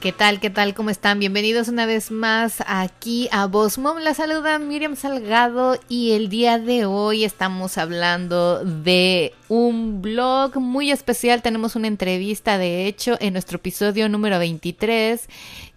¿Qué 0.00 0.12
tal? 0.12 0.40
¿Qué 0.40 0.48
tal? 0.48 0.72
¿Cómo 0.72 0.88
están? 0.88 1.18
Bienvenidos 1.18 1.68
una 1.68 1.84
vez 1.84 2.10
más 2.10 2.64
aquí 2.66 3.28
a 3.32 3.44
Voz 3.44 3.76
Mom. 3.76 3.98
La 3.98 4.14
saluda 4.14 4.58
Miriam 4.58 4.96
Salgado 4.96 5.78
y 5.90 6.12
el 6.12 6.30
día 6.30 6.58
de 6.58 6.86
hoy 6.86 7.22
estamos 7.22 7.76
hablando 7.76 8.64
de 8.64 9.34
un 9.50 10.00
blog 10.00 10.56
muy 10.56 10.90
especial. 10.90 11.42
Tenemos 11.42 11.76
una 11.76 11.86
entrevista, 11.86 12.56
de 12.56 12.86
hecho, 12.86 13.18
en 13.20 13.34
nuestro 13.34 13.56
episodio 13.56 14.08
número 14.08 14.38
23, 14.38 15.28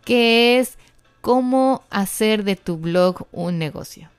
que 0.05 0.58
es 0.58 0.77
cómo 1.20 1.84
hacer 1.90 2.46
de 2.46 2.55
tu 2.55 2.77
blog 2.77 3.27
un 3.34 3.60
negocio. 3.60 4.12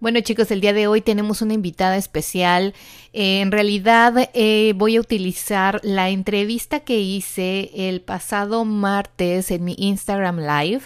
Bueno 0.00 0.20
chicos, 0.22 0.50
el 0.50 0.62
día 0.62 0.72
de 0.72 0.86
hoy 0.86 1.02
tenemos 1.02 1.42
una 1.42 1.52
invitada 1.52 1.98
especial. 1.98 2.72
Eh, 3.12 3.42
en 3.42 3.52
realidad 3.52 4.30
eh, 4.32 4.72
voy 4.74 4.96
a 4.96 5.00
utilizar 5.00 5.78
la 5.82 6.08
entrevista 6.08 6.80
que 6.80 7.00
hice 7.00 7.70
el 7.74 8.00
pasado 8.00 8.64
martes 8.64 9.50
en 9.50 9.62
mi 9.62 9.74
Instagram 9.76 10.38
Live 10.38 10.84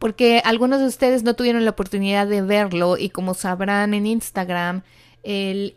porque 0.00 0.42
algunos 0.44 0.80
de 0.80 0.86
ustedes 0.86 1.22
no 1.22 1.34
tuvieron 1.34 1.64
la 1.64 1.70
oportunidad 1.70 2.26
de 2.26 2.42
verlo 2.42 2.98
y 2.98 3.10
como 3.10 3.34
sabrán 3.34 3.94
en 3.94 4.04
Instagram 4.04 4.82
el 5.26 5.76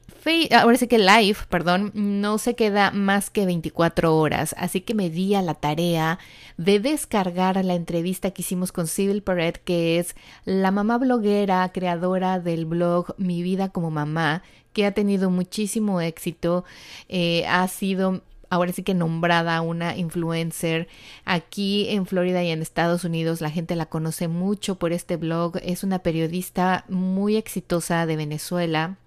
ahora 0.52 0.78
sí 0.78 0.88
que 0.88 1.00
live, 1.00 1.38
perdón, 1.50 1.92
no 1.96 2.38
se 2.38 2.56
queda 2.56 2.92
más 2.92 3.30
que 3.30 3.46
24 3.46 4.16
horas, 4.16 4.54
así 4.58 4.82
que 4.82 4.94
me 4.94 5.10
di 5.10 5.34
a 5.34 5.42
la 5.42 5.56
tarea 5.56 6.20
de 6.58 6.80
descargar 6.80 7.64
la 7.66 7.74
entrevista 7.74 8.32
que 8.32 8.42
hicimos 8.42 8.72
con 8.72 8.88
Civil 8.88 9.24
Perret, 9.24 9.62
que 9.64 9.98
es 9.98 10.16
la 10.46 10.72
mamá 10.72 10.98
bloguera, 10.98 11.70
creadora 11.74 12.40
del 12.40 12.66
blog 12.66 13.16
Mi 13.18 13.42
vida 13.42 13.70
como 13.70 13.90
mamá, 13.90 14.44
que 14.74 14.86
ha 14.86 14.92
tenido 14.94 15.32
muchísimo 15.32 16.00
éxito, 16.00 16.64
eh, 17.08 17.46
ha 17.48 17.68
sido 17.68 18.22
ahora 18.52 18.72
sí 18.72 18.84
que 18.84 18.94
nombrada 18.94 19.62
una 19.62 19.98
influencer 19.98 20.88
aquí 21.26 21.90
en 21.90 22.06
Florida 22.06 22.44
y 22.44 22.52
en 22.52 22.62
Estados 22.62 23.04
Unidos. 23.04 23.42
La 23.42 23.52
gente 23.52 23.76
la 23.76 23.86
conoce 23.88 24.28
mucho 24.28 24.78
por 24.80 24.92
este 24.92 25.18
blog. 25.18 25.58
Es 25.62 25.84
una 25.84 26.00
periodista 26.00 26.86
muy 26.90 27.36
exitosa 27.36 28.06
de 28.06 28.16
Venezuela 28.16 28.98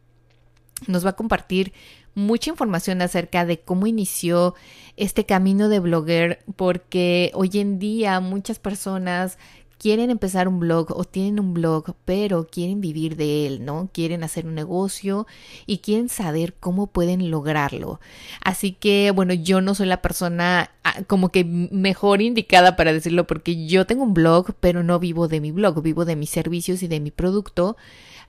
nos 0.86 1.04
va 1.04 1.10
a 1.10 1.16
compartir 1.16 1.72
mucha 2.14 2.50
información 2.50 3.00
acerca 3.02 3.44
de 3.44 3.60
cómo 3.60 3.86
inició 3.86 4.54
este 4.96 5.24
camino 5.24 5.68
de 5.68 5.80
blogger, 5.80 6.40
porque 6.56 7.30
hoy 7.34 7.50
en 7.54 7.78
día 7.78 8.20
muchas 8.20 8.58
personas 8.58 9.38
quieren 9.82 10.10
empezar 10.10 10.46
un 10.46 10.60
blog 10.60 10.96
o 10.96 11.02
tienen 11.02 11.40
un 11.40 11.54
blog, 11.54 11.96
pero 12.04 12.46
quieren 12.46 12.80
vivir 12.80 13.16
de 13.16 13.48
él, 13.48 13.64
¿no? 13.64 13.90
Quieren 13.92 14.22
hacer 14.22 14.46
un 14.46 14.54
negocio 14.54 15.26
y 15.66 15.78
quieren 15.78 16.08
saber 16.08 16.54
cómo 16.54 16.86
pueden 16.86 17.32
lograrlo. 17.32 17.98
Así 18.44 18.70
que, 18.70 19.10
bueno, 19.10 19.34
yo 19.34 19.60
no 19.60 19.74
soy 19.74 19.86
la 19.86 20.00
persona 20.00 20.70
ah, 20.84 21.02
como 21.08 21.30
que 21.30 21.44
mejor 21.44 22.22
indicada 22.22 22.76
para 22.76 22.92
decirlo 22.92 23.26
porque 23.26 23.66
yo 23.66 23.84
tengo 23.84 24.04
un 24.04 24.14
blog, 24.14 24.54
pero 24.60 24.84
no 24.84 25.00
vivo 25.00 25.26
de 25.26 25.40
mi 25.40 25.50
blog, 25.50 25.82
vivo 25.82 26.04
de 26.04 26.14
mis 26.14 26.30
servicios 26.30 26.84
y 26.84 26.86
de 26.86 27.00
mi 27.00 27.10
producto. 27.10 27.76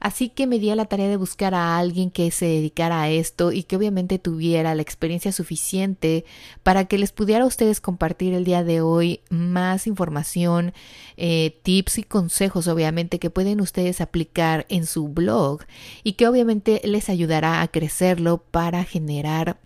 Así 0.04 0.28
que 0.28 0.48
me 0.48 0.60
di 0.60 0.70
a 0.70 0.76
la 0.76 0.84
tarea 0.84 1.08
de 1.08 1.16
buscar 1.16 1.56
a 1.56 1.78
alguien 1.78 2.12
que 2.12 2.30
se 2.30 2.46
dedicara 2.46 3.02
a 3.02 3.10
esto 3.10 3.54
y 3.54 3.64
que 3.64 3.78
obviamente 3.78 4.20
tuviera 4.20 4.76
la 4.76 4.82
experiencia 4.82 5.32
suficiente 5.32 6.26
para 6.62 6.84
que 6.84 6.98
les 6.98 7.14
pudiera 7.14 7.46
a 7.46 7.48
ustedes 7.48 7.80
compartir 7.80 8.34
el 8.34 8.44
día 8.44 8.66
de 8.66 8.82
hoy 8.82 9.22
más 9.30 9.88
información, 9.88 10.74
eh, 11.16 11.58
tips 11.64 12.00
y 12.00 12.04
consejos 12.04 12.68
obviamente 12.68 13.18
que 13.18 13.30
pueden 13.30 13.62
ustedes 13.62 14.02
aplicar 14.02 14.66
en 14.68 14.88
su 14.88 15.08
blog 15.08 15.62
y 16.04 16.14
que 16.14 16.28
obviamente 16.28 16.82
les 16.84 17.08
ayudará 17.08 17.62
a 17.62 17.70
crecerlo 17.70 18.40
para 18.52 18.84
generar 18.84 19.58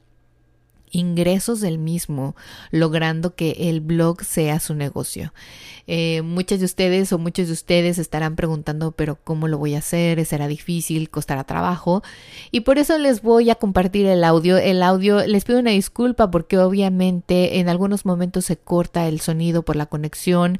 ingresos 0.92 1.62
del 1.62 1.78
mismo, 1.78 2.36
logrando 2.72 3.36
que 3.36 3.70
el 3.70 3.82
blog 3.82 4.24
sea 4.24 4.60
su 4.60 4.74
negocio. 4.76 5.34
Eh, 5.90 6.22
muchas 6.22 6.60
de 6.60 6.66
ustedes 6.66 7.14
o 7.14 7.18
muchos 7.18 7.48
de 7.48 7.54
ustedes 7.54 7.98
estarán 7.98 8.36
preguntando, 8.36 8.92
pero 8.92 9.18
¿cómo 9.24 9.48
lo 9.48 9.58
voy 9.58 9.76
a 9.76 9.80
hacer? 9.80 10.24
¿Será 10.26 10.48
difícil? 10.48 11.10
¿Costará 11.10 11.46
trabajo? 11.46 12.04
Y 12.52 12.62
por 12.62 12.78
eso 12.78 12.98
les 12.98 13.22
voy 13.22 13.50
a 13.50 13.56
compartir 13.56 14.06
el 14.06 14.26
audio. 14.26 14.58
El 14.58 14.84
audio, 14.84 15.26
les 15.26 15.46
pido 15.46 15.60
una 15.60 15.72
disculpa 15.72 16.30
porque 16.30 16.58
obviamente 16.58 17.60
en 17.60 17.70
algunos 17.70 18.06
momentos 18.06 18.46
se 18.46 18.58
corta 18.58 19.08
el 19.08 19.22
sonido 19.22 19.64
por 19.64 19.78
la 19.78 19.86
conexión 19.86 20.60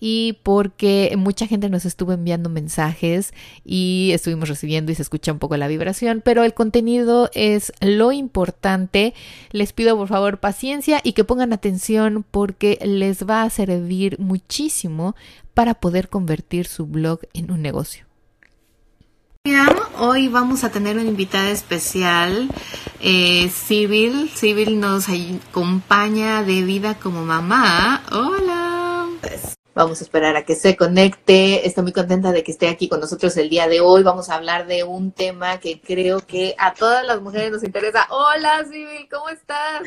y 0.00 0.38
porque 0.42 1.14
mucha 1.16 1.46
gente 1.46 1.70
nos 1.70 1.84
estuvo 1.84 2.12
enviando 2.12 2.50
mensajes 2.50 3.32
y 3.64 4.10
estuvimos 4.12 4.48
recibiendo 4.48 4.92
y 4.92 4.94
se 4.96 5.02
escucha 5.02 5.32
un 5.32 5.38
poco 5.38 5.56
la 5.56 5.68
vibración, 5.68 6.20
pero 6.24 6.44
el 6.44 6.52
contenido 6.52 7.30
es 7.32 7.72
lo 7.80 8.12
importante. 8.12 9.14
Les 9.50 9.63
pido 9.72 9.96
por 9.96 10.08
favor 10.08 10.38
paciencia 10.38 11.00
y 11.02 11.12
que 11.12 11.24
pongan 11.24 11.52
atención 11.52 12.24
porque 12.30 12.78
les 12.82 13.26
va 13.26 13.42
a 13.42 13.50
servir 13.50 14.18
muchísimo 14.18 15.14
para 15.54 15.74
poder 15.74 16.08
convertir 16.08 16.66
su 16.66 16.86
blog 16.86 17.20
en 17.32 17.50
un 17.50 17.62
negocio. 17.62 18.06
Hoy 19.98 20.28
vamos 20.28 20.64
a 20.64 20.70
tener 20.70 20.96
una 20.96 21.08
invitada 21.08 21.50
especial, 21.50 22.48
eh, 23.00 23.50
Civil. 23.50 24.30
Civil 24.34 24.80
nos 24.80 25.06
acompaña 25.08 26.42
de 26.42 26.62
vida 26.62 26.94
como 26.94 27.24
mamá. 27.24 28.02
Hola. 28.10 29.08
Vamos 29.74 30.00
a 30.00 30.04
esperar 30.04 30.36
a 30.36 30.44
que 30.44 30.54
se 30.54 30.76
conecte. 30.76 31.66
Estoy 31.66 31.82
muy 31.82 31.92
contenta 31.92 32.30
de 32.30 32.44
que 32.44 32.52
esté 32.52 32.68
aquí 32.68 32.88
con 32.88 33.00
nosotros 33.00 33.36
el 33.36 33.50
día 33.50 33.66
de 33.66 33.80
hoy. 33.80 34.04
Vamos 34.04 34.30
a 34.30 34.36
hablar 34.36 34.68
de 34.68 34.84
un 34.84 35.10
tema 35.10 35.58
que 35.58 35.80
creo 35.80 36.20
que 36.20 36.54
a 36.58 36.74
todas 36.74 37.04
las 37.04 37.20
mujeres 37.20 37.50
nos 37.50 37.64
interesa. 37.64 38.06
Hola, 38.10 38.64
Civil, 38.70 39.08
¿cómo 39.10 39.28
estás? 39.30 39.82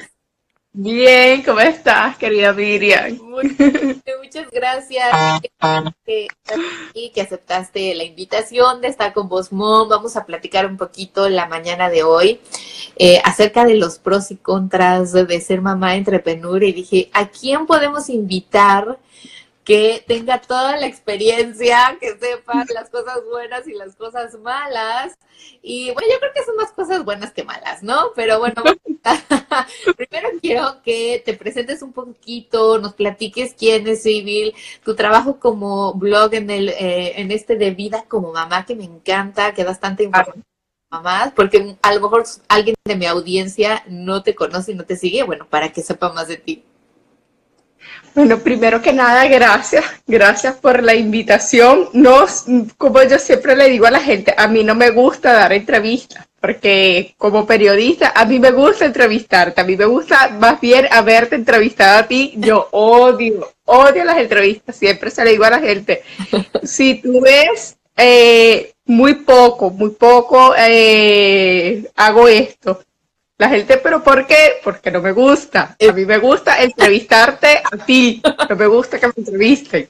Bien, 0.74 1.42
¿cómo 1.42 1.62
estás, 1.62 2.18
querida 2.18 2.53
Miriam? 2.53 3.18
muchas 3.18 4.52
gracias 4.52 5.09
que, 6.06 6.28
que 7.14 7.22
aceptaste 7.22 7.96
la 7.96 8.03
invitación 8.03 8.81
de 8.81 8.90
estar 8.90 9.14
con 9.14 9.30
vos, 9.30 9.52
Mom. 9.52 9.88
Vamos 9.88 10.18
a 10.18 10.26
platicar 10.26 10.66
un 10.66 10.78
poquito 10.78 11.30
la 11.30 11.47
mañana 11.47 11.90
de 11.90 12.03
hoy 12.03 12.42
eh, 12.97 13.22
acerca 13.24 13.66
de 13.66 13.76
los 13.76 14.00
pros 14.00 14.31
y 14.31 14.36
contras 14.36 15.14
de 15.14 15.42
ser 15.42 15.62
mamá 15.62 15.96
entrepreneur 15.96 16.62
y 16.64 16.74
dije, 16.74 17.09
¿a 17.14 17.30
quién 17.30 17.66
podemos 17.66 18.09
invitar? 18.09 19.00
Que 19.67 20.01
tenga 20.07 20.39
toda 20.39 20.78
la 20.78 20.88
experiencia, 20.88 21.97
que 22.00 22.17
sepa 22.17 22.63
las 22.73 22.89
cosas 22.89 23.19
buenas 23.29 23.67
y 23.67 23.73
las 23.73 23.97
cosas 23.97 24.39
malas. 24.39 25.17
Y 25.61 25.91
bueno, 25.91 26.07
yo 26.09 26.19
creo 26.19 26.31
que 26.33 26.45
son 26.45 26.55
más 26.55 26.72
cosas 26.72 27.03
buenas 27.03 27.33
que 27.33 27.44
malas, 27.44 27.83
¿no? 27.83 28.13
Pero 28.16 28.39
bueno, 28.39 28.63
primero 29.97 30.29
quiero 30.41 30.81
que 30.84 31.22
te 31.25 31.34
presentes 31.34 31.81
un 31.81 31.91
poquito, 31.91 32.79
nos 32.79 32.93
platiques 32.93 33.55
quién 33.55 33.85
es 33.90 34.03
Civil, 34.03 34.53
tu 34.85 34.96
trabajo 34.96 35.37
como 35.37 35.93
blog 35.96 36.34
en 36.34 36.49
el 36.49 36.70
eh, 36.70 37.20
en 37.20 37.31
este 37.31 37.58
de 37.58 37.72
vida 37.72 38.05
como 38.08 38.31
mamá 38.31 38.66
que 38.66 38.73
me 38.73 38.85
encanta, 38.85 39.53
que 39.53 39.66
bastante 39.66 40.03
información 40.03 40.46
mamás, 40.90 41.34
porque 41.35 41.75
a 41.81 41.93
lo 41.93 41.99
mejor 41.99 42.23
alguien 42.47 42.75
de 42.85 42.96
mi 42.96 43.05
audiencia 43.05 43.84
no 43.90 44.23
te 44.23 44.34
conoce 44.34 44.72
y 44.72 44.75
no 44.75 44.85
te 44.85 44.96
sigue, 44.96 45.23
bueno, 45.23 45.46
para 45.49 45.73
que 45.73 45.81
sepa 45.81 46.13
más 46.13 46.29
de 46.29 46.37
ti. 46.37 46.63
Bueno, 48.17 48.39
primero 48.39 48.81
que 48.81 48.93
nada, 48.93 49.28
gracias, 49.28 49.85
gracias 50.07 50.55
por 50.55 50.81
la 50.81 50.95
invitación. 50.95 51.89
No, 51.93 52.25
como 52.75 53.03
yo 53.03 53.19
siempre 53.19 53.55
le 53.55 53.69
digo 53.69 53.85
a 53.85 53.91
la 53.91 53.99
gente, 53.99 54.34
a 54.35 54.47
mí 54.47 54.63
no 54.63 54.73
me 54.73 54.89
gusta 54.89 55.34
dar 55.34 55.53
entrevistas, 55.53 56.28
porque 56.41 57.13
como 57.19 57.45
periodista, 57.45 58.13
a 58.16 58.25
mí 58.25 58.39
me 58.39 58.49
gusta 58.49 58.85
entrevistarte, 58.85 59.61
a 59.61 59.63
mí 59.63 59.78
me 59.78 59.85
gusta 59.85 60.29
más 60.29 60.59
bien 60.59 60.87
haberte 60.89 61.35
entrevistado 61.35 61.99
a 61.99 62.07
ti. 62.07 62.34
Yo 62.37 62.69
odio, 62.72 63.53
odio 63.66 64.03
las 64.03 64.17
entrevistas, 64.17 64.75
siempre 64.75 65.11
se 65.11 65.23
le 65.23 65.31
digo 65.34 65.43
a 65.45 65.51
la 65.51 65.59
gente, 65.59 66.01
si 66.63 66.95
tú 66.95 67.22
ves 67.22 67.78
eh, 67.95 68.73
muy 68.87 69.13
poco, 69.13 69.69
muy 69.69 69.91
poco 69.91 70.55
eh, 70.57 71.87
hago 71.95 72.28
esto 72.28 72.81
la 73.37 73.49
gente, 73.49 73.78
pero 73.78 74.03
¿por 74.03 74.25
qué? 74.25 74.53
Porque 74.63 74.89
no 74.89 75.01
me 75.01 75.11
gusta. 75.11 75.75
A 75.87 75.91
mí 75.93 76.05
me 76.05 76.17
gusta 76.17 76.61
entrevistarte 76.63 77.61
a 77.63 77.78
ti. 77.85 78.22
No 78.49 78.55
me 78.55 78.67
gusta 78.67 78.99
que 78.99 79.07
me 79.07 79.13
entrevisten. 79.17 79.87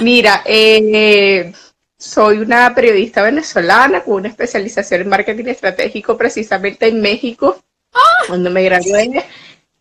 Mira, 0.00 0.42
eh, 0.44 1.52
soy 1.96 2.38
una 2.38 2.74
periodista 2.74 3.22
venezolana 3.22 4.02
con 4.02 4.14
una 4.14 4.28
especialización 4.28 5.02
en 5.02 5.08
marketing 5.08 5.46
estratégico 5.46 6.16
precisamente 6.16 6.88
en 6.88 7.00
México. 7.00 7.62
Cuando 8.26 8.50
me 8.50 8.64
gradué, 8.64 9.24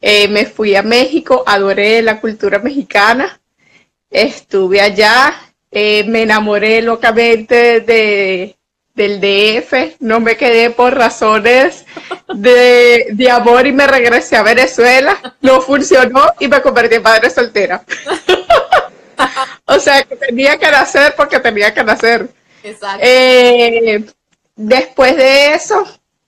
eh, 0.02 0.28
me 0.28 0.46
fui 0.46 0.76
a 0.76 0.84
México, 0.84 1.44
adoré 1.46 2.02
la 2.02 2.20
cultura 2.20 2.60
mexicana, 2.60 3.40
estuve 4.10 4.82
allá, 4.82 5.34
eh, 5.72 6.04
me 6.04 6.24
enamoré 6.24 6.82
locamente 6.82 7.80
de, 7.82 8.58
del 9.02 9.20
DF, 9.20 9.96
no 10.00 10.20
me 10.20 10.38
quedé 10.38 10.70
por 10.70 10.96
razones 10.96 11.86
de, 12.36 13.08
de, 13.12 13.32
amor 13.32 13.66
y 13.66 13.72
me 13.72 13.88
regresé 13.88 14.36
a 14.36 14.44
Venezuela, 14.44 15.36
no 15.42 15.60
funcionó 15.62 16.24
y 16.40 16.48
me 16.48 16.62
convertí 16.62 16.96
en 16.96 17.04
madre 17.04 17.30
soltera. 17.32 17.84
o 19.66 19.80
sea, 19.80 20.04
que 20.04 20.16
tenía 20.16 20.58
que 20.58 20.70
nacer 20.70 21.16
porque 21.18 21.40
tenía 21.40 21.74
que 21.74 21.84
nacer. 21.84 22.30
Exacto. 22.64 23.00
Eh, 23.02 24.06
después 24.56 25.18
de 25.18 25.56
eso, 25.56 25.84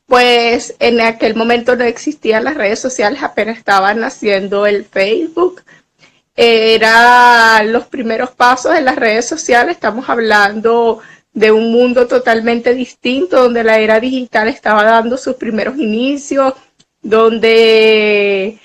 pues 0.07 0.75
en 0.79 0.99
aquel 1.01 1.35
momento 1.35 1.75
no 1.75 1.83
existían 1.83 2.43
las 2.43 2.55
redes 2.55 2.79
sociales, 2.79 3.21
apenas 3.21 3.57
estaban 3.57 3.99
naciendo 3.99 4.65
el 4.65 4.83
Facebook. 4.85 5.61
Eran 6.35 7.71
los 7.71 7.85
primeros 7.85 8.31
pasos 8.31 8.73
de 8.73 8.81
las 8.81 8.95
redes 8.95 9.27
sociales, 9.27 9.75
estamos 9.75 10.09
hablando 10.09 11.01
de 11.33 11.51
un 11.51 11.71
mundo 11.71 12.07
totalmente 12.07 12.73
distinto, 12.73 13.43
donde 13.43 13.63
la 13.63 13.79
era 13.79 13.99
digital 13.99 14.47
estaba 14.47 14.83
dando 14.83 15.17
sus 15.17 15.35
primeros 15.35 15.77
inicios, 15.77 16.53
donde 17.01 18.59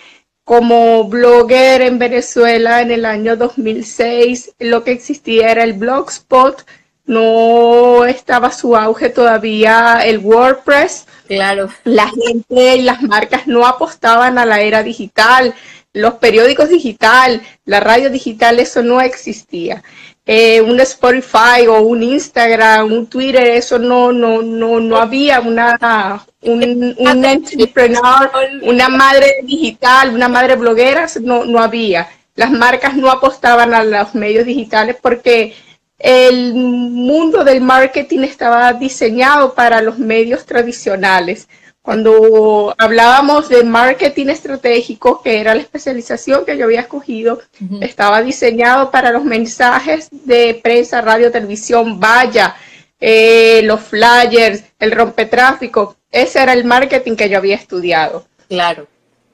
como 0.44 1.04
blogger 1.04 1.82
en 1.82 1.98
Venezuela 1.98 2.80
en 2.80 2.90
el 2.90 3.04
año 3.04 3.36
2006, 3.36 4.54
lo 4.58 4.82
que 4.82 4.92
existía 4.92 5.50
era 5.50 5.62
el 5.62 5.74
blogspot, 5.74 6.64
no 7.04 8.04
estaba 8.04 8.50
su 8.52 8.76
auge 8.76 9.08
todavía 9.08 10.00
el 10.04 10.18
WordPress. 10.18 11.06
Claro. 11.26 11.68
La 11.84 12.08
gente 12.08 12.76
y 12.76 12.82
las 12.82 13.02
marcas 13.02 13.46
no 13.46 13.66
apostaban 13.66 14.38
a 14.38 14.46
la 14.46 14.60
era 14.60 14.82
digital, 14.82 15.54
los 15.92 16.14
periódicos 16.14 16.68
digital, 16.68 17.42
la 17.64 17.80
radio 17.80 18.10
digital, 18.10 18.60
eso 18.60 18.82
no 18.82 19.00
existía. 19.00 19.82
Eh, 20.30 20.60
un 20.60 20.78
Spotify 20.80 21.66
o 21.70 21.80
un 21.80 22.02
Instagram, 22.02 22.92
un 22.92 23.06
Twitter, 23.06 23.46
eso 23.46 23.78
no, 23.78 24.12
no, 24.12 24.42
no, 24.42 24.78
no 24.78 24.98
había 24.98 25.40
una, 25.40 26.22
un, 26.42 26.94
un 26.98 27.24
entrepreneur, 27.24 28.30
una 28.60 28.90
madre 28.90 29.36
digital, 29.44 30.10
una 30.14 30.28
madre 30.28 30.56
bloguera, 30.56 31.06
no, 31.22 31.46
no 31.46 31.58
había. 31.60 32.10
Las 32.34 32.50
marcas 32.50 32.94
no 32.94 33.10
apostaban 33.10 33.72
a 33.72 33.82
los 33.82 34.14
medios 34.14 34.44
digitales 34.44 34.96
porque 35.00 35.54
el 35.98 36.52
mundo 36.52 37.42
del 37.42 37.62
marketing 37.62 38.20
estaba 38.20 38.74
diseñado 38.74 39.54
para 39.54 39.80
los 39.80 39.98
medios 39.98 40.44
tradicionales. 40.44 41.48
Cuando 41.82 42.74
hablábamos 42.76 43.48
de 43.48 43.64
marketing 43.64 44.26
estratégico, 44.26 45.22
que 45.22 45.40
era 45.40 45.54
la 45.54 45.62
especialización 45.62 46.44
que 46.44 46.58
yo 46.58 46.66
había 46.66 46.80
escogido, 46.80 47.40
estaba 47.80 48.20
diseñado 48.22 48.90
para 48.90 49.10
los 49.10 49.24
mensajes 49.24 50.08
de 50.10 50.60
prensa, 50.62 51.00
radio, 51.00 51.30
televisión, 51.30 51.98
vaya, 51.98 52.56
eh, 53.00 53.62
los 53.64 53.80
flyers, 53.80 54.64
el 54.78 54.92
rompetráfico. 54.92 55.96
Ese 56.10 56.42
era 56.42 56.52
el 56.52 56.64
marketing 56.64 57.16
que 57.16 57.28
yo 57.28 57.38
había 57.38 57.56
estudiado. 57.56 58.26
Claro 58.48 58.86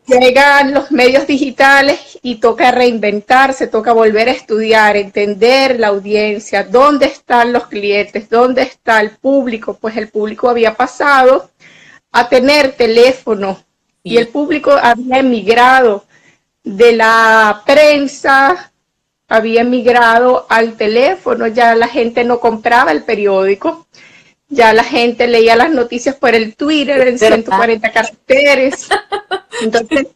llegan 0.07 0.75
los 0.75 0.91
medios 0.93 1.27
digitales 1.27 2.19
y 2.23 2.37
toca 2.37 2.71
reinventarse, 2.71 3.67
toca 3.67 3.93
volver 3.93 4.29
a 4.29 4.33
estudiar, 4.33 4.97
entender 4.97 5.81
la 5.81 5.89
audiencia, 5.89 6.65
dónde 6.65 7.07
están 7.07 7.53
los 7.53 7.67
clientes, 7.67 8.29
dónde 8.29 8.63
está 8.63 9.01
el 9.01 9.11
público, 9.11 9.79
pues 9.81 9.97
el 9.97 10.09
público 10.09 10.49
había 10.49 10.75
pasado 10.75 11.51
a 12.15 12.29
tener 12.29 12.73
teléfono. 12.77 13.63
Y 14.05 14.19
el 14.19 14.29
público 14.29 14.71
había 14.71 15.19
emigrado 15.19 16.05
de 16.63 16.93
la 16.93 17.63
prensa, 17.67 18.73
había 19.27 19.63
emigrado 19.63 20.47
al 20.49 20.77
teléfono, 20.77 21.49
ya 21.49 21.75
la 21.75 21.89
gente 21.89 22.23
no 22.23 22.39
compraba 22.39 22.93
el 22.93 23.03
periódico, 23.03 23.89
ya 24.49 24.73
la 24.73 24.85
gente 24.85 25.27
leía 25.27 25.57
las 25.57 25.71
noticias 25.71 26.15
por 26.15 26.37
el 26.37 26.55
Twitter 26.55 27.09
en 27.09 27.19
140 27.19 27.91
caracteres. 27.91 28.89
Entonces, 29.63 30.07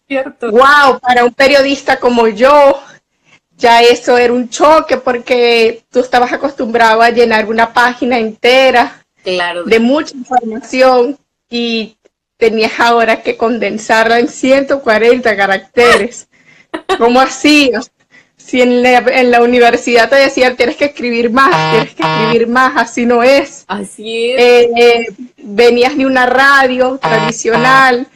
wow, 0.40 1.00
para 1.00 1.24
un 1.24 1.34
periodista 1.34 1.98
como 1.98 2.28
yo, 2.28 2.80
ya 3.56 3.82
eso 3.82 4.16
era 4.16 4.32
un 4.32 4.48
choque 4.48 4.98
porque 4.98 5.82
tú 5.90 5.98
estabas 5.98 6.32
acostumbrado 6.32 7.02
a 7.02 7.10
llenar 7.10 7.46
una 7.46 7.72
página 7.72 8.18
entera 8.18 9.04
de 9.24 9.80
mucha 9.80 10.16
información 10.16 11.18
y 11.48 11.98
tenías 12.36 12.78
ahora 12.78 13.22
que 13.22 13.36
condensarla 13.36 14.18
en 14.18 14.28
140 14.28 15.36
caracteres. 15.36 16.28
¿Cómo 16.98 17.20
así? 17.20 17.72
si 18.48 18.62
en 18.62 18.82
la, 19.30 19.42
universidad 19.42 20.08
te 20.08 20.16
decían 20.16 20.56
tienes 20.56 20.76
que 20.76 20.86
escribir 20.86 21.30
más, 21.30 21.50
tienes 21.70 21.94
que 21.94 22.02
escribir 22.02 22.48
más, 22.48 22.72
así 22.76 23.04
no 23.04 23.22
es. 23.22 23.64
Así 23.68 24.30
es. 24.30 24.40
Eh, 24.40 24.70
eh, 24.74 25.06
venías 25.36 25.94
de 25.98 26.06
una 26.06 26.24
radio 26.24 26.96
tradicional, 26.96 28.06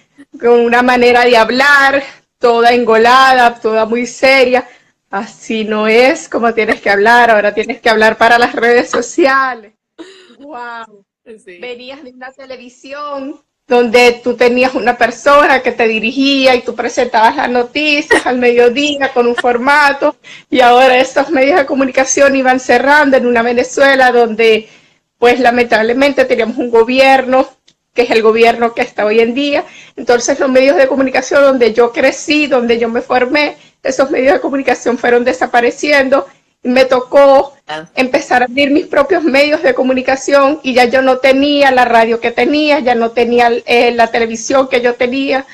con 0.40 0.60
una 0.60 0.80
manera 0.80 1.26
de 1.26 1.36
hablar, 1.36 2.02
toda 2.38 2.72
engolada, 2.72 3.60
toda 3.60 3.84
muy 3.84 4.06
seria. 4.06 4.66
Así 5.10 5.64
no 5.64 5.86
es 5.86 6.30
como 6.30 6.54
tienes 6.54 6.80
que 6.80 6.88
hablar, 6.88 7.30
ahora 7.30 7.52
tienes 7.52 7.82
que 7.82 7.90
hablar 7.90 8.16
para 8.16 8.38
las 8.38 8.54
redes 8.54 8.90
sociales. 8.90 9.74
Wow. 10.38 11.04
Venías 11.60 12.02
de 12.02 12.10
una 12.10 12.32
televisión 12.32 13.40
donde 13.66 14.20
tú 14.22 14.34
tenías 14.34 14.74
una 14.74 14.98
persona 14.98 15.62
que 15.62 15.72
te 15.72 15.86
dirigía 15.86 16.54
y 16.54 16.62
tú 16.62 16.74
presentabas 16.74 17.36
las 17.36 17.48
noticias 17.48 18.26
al 18.26 18.38
mediodía 18.38 19.12
con 19.12 19.26
un 19.26 19.36
formato 19.36 20.16
y 20.50 20.60
ahora 20.60 20.98
estos 20.98 21.30
medios 21.30 21.58
de 21.58 21.66
comunicación 21.66 22.36
iban 22.36 22.60
cerrando 22.60 23.16
en 23.16 23.26
una 23.26 23.42
Venezuela 23.42 24.10
donde 24.10 24.68
pues 25.16 25.38
lamentablemente 25.40 26.24
teníamos 26.24 26.58
un 26.58 26.70
gobierno 26.70 27.48
que 27.94 28.02
es 28.02 28.10
el 28.10 28.22
gobierno 28.22 28.74
que 28.74 28.82
está 28.82 29.04
hoy 29.04 29.20
en 29.20 29.34
día. 29.34 29.64
Entonces 29.96 30.40
los 30.40 30.50
medios 30.50 30.76
de 30.76 30.88
comunicación 30.88 31.42
donde 31.42 31.72
yo 31.72 31.92
crecí, 31.92 32.46
donde 32.46 32.78
yo 32.78 32.88
me 32.88 33.02
formé, 33.02 33.56
esos 33.82 34.10
medios 34.10 34.34
de 34.34 34.40
comunicación 34.40 34.98
fueron 34.98 35.24
desapareciendo 35.24 36.26
me 36.62 36.84
tocó 36.84 37.54
ah. 37.66 37.86
empezar 37.94 38.42
a 38.42 38.44
abrir 38.46 38.70
mis 38.70 38.86
propios 38.86 39.24
medios 39.24 39.62
de 39.62 39.74
comunicación 39.74 40.60
y 40.62 40.74
ya 40.74 40.84
yo 40.84 41.02
no 41.02 41.18
tenía 41.18 41.70
la 41.70 41.84
radio 41.84 42.20
que 42.20 42.30
tenía, 42.30 42.78
ya 42.78 42.94
no 42.94 43.10
tenía 43.10 43.50
eh, 43.66 43.92
la 43.92 44.08
televisión 44.08 44.68
que 44.68 44.80
yo 44.80 44.94
tenía 44.94 45.44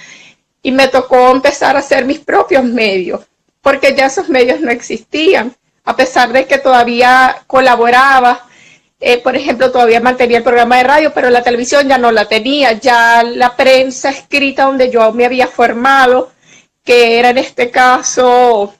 y 0.62 0.73
me 0.73 0.88
tocó 0.88 1.31
empezar 1.31 1.77
a 1.77 1.81
hacer 1.81 2.05
mis 2.05 2.19
propios 2.19 2.65
medios 2.65 3.21
porque 3.62 3.95
ya 3.95 4.07
esos 4.07 4.29
medios 4.29 4.61
no 4.61 4.71
existían, 4.71 5.55
a 5.85 5.97
pesar 5.97 6.33
de 6.33 6.47
que 6.47 6.59
todavía 6.59 7.43
colaboraba. 7.47 8.47
Eh, 9.00 9.19
por 9.19 9.37
ejemplo, 9.37 9.71
todavía 9.71 10.00
mantenía 10.00 10.38
el 10.38 10.43
programa 10.43 10.79
de 10.79 10.85
radio, 10.85 11.12
pero 11.15 11.31
la 11.31 11.43
televisión 11.43 11.88
ya 11.88 11.99
no 11.99 12.11
la 12.11 12.25
tenía, 12.27 12.73
ya 12.73 13.23
la 13.23 13.55
prensa 13.57 14.11
escrita 14.11 14.65
donde 14.65 14.91
yo 14.91 15.12
me 15.12 15.25
había 15.25 15.47
formado, 15.47 16.33
que 16.83 17.19
era 17.19 17.31
en 17.31 17.38
este 17.38 17.71
caso 17.71 18.75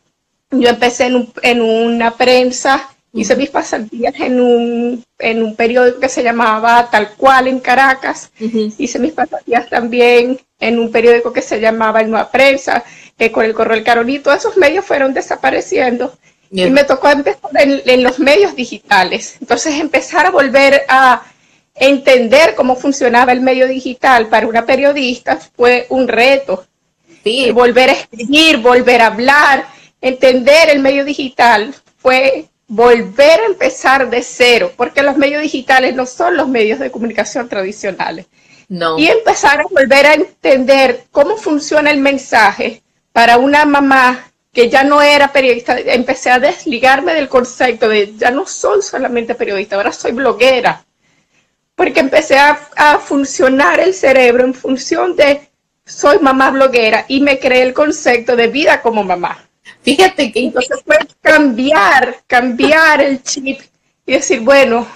yo 0.51 0.69
empecé 0.69 1.07
en, 1.07 1.17
un, 1.17 1.33
en 1.43 1.63
una 1.63 2.13
prensa, 2.13 2.89
hice 3.13 3.37
mis 3.37 3.51
pasantías 3.51 4.15
en 4.19 4.41
un, 4.41 5.05
en 5.19 5.43
un 5.43 5.57
periódico 5.57 6.01
que 6.01 6.09
se 6.09 6.23
llamaba 6.23 6.89
Tal 6.91 7.15
Cual 7.17 7.49
en 7.49 7.61
Caracas, 7.61 8.31
hice 8.39 8.99
mis 8.99 9.13
pasantías 9.13 9.69
también 9.69 10.39
en 10.61 10.79
un 10.79 10.91
periódico 10.91 11.33
que 11.33 11.43
se 11.43 11.61
llamaba 11.61 12.01
El 12.01 12.11
Nueva 12.11 12.31
Prensa, 12.31 12.85
eh, 13.19 13.31
con 13.31 13.45
el 13.45 13.55
Correo 13.55 13.75
del 13.75 13.85
Carolito, 13.85 14.33
esos 14.33 14.57
medios 14.57 14.85
fueron 14.85 15.13
desapareciendo. 15.13 16.17
Y 16.51 16.71
me 16.71 16.85
tocó 16.85 17.11
empezar 17.11 17.51
en, 17.55 17.83
en, 17.85 18.03
los 18.03 18.19
medios 18.19 18.57
digitales. 18.57 19.37
Entonces 19.39 19.75
empezar 19.75 20.25
a 20.25 20.31
volver 20.31 20.83
a 20.89 21.23
entender 21.75 22.55
cómo 22.55 22.75
funcionaba 22.75 23.33
el 23.33 23.43
medio 23.43 23.69
digital 23.69 24.29
para 24.29 24.47
una 24.47 24.65
periodista 24.65 25.39
fue 25.57 25.87
un 25.91 26.09
reto. 26.09 26.65
Sí. 27.23 27.51
Volver 27.51 27.91
a 27.91 27.93
escribir, 27.93 28.59
volver 28.59 29.03
a 29.03 29.09
hablar, 29.09 29.67
entender 30.01 30.71
el 30.71 30.81
medio 30.81 31.05
digital 31.05 31.75
fue 31.97 32.49
volver 32.67 33.41
a 33.41 33.47
empezar 33.47 34.11
de 34.11 34.23
cero, 34.23 34.73
porque 34.77 35.03
los 35.03 35.17
medios 35.17 35.43
digitales 35.43 35.95
no 35.95 36.07
son 36.07 36.37
los 36.37 36.49
medios 36.49 36.79
de 36.79 36.91
comunicación 36.91 37.49
tradicionales. 37.49 38.27
No. 38.69 38.99
Y 38.99 39.09
empezar 39.09 39.61
a 39.61 39.65
volver 39.71 40.07
a 40.07 40.15
entender 40.15 41.05
cómo 41.11 41.37
funciona 41.37 41.91
el 41.91 42.01
mensaje 42.01 42.83
para 43.13 43.39
una 43.39 43.65
mamá 43.65 44.31
que 44.53 44.69
ya 44.69 44.85
no 44.85 45.01
era 45.01 45.33
periodista, 45.33 45.79
empecé 45.79 46.31
a 46.31 46.39
desligarme 46.39 47.15
del 47.15 47.29
concepto 47.29 47.89
de 47.89 48.15
ya 48.17 48.31
no 48.31 48.47
soy 48.47 48.83
solamente 48.83 49.35
periodista, 49.35 49.77
ahora 49.77 49.93
soy 49.93 50.13
bloguera, 50.13 50.85
porque 51.75 52.01
empecé 52.01 52.39
a, 52.39 52.61
a 52.77 52.99
funcionar 52.99 53.81
el 53.81 53.95
cerebro 53.95 54.45
en 54.45 54.53
función 54.53 55.17
de 55.17 55.49
soy 55.87 56.19
mamá 56.19 56.51
bloguera 56.51 57.07
y 57.09 57.21
me 57.21 57.39
creé 57.39 57.63
el 57.63 57.73
concepto 57.73 58.37
de 58.37 58.49
vida 58.49 58.83
como 58.83 59.05
mamá. 59.05 59.48
Fíjate 59.83 60.33
que 60.33 60.41
entonces 60.41 60.79
puedes 60.85 61.09
cambiar, 61.21 62.17
cambiar 62.27 63.01
el 63.01 63.23
chip 63.23 63.61
y 64.07 64.13
decir, 64.13 64.41
bueno, 64.41 64.87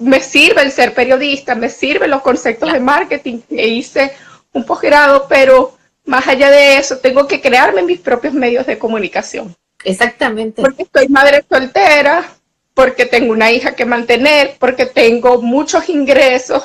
me 0.00 0.20
sirve 0.20 0.62
el 0.62 0.72
ser 0.72 0.94
periodista, 0.94 1.54
me 1.54 1.68
sirven 1.68 2.10
los 2.10 2.22
conceptos 2.22 2.72
de 2.72 2.80
marketing, 2.80 3.40
e 3.50 3.68
hice 3.68 4.12
un 4.52 4.64
posgrado, 4.64 5.26
pero 5.28 5.76
más 6.04 6.26
allá 6.26 6.50
de 6.50 6.78
eso, 6.78 6.98
tengo 6.98 7.26
que 7.26 7.40
crearme 7.40 7.82
mis 7.82 8.00
propios 8.00 8.34
medios 8.34 8.66
de 8.66 8.78
comunicación. 8.78 9.54
Exactamente. 9.84 10.62
Porque 10.62 10.82
estoy 10.82 11.08
madre 11.08 11.44
soltera, 11.48 12.28
porque 12.74 13.06
tengo 13.06 13.32
una 13.32 13.52
hija 13.52 13.74
que 13.74 13.84
mantener, 13.84 14.56
porque 14.58 14.86
tengo 14.86 15.42
muchos 15.42 15.88
ingresos 15.88 16.64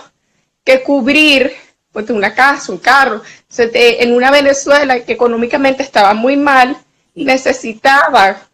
que 0.64 0.82
cubrir, 0.82 1.54
pues 1.92 2.10
una 2.10 2.34
casa, 2.34 2.72
un 2.72 2.78
carro. 2.78 3.22
En 3.58 4.14
una 4.16 4.32
Venezuela 4.32 5.00
que 5.02 5.14
económicamente 5.14 5.84
estaba 5.84 6.14
muy 6.14 6.38
mal, 6.38 6.78
necesitaba 7.16 8.48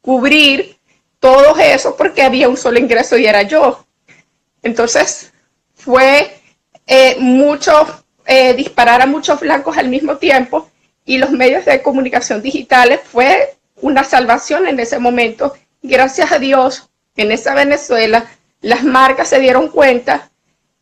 cubrir 0.00 0.76
todo 1.18 1.56
eso 1.58 1.96
porque 1.96 2.22
había 2.22 2.48
un 2.48 2.56
solo 2.56 2.78
ingreso 2.78 3.16
y 3.16 3.26
era 3.26 3.42
yo. 3.42 3.86
Entonces, 4.62 5.32
fue 5.74 6.38
eh, 6.86 7.16
mucho, 7.18 8.04
eh, 8.26 8.54
disparar 8.54 9.02
a 9.02 9.06
muchos 9.06 9.40
blancos 9.40 9.76
al 9.76 9.88
mismo 9.88 10.16
tiempo 10.18 10.70
y 11.04 11.18
los 11.18 11.30
medios 11.30 11.64
de 11.64 11.82
comunicación 11.82 12.42
digitales 12.42 13.00
fue 13.04 13.56
una 13.80 14.04
salvación 14.04 14.66
en 14.66 14.80
ese 14.80 14.98
momento. 14.98 15.54
Gracias 15.82 16.32
a 16.32 16.38
Dios, 16.38 16.88
en 17.16 17.32
esa 17.32 17.54
Venezuela, 17.54 18.26
las 18.60 18.82
marcas 18.82 19.28
se 19.28 19.38
dieron 19.38 19.68
cuenta 19.68 20.30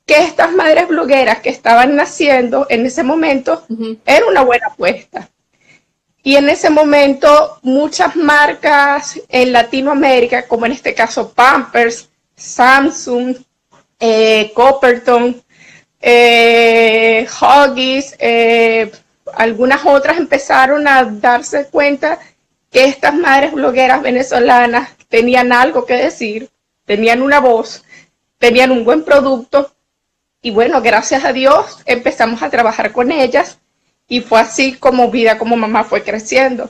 que 0.06 0.24
estas 0.24 0.52
madres 0.52 0.88
blogueras 0.88 1.40
que 1.40 1.50
estaban 1.50 1.96
naciendo 1.96 2.66
en 2.68 2.86
ese 2.86 3.02
momento 3.02 3.64
era 4.04 4.26
una 4.26 4.42
buena 4.42 4.68
apuesta. 4.68 5.28
Y 6.22 6.36
en 6.36 6.48
ese 6.48 6.70
momento 6.70 7.58
muchas 7.62 8.14
marcas 8.14 9.20
en 9.28 9.52
Latinoamérica, 9.52 10.46
como 10.46 10.66
en 10.66 10.72
este 10.72 10.94
caso 10.94 11.32
Pampers, 11.32 12.08
Samsung, 12.36 13.36
eh, 13.98 14.52
Copperton, 14.54 15.42
eh, 16.00 17.26
Huggies, 17.40 18.14
eh, 18.18 18.90
algunas 19.34 19.84
otras 19.84 20.18
empezaron 20.18 20.86
a 20.86 21.04
darse 21.04 21.66
cuenta 21.66 22.18
que 22.70 22.84
estas 22.84 23.14
madres 23.14 23.52
blogueras 23.52 24.02
venezolanas 24.02 24.90
tenían 25.08 25.52
algo 25.52 25.84
que 25.84 25.94
decir, 25.94 26.50
tenían 26.84 27.22
una 27.22 27.40
voz, 27.40 27.84
tenían 28.38 28.70
un 28.70 28.84
buen 28.84 29.04
producto. 29.04 29.74
Y 30.40 30.50
bueno, 30.50 30.80
gracias 30.82 31.24
a 31.24 31.32
Dios 31.32 31.78
empezamos 31.84 32.42
a 32.42 32.50
trabajar 32.50 32.92
con 32.92 33.12
ellas 33.12 33.58
y 34.12 34.20
fue 34.20 34.40
así 34.40 34.74
como 34.74 35.10
vida 35.10 35.38
como 35.38 35.56
mamá 35.56 35.84
fue 35.84 36.02
creciendo. 36.02 36.68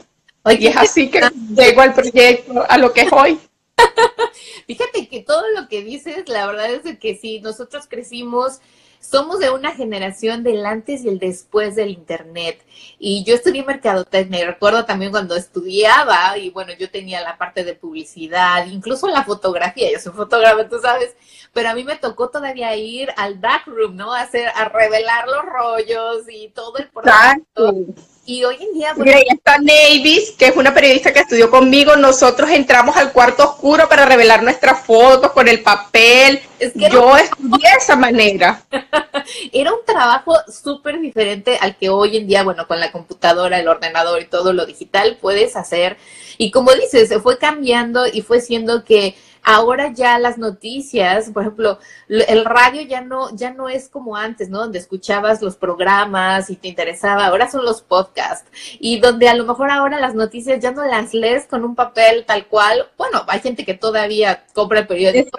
y 0.57 0.69
es 0.69 0.77
así 0.77 1.11
que 1.11 1.23
llego 1.57 1.81
al 1.81 1.93
proyecto, 1.93 2.65
a 2.69 2.79
lo 2.79 2.93
que 2.93 3.01
es 3.01 3.13
hoy. 3.13 3.37
Fíjate 4.69 5.09
que 5.09 5.25
todo 5.25 5.43
lo 5.51 5.67
que 5.67 5.83
dices, 5.83 6.29
la 6.29 6.47
verdad 6.47 6.71
es 6.71 6.99
que 6.99 7.17
sí, 7.17 7.41
nosotros 7.41 7.87
crecimos 7.89 8.61
somos 9.03 9.41
de 9.41 9.51
una 9.51 9.73
generación 9.73 10.45
del 10.45 10.65
antes 10.65 11.05
y 11.05 11.09
el 11.09 11.19
después 11.19 11.75
del 11.75 11.91
Internet. 11.91 12.65
Y 12.99 13.25
yo 13.25 13.35
estudié 13.35 13.65
mercadotecnia 13.65 14.41
y 14.41 14.45
recuerdo 14.45 14.85
también 14.85 15.11
cuando 15.11 15.35
estudiaba, 15.35 16.39
y 16.39 16.51
bueno, 16.51 16.73
yo 16.79 16.89
tenía 16.89 17.21
la 17.21 17.37
parte 17.37 17.65
de 17.65 17.75
publicidad, 17.75 18.67
incluso 18.67 19.09
la 19.09 19.25
fotografía, 19.25 19.91
yo 19.91 19.99
soy 19.99 20.13
fotógrafa, 20.13 20.69
tú 20.69 20.79
sabes, 20.81 21.17
pero 21.53 21.69
a 21.69 21.75
mí 21.75 21.83
me 21.83 21.97
tocó 21.97 22.31
todavía 22.31 22.75
ir 22.77 23.11
al 23.17 23.39
backroom, 23.39 23.97
¿no? 23.97 24.15
A 24.15 24.21
hacer, 24.21 24.49
a 24.55 24.69
revelar 24.69 25.27
los 25.27 25.45
rollos 25.45 26.25
y 26.29 26.49
todo 26.51 26.79
el 26.79 26.89
proyecto. 26.89 27.75
Y 28.25 28.45
hoy 28.45 28.57
en 28.61 28.73
día... 28.73 28.95
Mira, 28.95 29.17
ahí 29.17 29.25
está 29.29 29.59
Navis, 29.59 30.31
que 30.39 30.47
es 30.47 30.57
una 30.57 30.73
periodista 30.73 31.13
que 31.13 31.21
estudió 31.21 31.51
conmigo. 31.51 31.97
Nosotros 31.97 32.51
entramos 32.51 32.97
al 32.97 33.13
cuarto 33.13 33.43
oscuro 33.43 33.89
para 33.89 34.07
revelar 34.07 34.45
nuestras 34.45 34.87
fotos 34.87 35.33
con 35.33 35.49
el 35.49 35.61
papel. 35.63 36.41
Es 36.61 36.73
que 36.73 36.89
Yo 36.89 37.17
estudié 37.17 37.69
de 37.69 37.79
esa 37.79 37.97
manera. 37.97 38.63
era 39.53 39.73
un 39.73 39.85
trabajo 39.85 40.37
súper 40.49 41.01
diferente 41.01 41.59
al 41.61 41.77
que 41.77 41.89
hoy 41.89 42.17
en 42.17 42.29
día, 42.29 42.45
bueno, 42.45 42.69
con 42.69 42.79
la 42.79 42.93
computadora, 42.93 43.59
el 43.59 43.67
ordenador 43.67 44.23
y 44.23 44.27
todo 44.27 44.53
lo 44.53 44.67
digital 44.67 45.19
puedes 45.21 45.57
hacer. 45.57 45.97
Y 46.39 46.53
como 46.53 46.73
dices, 46.75 47.09
se 47.09 47.19
fue 47.19 47.39
cambiando 47.39 48.07
y 48.07 48.23
fue 48.23 48.41
siendo 48.41 48.85
que 48.85 49.17
Ahora 49.45 49.93
ya 49.93 50.19
las 50.19 50.39
noticias, 50.39 51.31
por 51.31 51.43
ejemplo, 51.43 51.79
el 52.09 52.45
radio 52.45 52.83
ya 52.83 53.01
no, 53.01 53.35
ya 53.35 53.53
no 53.53 53.69
es 53.69 53.89
como 53.89 54.17
antes, 54.17 54.49
¿no? 54.49 54.59
Donde 54.59 54.79
escuchabas 54.79 55.43
los 55.43 55.57
programas 55.57 56.49
y 56.49 56.57
te 56.57 56.69
interesaba, 56.69 57.27
ahora 57.27 57.51
son 57.51 57.65
los 57.65 57.83
podcasts. 57.83 58.51
Y 58.79 59.01
donde 59.01 59.29
a 59.29 59.35
lo 59.35 59.45
mejor 59.45 59.71
ahora 59.71 60.01
las 60.01 60.15
noticias 60.15 60.61
ya 60.61 60.71
no 60.71 60.85
las 60.85 61.13
lees 61.13 61.47
con 61.47 61.65
un 61.65 61.75
papel 61.75 62.25
tal 62.25 62.47
cual. 62.47 62.91
Bueno, 62.97 63.25
hay 63.27 63.41
gente 63.41 63.65
que 63.65 63.75
todavía 63.75 64.45
compra 64.53 64.81
el 64.81 64.87
periódico. 64.87 65.37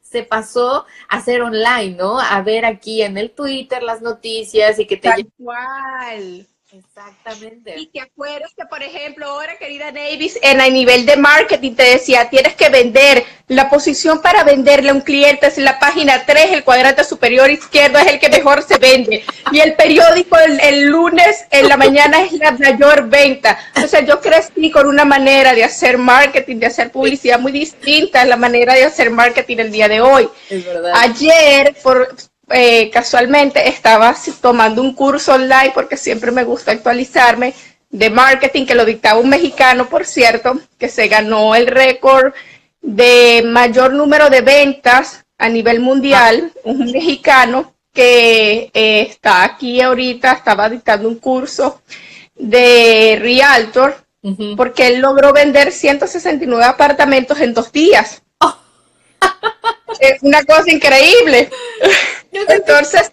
Se 0.00 0.22
pasó 0.22 0.86
a 1.08 1.16
hacer 1.16 1.42
online, 1.42 1.96
¿no? 1.96 2.20
A 2.20 2.40
ver 2.42 2.64
aquí 2.64 3.02
en 3.02 3.18
el 3.18 3.32
Twitter 3.32 3.82
las 3.82 4.02
noticias 4.02 4.78
y 4.78 4.86
que 4.86 4.96
te... 4.96 5.08
Tal 5.08 5.28
cual 5.36 6.46
Exactamente. 6.72 7.78
Y 7.78 7.86
te 7.86 8.00
acuerdas 8.00 8.52
que, 8.56 8.64
por 8.66 8.82
ejemplo, 8.82 9.26
ahora, 9.26 9.56
querida 9.56 9.92
Davis, 9.92 10.36
en 10.42 10.60
el 10.60 10.72
nivel 10.72 11.06
de 11.06 11.16
marketing 11.16 11.74
te 11.76 11.84
decía, 11.84 12.28
tienes 12.28 12.54
que 12.54 12.68
vender. 12.68 13.24
La 13.46 13.70
posición 13.70 14.20
para 14.20 14.42
venderle 14.42 14.90
a 14.90 14.94
un 14.94 15.00
cliente 15.00 15.46
es 15.46 15.58
la 15.58 15.78
página 15.78 16.26
3, 16.26 16.50
el 16.50 16.64
cuadrante 16.64 17.04
superior 17.04 17.48
izquierdo 17.48 17.98
es 18.00 18.08
el 18.08 18.18
que 18.18 18.28
mejor 18.28 18.64
se 18.64 18.78
vende. 18.78 19.24
Y 19.52 19.60
el 19.60 19.74
periódico 19.74 20.36
el, 20.38 20.86
lunes 20.86 21.44
en 21.52 21.68
la 21.68 21.76
mañana 21.76 22.22
es 22.22 22.32
la 22.32 22.50
mayor 22.50 23.08
venta. 23.08 23.56
O 23.84 23.86
sea, 23.86 24.00
yo 24.00 24.20
crecí 24.20 24.72
con 24.72 24.88
una 24.88 25.04
manera 25.04 25.54
de 25.54 25.62
hacer 25.62 25.98
marketing, 25.98 26.56
de 26.56 26.66
hacer 26.66 26.90
publicidad 26.90 27.38
muy 27.38 27.52
distinta 27.52 28.22
a 28.22 28.24
la 28.24 28.36
manera 28.36 28.74
de 28.74 28.84
hacer 28.84 29.10
marketing 29.10 29.58
el 29.58 29.70
día 29.70 29.86
de 29.86 30.00
hoy. 30.00 30.28
Es 30.50 30.64
verdad. 30.64 30.92
Ayer, 30.96 31.76
por 31.80 32.08
eh, 32.50 32.90
casualmente 32.90 33.68
estaba 33.68 34.14
tomando 34.40 34.80
un 34.82 34.94
curso 34.94 35.34
online 35.34 35.72
porque 35.74 35.96
siempre 35.96 36.30
me 36.30 36.44
gusta 36.44 36.72
actualizarme 36.72 37.54
de 37.90 38.10
marketing 38.10 38.66
que 38.66 38.74
lo 38.74 38.84
dictaba 38.84 39.20
un 39.20 39.28
mexicano, 39.28 39.88
por 39.88 40.04
cierto, 40.04 40.60
que 40.78 40.88
se 40.88 41.08
ganó 41.08 41.54
el 41.54 41.66
récord 41.66 42.32
de 42.80 43.42
mayor 43.44 43.92
número 43.92 44.30
de 44.30 44.42
ventas 44.42 45.24
a 45.38 45.48
nivel 45.48 45.80
mundial, 45.80 46.52
un 46.64 46.90
mexicano 46.92 47.74
que 47.92 48.70
eh, 48.74 49.02
está 49.02 49.44
aquí 49.44 49.80
ahorita, 49.80 50.32
estaba 50.32 50.68
dictando 50.68 51.08
un 51.08 51.16
curso 51.16 51.82
de 52.34 53.18
Realtor, 53.20 53.96
porque 54.56 54.88
él 54.88 55.00
logró 55.00 55.32
vender 55.32 55.72
169 55.72 56.64
apartamentos 56.64 57.40
en 57.40 57.54
dos 57.54 57.72
días. 57.72 58.22
es 60.00 60.22
una 60.22 60.42
cosa 60.44 60.70
increíble. 60.70 61.50
Entonces, 62.32 63.12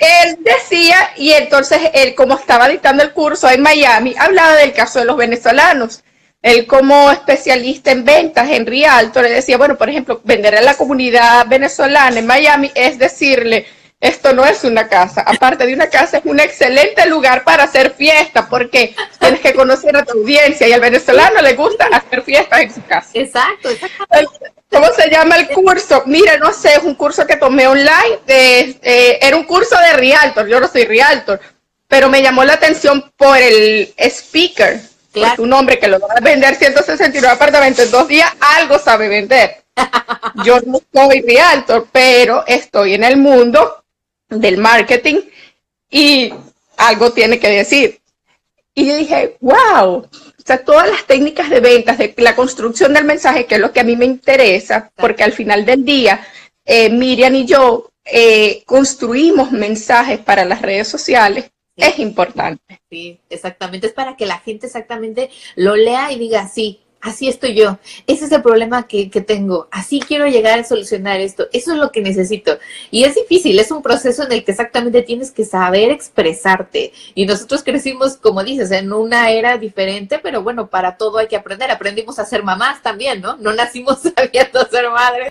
él, 0.00 0.38
decía, 0.40 1.10
y 1.16 1.32
entonces 1.32 1.80
él, 1.94 2.14
como 2.14 2.34
estaba 2.34 2.68
dictando 2.68 3.02
el 3.02 3.12
curso 3.12 3.48
en 3.48 3.62
Miami, 3.62 4.14
hablaba 4.18 4.54
del 4.56 4.72
caso 4.72 4.98
de 4.98 5.04
los 5.06 5.16
venezolanos. 5.16 6.02
Él 6.42 6.66
como 6.66 7.10
especialista 7.12 7.92
en 7.92 8.04
ventas 8.04 8.50
en 8.50 8.66
Rialto 8.66 9.22
le 9.22 9.30
decía, 9.30 9.56
bueno, 9.58 9.78
por 9.78 9.88
ejemplo, 9.88 10.20
vender 10.24 10.56
a 10.56 10.62
la 10.62 10.74
comunidad 10.74 11.46
venezolana 11.46 12.18
en 12.18 12.26
Miami 12.26 12.70
es 12.74 12.98
decirle, 12.98 13.66
esto 14.02 14.32
no 14.32 14.44
es 14.44 14.64
una 14.64 14.88
casa. 14.88 15.22
Aparte 15.24 15.64
de 15.64 15.72
una 15.72 15.88
casa, 15.88 16.18
es 16.18 16.24
un 16.24 16.40
excelente 16.40 17.06
lugar 17.06 17.44
para 17.44 17.62
hacer 17.62 17.92
fiesta, 17.92 18.48
porque 18.48 18.96
tienes 19.20 19.40
que 19.40 19.54
conocer 19.54 19.96
a 19.96 20.04
tu 20.04 20.18
audiencia 20.18 20.66
y 20.66 20.72
al 20.72 20.80
venezolano 20.80 21.40
le 21.40 21.54
gusta 21.54 21.86
hacer 21.86 22.22
fiestas 22.22 22.60
en 22.62 22.74
su 22.74 22.84
casa. 22.84 23.10
Exacto, 23.14 23.68
¿Cómo 24.68 24.88
se 24.96 25.08
llama 25.08 25.36
el 25.36 25.48
curso? 25.48 26.02
Mira, 26.06 26.36
no 26.38 26.52
sé, 26.52 26.72
es 26.74 26.82
un 26.82 26.96
curso 26.96 27.24
que 27.26 27.36
tomé 27.36 27.68
online. 27.68 28.18
Eh, 28.26 29.18
era 29.22 29.36
un 29.36 29.44
curso 29.44 29.76
de 29.78 29.92
Realtor, 29.92 30.48
yo 30.48 30.58
no 30.58 30.66
soy 30.66 30.84
Realtor, 30.84 31.38
pero 31.86 32.08
me 32.08 32.22
llamó 32.22 32.42
la 32.42 32.54
atención 32.54 33.12
por 33.16 33.38
el 33.38 33.94
speaker. 33.96 34.80
Claro. 35.12 35.42
un 35.42 35.52
hombre 35.52 35.78
que 35.78 35.88
lo 35.88 36.00
va 36.00 36.08
a 36.16 36.20
vender 36.20 36.54
169 36.54 37.34
apartamentos 37.34 37.84
en 37.84 37.90
dos 37.90 38.08
días, 38.08 38.32
algo 38.40 38.78
sabe 38.78 39.08
vender. 39.08 39.62
Yo 40.42 40.58
no 40.64 40.80
soy 40.90 41.20
Realtor, 41.20 41.86
pero 41.92 42.44
estoy 42.46 42.94
en 42.94 43.04
el 43.04 43.18
mundo 43.18 43.81
del 44.40 44.58
marketing 44.58 45.20
y 45.90 46.32
algo 46.76 47.12
tiene 47.12 47.38
que 47.38 47.48
decir. 47.48 48.00
Y 48.74 48.86
yo 48.86 48.96
dije, 48.96 49.36
wow, 49.40 49.96
o 49.96 50.44
sea, 50.44 50.64
todas 50.64 50.88
las 50.88 51.06
técnicas 51.06 51.50
de 51.50 51.60
ventas, 51.60 51.98
de 51.98 52.14
la 52.18 52.34
construcción 52.34 52.94
del 52.94 53.04
mensaje, 53.04 53.46
que 53.46 53.56
es 53.56 53.60
lo 53.60 53.72
que 53.72 53.80
a 53.80 53.84
mí 53.84 53.96
me 53.96 54.06
interesa, 54.06 54.90
porque 54.96 55.22
al 55.22 55.32
final 55.32 55.64
del 55.64 55.84
día, 55.84 56.26
eh, 56.64 56.88
Miriam 56.90 57.34
y 57.34 57.46
yo 57.46 57.92
eh, 58.04 58.62
construimos 58.66 59.52
mensajes 59.52 60.18
para 60.18 60.44
las 60.44 60.62
redes 60.62 60.88
sociales, 60.88 61.50
es 61.76 61.98
importante. 61.98 62.80
Sí, 62.90 63.20
exactamente, 63.30 63.86
es 63.86 63.92
para 63.92 64.16
que 64.16 64.26
la 64.26 64.38
gente 64.38 64.66
exactamente 64.66 65.30
lo 65.56 65.76
lea 65.76 66.12
y 66.12 66.18
diga, 66.18 66.48
sí, 66.48 66.80
así 67.02 67.28
estoy 67.28 67.54
yo, 67.54 67.78
ese 68.06 68.24
es 68.24 68.32
el 68.32 68.42
problema 68.42 68.86
que, 68.86 69.10
que, 69.10 69.20
tengo, 69.20 69.68
así 69.70 70.00
quiero 70.00 70.26
llegar 70.26 70.58
a 70.58 70.64
solucionar 70.64 71.20
esto, 71.20 71.48
eso 71.52 71.72
es 71.72 71.78
lo 71.78 71.90
que 71.90 72.00
necesito. 72.00 72.58
Y 72.90 73.04
es 73.04 73.14
difícil, 73.14 73.58
es 73.58 73.70
un 73.70 73.82
proceso 73.82 74.22
en 74.22 74.32
el 74.32 74.44
que 74.44 74.52
exactamente 74.52 75.02
tienes 75.02 75.30
que 75.30 75.44
saber 75.44 75.90
expresarte. 75.90 76.92
Y 77.14 77.26
nosotros 77.26 77.62
crecimos, 77.62 78.16
como 78.16 78.42
dices, 78.44 78.70
en 78.70 78.92
una 78.92 79.30
era 79.30 79.58
diferente, 79.58 80.18
pero 80.18 80.42
bueno, 80.42 80.68
para 80.68 80.96
todo 80.96 81.18
hay 81.18 81.26
que 81.26 81.36
aprender. 81.36 81.70
Aprendimos 81.70 82.18
a 82.18 82.24
ser 82.24 82.42
mamás 82.42 82.82
también, 82.82 83.20
¿no? 83.20 83.36
No 83.36 83.52
nacimos 83.52 84.00
sabiendo 84.16 84.64
ser 84.70 84.88
madres. 84.90 85.30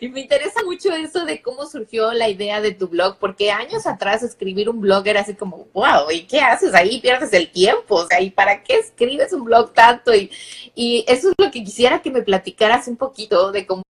Y 0.00 0.08
me 0.08 0.20
interesa 0.20 0.62
mucho 0.64 0.92
eso 0.92 1.24
de 1.24 1.42
cómo 1.42 1.66
surgió 1.66 2.12
la 2.12 2.28
idea 2.28 2.60
de 2.60 2.72
tu 2.72 2.88
blog, 2.88 3.18
porque 3.18 3.50
años 3.50 3.86
atrás 3.86 4.22
escribir 4.22 4.68
un 4.68 4.80
blog 4.80 5.06
era 5.06 5.20
así 5.20 5.34
como, 5.34 5.68
wow, 5.72 6.10
¿y 6.10 6.22
qué 6.22 6.40
haces 6.40 6.74
ahí? 6.74 7.00
Pierdes 7.00 7.32
el 7.32 7.50
tiempo, 7.50 7.96
o 7.96 8.06
sea, 8.06 8.20
¿y 8.20 8.30
para 8.30 8.62
qué 8.62 8.78
escribes 8.78 9.32
un 9.32 9.44
blog 9.44 9.72
tanto? 9.72 10.14
Y, 10.14 10.30
y 10.74 11.04
eso 11.08 11.30
es 11.30 11.34
lo 11.38 11.50
que 11.50 11.64
quisiera 11.64 12.02
que 12.02 12.10
me 12.10 12.22
platicaras 12.22 12.88
un 12.88 12.96
poquito 12.96 13.52
de 13.52 13.66
cómo 13.66 13.82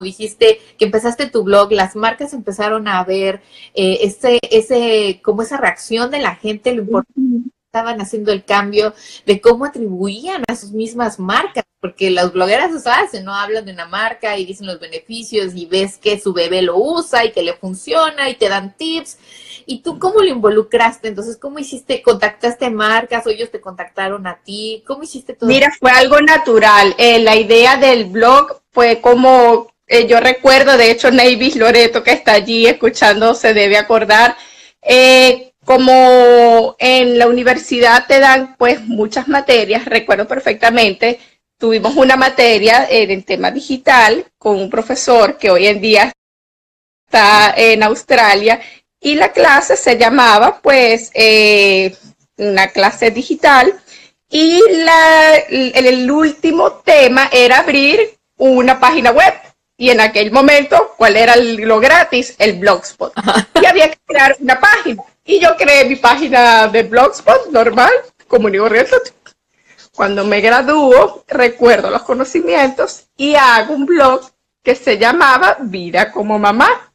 dijiste 0.00 0.60
que 0.78 0.84
empezaste 0.84 1.30
tu 1.30 1.44
blog, 1.44 1.72
las 1.72 1.96
marcas 1.96 2.32
empezaron 2.32 2.88
a 2.88 3.02
ver 3.04 3.42
eh, 3.74 3.98
ese, 4.02 4.38
ese, 4.50 5.20
como 5.22 5.42
esa 5.42 5.56
reacción 5.56 6.10
de 6.10 6.20
la 6.20 6.34
gente, 6.36 6.74
lo 6.74 6.82
importante 6.82 7.20
estaban 7.74 8.00
haciendo 8.00 8.30
el 8.30 8.44
cambio 8.44 8.94
de 9.26 9.40
cómo 9.40 9.64
atribuían 9.64 10.44
a 10.46 10.54
sus 10.54 10.70
mismas 10.70 11.18
marcas, 11.18 11.64
porque 11.80 12.08
las 12.08 12.32
blogueras 12.32 12.72
eso 12.72 12.88
hacen, 12.88 13.24
¿no? 13.24 13.34
Hablan 13.34 13.64
de 13.64 13.72
una 13.72 13.86
marca 13.86 14.38
y 14.38 14.46
dicen 14.46 14.68
los 14.68 14.78
beneficios 14.78 15.56
y 15.56 15.66
ves 15.66 15.98
que 15.98 16.20
su 16.20 16.32
bebé 16.32 16.62
lo 16.62 16.78
usa 16.78 17.24
y 17.24 17.32
que 17.32 17.42
le 17.42 17.54
funciona 17.54 18.30
y 18.30 18.36
te 18.36 18.48
dan 18.48 18.76
tips. 18.76 19.18
¿Y 19.66 19.80
tú 19.82 19.98
cómo 19.98 20.20
lo 20.20 20.28
involucraste? 20.28 21.08
Entonces, 21.08 21.36
¿cómo 21.36 21.58
hiciste? 21.58 22.00
¿Contactaste 22.00 22.70
marcas 22.70 23.26
o 23.26 23.30
ellos 23.30 23.50
te 23.50 23.60
contactaron 23.60 24.24
a 24.28 24.36
ti? 24.36 24.84
¿Cómo 24.86 25.02
hiciste 25.02 25.34
todo? 25.34 25.48
Mira, 25.48 25.72
fue 25.80 25.90
algo 25.90 26.20
natural. 26.20 26.94
Eh, 26.96 27.18
la 27.18 27.34
idea 27.34 27.76
del 27.76 28.04
blog 28.04 28.60
fue 28.70 29.00
como, 29.00 29.74
eh, 29.88 30.06
yo 30.06 30.20
recuerdo, 30.20 30.76
de 30.76 30.92
hecho, 30.92 31.10
Navy 31.10 31.50
Loreto, 31.54 32.04
que 32.04 32.12
está 32.12 32.34
allí 32.34 32.66
escuchando, 32.66 33.34
se 33.34 33.52
debe 33.52 33.78
acordar. 33.78 34.36
Eh, 34.80 35.53
como 35.64 36.76
en 36.78 37.18
la 37.18 37.26
universidad 37.26 38.06
te 38.06 38.20
dan 38.20 38.56
pues 38.56 38.82
muchas 38.82 39.28
materias, 39.28 39.84
recuerdo 39.84 40.26
perfectamente, 40.26 41.18
tuvimos 41.58 41.96
una 41.96 42.16
materia 42.16 42.86
en 42.88 43.22
tema 43.22 43.50
digital 43.50 44.26
con 44.38 44.56
un 44.56 44.70
profesor 44.70 45.38
que 45.38 45.50
hoy 45.50 45.66
en 45.66 45.80
día 45.80 46.12
está 47.06 47.54
en 47.56 47.82
Australia 47.82 48.60
y 49.00 49.14
la 49.14 49.32
clase 49.32 49.76
se 49.76 49.96
llamaba 49.96 50.60
pues 50.60 51.10
eh, 51.14 51.96
una 52.36 52.68
clase 52.68 53.10
digital 53.10 53.72
y 54.28 54.60
la, 54.70 55.36
el 55.48 56.10
último 56.10 56.72
tema 56.84 57.28
era 57.32 57.60
abrir 57.60 58.18
una 58.36 58.80
página 58.80 59.10
web. 59.12 59.32
Y 59.76 59.90
en 59.90 60.00
aquel 60.00 60.30
momento, 60.30 60.92
¿cuál 60.96 61.16
era 61.16 61.36
lo 61.36 61.80
gratis? 61.80 62.34
El 62.38 62.58
Blogspot. 62.58 63.12
Y 63.60 63.66
había 63.66 63.90
que 63.90 63.98
crear 64.06 64.36
una 64.40 64.58
página. 64.58 65.02
Y 65.24 65.40
yo 65.40 65.56
creé 65.56 65.86
mi 65.86 65.96
página 65.96 66.68
de 66.68 66.82
Blogspot 66.82 67.46
normal, 67.50 67.92
como 68.28 68.50
digo, 68.50 68.68
Cuando 69.94 70.24
me 70.24 70.40
gradúo, 70.42 71.24
recuerdo 71.26 71.90
los 71.90 72.02
conocimientos 72.02 73.06
y 73.16 73.34
hago 73.34 73.74
un 73.74 73.86
blog 73.86 74.30
que 74.62 74.74
se 74.74 74.98
llamaba 74.98 75.56
Vida 75.60 76.12
como 76.12 76.38
Mamá. 76.38 76.92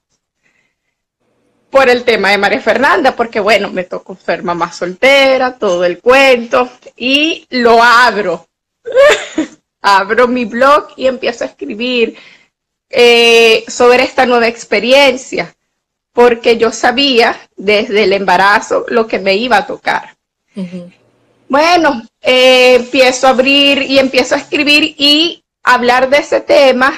Por 1.71 1.89
el 1.89 2.03
tema 2.03 2.31
de 2.31 2.37
María 2.37 2.61
Fernanda, 2.61 3.15
porque 3.15 3.39
bueno, 3.39 3.69
me 3.69 3.83
tocó 3.83 4.15
ser 4.15 4.41
mamá 4.41 4.71
soltera, 4.71 5.55
todo 5.55 5.85
el 5.85 5.99
cuento, 5.99 6.67
y 6.97 7.45
lo 7.51 7.81
abro. 7.81 8.47
abro 9.81 10.27
mi 10.27 10.45
blog 10.45 10.89
y 10.97 11.05
empiezo 11.05 11.43
a 11.43 11.47
escribir 11.47 12.17
eh, 12.89 13.63
sobre 13.67 14.03
esta 14.03 14.25
nueva 14.25 14.47
experiencia 14.47 15.55
porque 16.19 16.57
yo 16.57 16.69
sabía 16.73 17.33
desde 17.55 18.03
el 18.03 18.11
embarazo 18.11 18.85
lo 18.89 19.07
que 19.07 19.19
me 19.19 19.37
iba 19.37 19.55
a 19.55 19.65
tocar. 19.65 20.17
Bueno, 21.47 22.03
eh, 22.21 22.75
empiezo 22.75 23.25
a 23.25 23.29
abrir 23.29 23.83
y 23.83 23.99
empiezo 23.99 24.35
a 24.35 24.39
escribir 24.39 24.95
y 24.97 25.41
hablar 25.63 26.09
de 26.09 26.17
ese 26.17 26.41
tema 26.41 26.91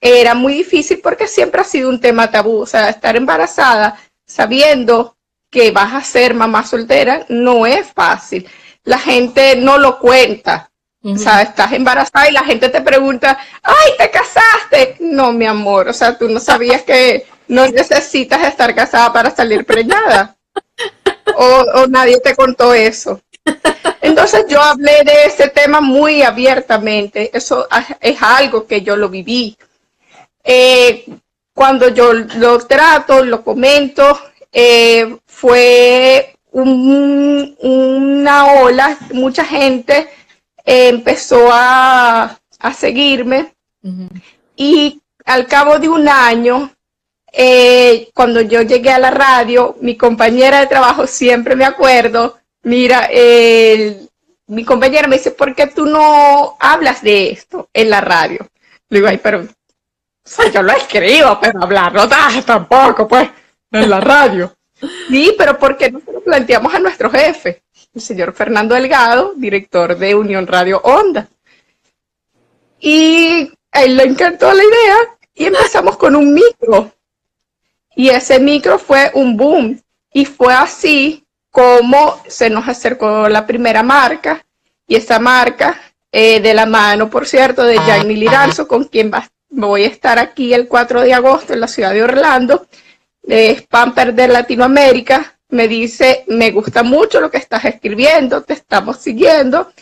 era 0.00 0.32
muy 0.32 0.54
difícil 0.54 1.00
porque 1.02 1.28
siempre 1.28 1.60
ha 1.60 1.64
sido 1.64 1.90
un 1.90 2.00
tema 2.00 2.30
tabú. 2.30 2.60
O 2.60 2.66
sea, 2.66 2.88
estar 2.88 3.16
embarazada 3.16 4.00
sabiendo 4.24 5.14
que 5.50 5.70
vas 5.70 5.92
a 5.92 6.00
ser 6.00 6.32
mamá 6.32 6.64
soltera 6.64 7.26
no 7.28 7.66
es 7.66 7.86
fácil. 7.92 8.48
La 8.84 8.98
gente 8.98 9.56
no 9.56 9.76
lo 9.76 9.98
cuenta. 9.98 10.70
O 11.02 11.18
sea, 11.18 11.42
estás 11.42 11.70
embarazada 11.72 12.30
y 12.30 12.32
la 12.32 12.44
gente 12.44 12.70
te 12.70 12.80
pregunta, 12.80 13.36
ay, 13.62 13.92
¿te 13.98 14.10
casaste? 14.10 14.96
No, 15.00 15.34
mi 15.34 15.44
amor, 15.44 15.88
o 15.88 15.92
sea, 15.92 16.16
tú 16.16 16.30
no 16.30 16.40
sabías 16.40 16.80
que 16.80 17.26
no 17.48 17.66
necesitas 17.68 18.42
estar 18.46 18.74
casada 18.74 19.12
para 19.12 19.30
salir 19.30 19.64
preñada. 19.64 20.36
O, 21.36 21.86
nadie 21.88 22.20
te 22.20 22.34
contó 22.36 22.74
eso. 22.74 23.20
Entonces 24.00 24.46
yo 24.48 24.60
hablé 24.60 25.02
de 25.04 25.24
ese 25.26 25.48
tema 25.48 25.80
muy 25.80 26.22
abiertamente. 26.22 27.30
Eso 27.36 27.66
es 28.00 28.22
algo 28.22 28.66
que 28.66 28.82
yo 28.82 28.96
lo 28.96 29.08
viví. 29.08 29.56
Eh, 30.42 31.06
cuando 31.54 31.88
yo 31.88 32.12
lo 32.12 32.58
trato, 32.66 33.24
lo 33.24 33.42
comento, 33.42 34.18
eh, 34.52 35.16
fue 35.26 36.36
una 36.52 38.46
ola, 38.60 38.96
mucha 39.12 39.44
gente 39.44 40.08
eh, 40.64 40.88
empezó 40.88 41.48
a, 41.52 42.38
seguirme 42.78 43.52
y 44.56 44.98
al 45.26 45.46
cabo 45.46 45.78
de 45.78 45.88
un 45.90 46.08
año 46.08 46.70
eh, 47.36 48.10
cuando 48.14 48.40
yo 48.40 48.62
llegué 48.62 48.90
a 48.90 48.98
la 48.98 49.10
radio, 49.10 49.76
mi 49.80 49.96
compañera 49.96 50.60
de 50.60 50.66
trabajo, 50.66 51.06
siempre 51.06 51.56
me 51.56 51.64
acuerdo, 51.64 52.38
mira, 52.62 53.08
mi 54.46 54.64
compañera 54.64 55.08
me 55.08 55.16
dice, 55.16 55.32
¿por 55.32 55.54
qué 55.54 55.66
tú 55.66 55.86
no 55.86 56.56
hablas 56.60 57.02
de 57.02 57.30
esto 57.30 57.68
en 57.72 57.90
la 57.90 58.00
radio? 58.00 58.46
Le 58.88 58.98
digo, 58.98 59.08
ay, 59.08 59.18
pero 59.22 59.46
yo 60.52 60.62
lo 60.62 60.72
escribo, 60.72 61.38
pero 61.40 61.62
hablarlo 61.62 62.08
tampoco, 62.46 63.08
pues, 63.08 63.28
en 63.70 63.90
la 63.90 64.00
radio. 64.00 64.54
Sí, 65.08 65.34
pero 65.36 65.58
¿por 65.58 65.76
qué 65.76 65.90
no 65.90 66.00
lo 66.12 66.20
planteamos 66.20 66.74
a 66.74 66.78
nuestro 66.78 67.10
jefe, 67.10 67.62
el 67.94 68.00
señor 68.00 68.32
Fernando 68.32 68.74
Delgado, 68.74 69.32
director 69.36 69.96
de 69.96 70.14
Unión 70.14 70.46
Radio 70.46 70.80
Onda? 70.82 71.28
Y 72.80 73.50
a 73.72 73.82
él 73.82 73.96
le 73.96 74.04
encantó 74.04 74.52
la 74.52 74.62
idea 74.62 74.96
y 75.34 75.46
empezamos 75.46 75.96
con 75.96 76.14
un 76.14 76.32
micro 76.32 76.92
y 77.94 78.08
ese 78.08 78.38
micro 78.40 78.78
fue 78.78 79.10
un 79.14 79.36
boom. 79.36 79.80
Y 80.12 80.24
fue 80.24 80.54
así 80.54 81.24
como 81.50 82.20
se 82.28 82.50
nos 82.50 82.68
acercó 82.68 83.28
la 83.28 83.46
primera 83.46 83.82
marca. 83.82 84.44
Y 84.86 84.96
esa 84.96 85.18
marca, 85.18 85.80
eh, 86.12 86.40
de 86.40 86.54
la 86.54 86.66
mano, 86.66 87.08
por 87.08 87.26
cierto, 87.26 87.64
de 87.64 87.78
Jaime 87.78 88.14
Liranzo, 88.14 88.68
con 88.68 88.84
quien 88.84 89.10
voy 89.50 89.84
a 89.84 89.88
estar 89.88 90.18
aquí 90.18 90.52
el 90.52 90.68
4 90.68 91.02
de 91.02 91.14
agosto 91.14 91.52
en 91.52 91.60
la 91.60 91.68
ciudad 91.68 91.92
de 91.92 92.02
Orlando, 92.02 92.66
de 93.22 93.56
Spamper 93.56 94.14
de 94.14 94.28
Latinoamérica, 94.28 95.34
me 95.48 95.68
dice, 95.68 96.24
me 96.26 96.50
gusta 96.50 96.82
mucho 96.82 97.20
lo 97.20 97.30
que 97.30 97.38
estás 97.38 97.64
escribiendo, 97.64 98.42
te 98.42 98.54
estamos 98.54 98.98
siguiendo, 98.98 99.72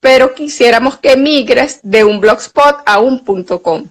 pero 0.00 0.34
quisiéramos 0.34 0.98
que 0.98 1.16
migres 1.16 1.80
de 1.82 2.04
un 2.04 2.20
blogspot 2.20 2.82
a 2.86 2.98
un 3.00 3.22
punto 3.22 3.62
com. 3.62 3.86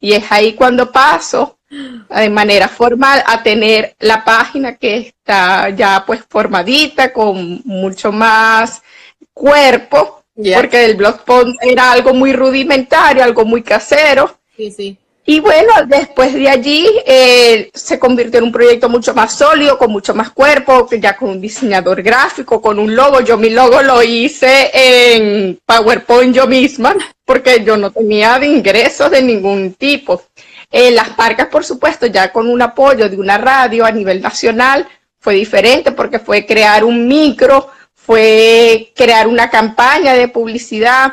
Y 0.00 0.12
es 0.14 0.30
ahí 0.30 0.54
cuando 0.54 0.90
paso 0.90 1.58
de 1.72 2.30
manera 2.30 2.68
formal 2.68 3.22
a 3.26 3.42
tener 3.42 3.96
la 4.00 4.24
página 4.24 4.76
que 4.76 4.96
está 4.98 5.70
ya 5.70 6.04
pues 6.06 6.20
formadita 6.28 7.12
con 7.12 7.62
mucho 7.64 8.12
más 8.12 8.82
cuerpo, 9.32 10.24
porque 10.34 10.84
el 10.84 10.96
blogspot 10.96 11.48
era 11.62 11.92
algo 11.92 12.12
muy 12.12 12.32
rudimentario, 12.32 13.24
algo 13.24 13.44
muy 13.44 13.62
casero. 13.62 14.38
Sí, 14.56 14.70
sí. 14.70 14.98
Y 15.24 15.38
bueno, 15.38 15.72
después 15.86 16.34
de 16.34 16.48
allí 16.48 16.84
eh, 17.06 17.70
se 17.72 17.98
convirtió 17.98 18.38
en 18.38 18.46
un 18.46 18.52
proyecto 18.52 18.88
mucho 18.88 19.14
más 19.14 19.38
sólido, 19.38 19.78
con 19.78 19.92
mucho 19.92 20.14
más 20.14 20.30
cuerpo, 20.30 20.88
ya 20.90 21.16
con 21.16 21.30
un 21.30 21.40
diseñador 21.40 22.02
gráfico, 22.02 22.60
con 22.60 22.80
un 22.80 22.96
logo. 22.96 23.20
Yo 23.20 23.38
mi 23.38 23.48
logo 23.50 23.82
lo 23.82 24.02
hice 24.02 24.70
en 24.74 25.60
PowerPoint 25.64 26.34
yo 26.34 26.48
misma, 26.48 26.96
porque 27.24 27.62
yo 27.64 27.76
no 27.76 27.92
tenía 27.92 28.44
ingresos 28.44 29.12
de 29.12 29.22
ningún 29.22 29.74
tipo. 29.74 30.22
Eh, 30.72 30.90
las 30.90 31.16
marcas, 31.18 31.48
por 31.48 31.64
supuesto, 31.64 32.06
ya 32.06 32.32
con 32.32 32.48
un 32.48 32.62
apoyo 32.62 33.10
de 33.10 33.18
una 33.18 33.36
radio 33.36 33.84
a 33.84 33.92
nivel 33.92 34.22
nacional, 34.22 34.88
fue 35.20 35.34
diferente 35.34 35.92
porque 35.92 36.18
fue 36.18 36.46
crear 36.46 36.82
un 36.82 37.06
micro, 37.06 37.68
fue 37.94 38.92
crear 38.96 39.28
una 39.28 39.50
campaña 39.50 40.14
de 40.14 40.28
publicidad, 40.28 41.12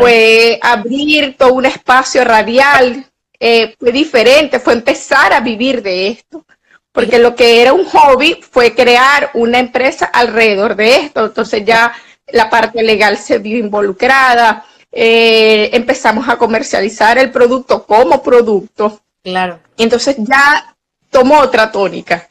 fue 0.00 0.58
abrir 0.62 1.36
todo 1.36 1.52
un 1.52 1.66
espacio 1.66 2.24
radial, 2.24 3.06
eh, 3.38 3.74
fue 3.78 3.92
diferente, 3.92 4.58
fue 4.58 4.72
empezar 4.72 5.32
a 5.32 5.40
vivir 5.40 5.82
de 5.82 6.08
esto. 6.08 6.44
Porque 6.90 7.18
lo 7.18 7.34
que 7.34 7.60
era 7.60 7.72
un 7.72 7.84
hobby 7.84 8.40
fue 8.48 8.74
crear 8.74 9.30
una 9.34 9.58
empresa 9.58 10.06
alrededor 10.06 10.76
de 10.76 10.96
esto. 10.96 11.26
Entonces 11.26 11.64
ya 11.64 11.92
la 12.28 12.48
parte 12.48 12.82
legal 12.82 13.18
se 13.18 13.38
vio 13.38 13.58
involucrada, 13.58 14.64
eh, 14.94 15.70
empezamos 15.72 16.28
a 16.28 16.36
comercializar 16.36 17.18
el 17.18 17.32
producto 17.32 17.84
como 17.84 18.22
producto. 18.22 19.00
Claro. 19.22 19.58
Entonces 19.76 20.16
ya 20.18 20.76
tomó 21.10 21.40
otra 21.40 21.72
tónica, 21.72 22.28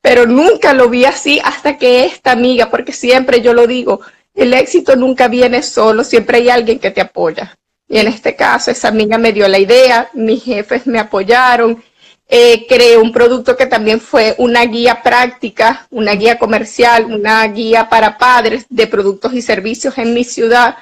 pero 0.00 0.24
nunca 0.26 0.72
lo 0.72 0.88
vi 0.88 1.04
así 1.04 1.40
hasta 1.42 1.76
que 1.76 2.06
esta 2.06 2.30
amiga, 2.30 2.70
porque 2.70 2.92
siempre 2.92 3.40
yo 3.40 3.52
lo 3.52 3.66
digo, 3.66 4.00
el 4.34 4.54
éxito 4.54 4.94
nunca 4.94 5.28
viene 5.28 5.62
solo, 5.62 6.04
siempre 6.04 6.38
hay 6.38 6.50
alguien 6.50 6.78
que 6.78 6.90
te 6.90 7.00
apoya. 7.00 7.56
Y 7.88 7.98
en 7.98 8.08
este 8.08 8.36
caso, 8.36 8.70
esa 8.70 8.88
amiga 8.88 9.18
me 9.18 9.32
dio 9.32 9.48
la 9.48 9.58
idea, 9.58 10.10
mis 10.12 10.44
jefes 10.44 10.86
me 10.86 10.98
apoyaron, 10.98 11.82
eh, 12.28 12.66
creé 12.68 12.98
un 12.98 13.12
producto 13.12 13.56
que 13.56 13.66
también 13.66 14.00
fue 14.00 14.34
una 14.38 14.64
guía 14.64 15.02
práctica, 15.02 15.86
una 15.90 16.12
guía 16.12 16.38
comercial, 16.38 17.06
una 17.06 17.46
guía 17.46 17.88
para 17.88 18.18
padres 18.18 18.66
de 18.68 18.88
productos 18.88 19.32
y 19.32 19.42
servicios 19.42 19.96
en 19.98 20.12
mi 20.12 20.24
ciudad. 20.24 20.76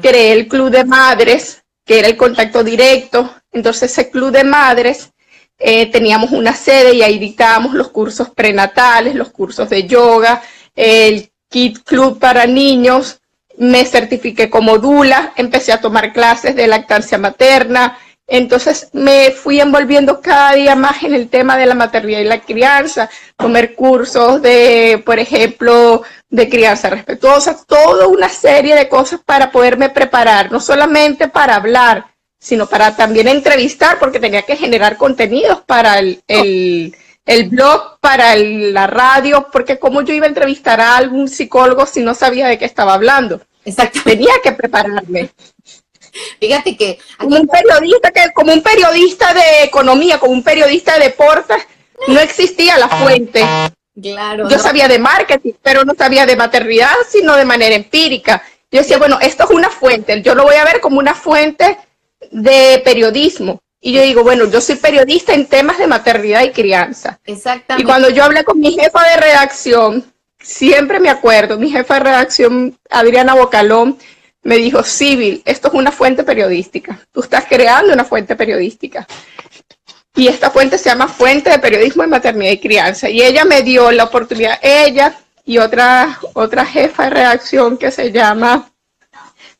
Creé 0.00 0.32
el 0.32 0.48
Club 0.48 0.70
de 0.70 0.84
Madres, 0.84 1.62
que 1.84 1.98
era 1.98 2.08
el 2.08 2.16
contacto 2.16 2.64
directo. 2.64 3.34
Entonces, 3.52 3.92
ese 3.92 4.10
Club 4.10 4.30
de 4.30 4.44
Madres 4.44 5.10
eh, 5.58 5.90
teníamos 5.90 6.32
una 6.32 6.54
sede 6.54 6.94
y 6.94 7.02
ahí 7.02 7.18
dictábamos 7.18 7.74
los 7.74 7.88
cursos 7.88 8.30
prenatales, 8.30 9.14
los 9.14 9.30
cursos 9.30 9.68
de 9.68 9.86
yoga, 9.86 10.42
el 10.74 11.30
Kit 11.48 11.82
Club 11.84 12.18
para 12.18 12.46
niños. 12.46 13.20
Me 13.58 13.84
certifiqué 13.84 14.50
como 14.50 14.78
Dula, 14.78 15.32
empecé 15.36 15.72
a 15.72 15.80
tomar 15.80 16.12
clases 16.12 16.56
de 16.56 16.66
lactancia 16.66 17.18
materna, 17.18 17.98
entonces 18.26 18.88
me 18.92 19.30
fui 19.30 19.60
envolviendo 19.60 20.20
cada 20.20 20.54
día 20.54 20.74
más 20.74 21.02
en 21.04 21.14
el 21.14 21.28
tema 21.28 21.56
de 21.56 21.66
la 21.66 21.74
maternidad 21.74 22.20
y 22.20 22.24
la 22.24 22.40
crianza, 22.40 23.08
comer 23.36 23.74
cursos 23.74 24.42
de, 24.42 25.00
por 25.06 25.18
ejemplo, 25.20 26.02
de 26.28 26.48
crianza 26.48 26.90
respetuosa, 26.90 27.56
toda 27.66 28.08
una 28.08 28.28
serie 28.28 28.74
de 28.74 28.88
cosas 28.88 29.20
para 29.24 29.52
poderme 29.52 29.90
preparar, 29.90 30.50
no 30.50 30.60
solamente 30.60 31.28
para 31.28 31.54
hablar, 31.54 32.06
sino 32.38 32.66
para 32.66 32.96
también 32.96 33.28
entrevistar, 33.28 33.98
porque 33.98 34.20
tenía 34.20 34.42
que 34.42 34.56
generar 34.56 34.96
contenidos 34.96 35.62
para 35.62 35.98
el, 35.98 36.92
blog, 37.50 37.98
para 38.00 38.34
la 38.34 38.88
radio, 38.88 39.48
porque 39.52 39.78
como 39.78 40.02
yo 40.02 40.14
iba 40.14 40.26
a 40.26 40.28
entrevistar 40.28 40.80
a 40.80 40.96
algún 40.96 41.28
psicólogo 41.28 41.86
si 41.86 42.02
no 42.02 42.14
sabía 42.14 42.48
de 42.48 42.58
qué 42.58 42.64
estaba 42.64 42.94
hablando. 42.94 43.40
Exacto. 43.64 44.00
Tenía 44.04 44.34
que 44.42 44.52
prepararme. 44.52 45.30
Fíjate 46.40 46.76
que... 46.76 46.98
Como 47.18 47.36
un 47.36 47.46
periodista, 47.46 48.10
que, 48.10 48.32
como 48.32 48.52
un 48.52 48.62
periodista 48.62 49.34
de 49.34 49.64
economía, 49.64 50.18
como 50.18 50.32
un 50.32 50.42
periodista 50.42 50.94
de 50.94 51.06
deportes, 51.06 51.58
no 52.08 52.20
existía 52.20 52.78
la 52.78 52.88
fuente. 52.88 53.44
Claro. 54.00 54.48
Yo 54.48 54.58
sabía 54.58 54.88
de 54.88 54.98
marketing, 54.98 55.52
pero 55.62 55.84
no 55.84 55.94
sabía 55.94 56.26
de 56.26 56.36
maternidad, 56.36 56.94
sino 57.08 57.36
de 57.36 57.44
manera 57.44 57.74
empírica. 57.74 58.42
Yo 58.70 58.80
decía, 58.80 58.98
bueno, 58.98 59.18
esto 59.20 59.44
es 59.44 59.50
una 59.50 59.70
fuente, 59.70 60.20
yo 60.22 60.34
lo 60.34 60.44
voy 60.44 60.56
a 60.56 60.64
ver 60.64 60.80
como 60.80 60.98
una 60.98 61.14
fuente 61.14 61.78
de 62.30 62.82
periodismo. 62.84 63.60
Y 63.80 63.92
yo 63.92 64.02
digo, 64.02 64.22
bueno, 64.22 64.50
yo 64.50 64.60
soy 64.60 64.76
periodista 64.76 65.32
en 65.32 65.46
temas 65.46 65.78
de 65.78 65.86
maternidad 65.86 66.42
y 66.42 66.50
crianza. 66.50 67.20
Exactamente. 67.24 67.82
Y 67.82 67.86
cuando 67.86 68.10
yo 68.10 68.24
hablé 68.24 68.42
con 68.42 68.58
mi 68.58 68.72
jefa 68.72 69.06
de 69.08 69.16
redacción, 69.16 70.12
siempre 70.40 70.98
me 70.98 71.08
acuerdo, 71.08 71.58
mi 71.58 71.70
jefa 71.70 71.94
de 71.94 72.00
redacción, 72.00 72.78
Adriana 72.90 73.34
Bocalón, 73.34 73.98
me 74.46 74.58
dijo, 74.58 74.84
Civil, 74.84 75.42
esto 75.44 75.68
es 75.68 75.74
una 75.74 75.90
fuente 75.90 76.22
periodística. 76.22 76.96
Tú 77.10 77.20
estás 77.20 77.46
creando 77.48 77.92
una 77.92 78.04
fuente 78.04 78.36
periodística. 78.36 79.04
Y 80.14 80.28
esta 80.28 80.50
fuente 80.50 80.78
se 80.78 80.88
llama 80.88 81.08
Fuente 81.08 81.50
de 81.50 81.58
Periodismo 81.58 82.04
en 82.04 82.10
Maternidad 82.10 82.52
y 82.52 82.60
Crianza. 82.60 83.10
Y 83.10 83.22
ella 83.22 83.44
me 83.44 83.62
dio 83.62 83.90
la 83.90 84.04
oportunidad, 84.04 84.58
ella 84.62 85.18
y 85.44 85.58
otra, 85.58 86.20
otra 86.34 86.64
jefa 86.64 87.04
de 87.04 87.10
redacción 87.10 87.76
que 87.76 87.90
se 87.90 88.12
llama 88.12 88.70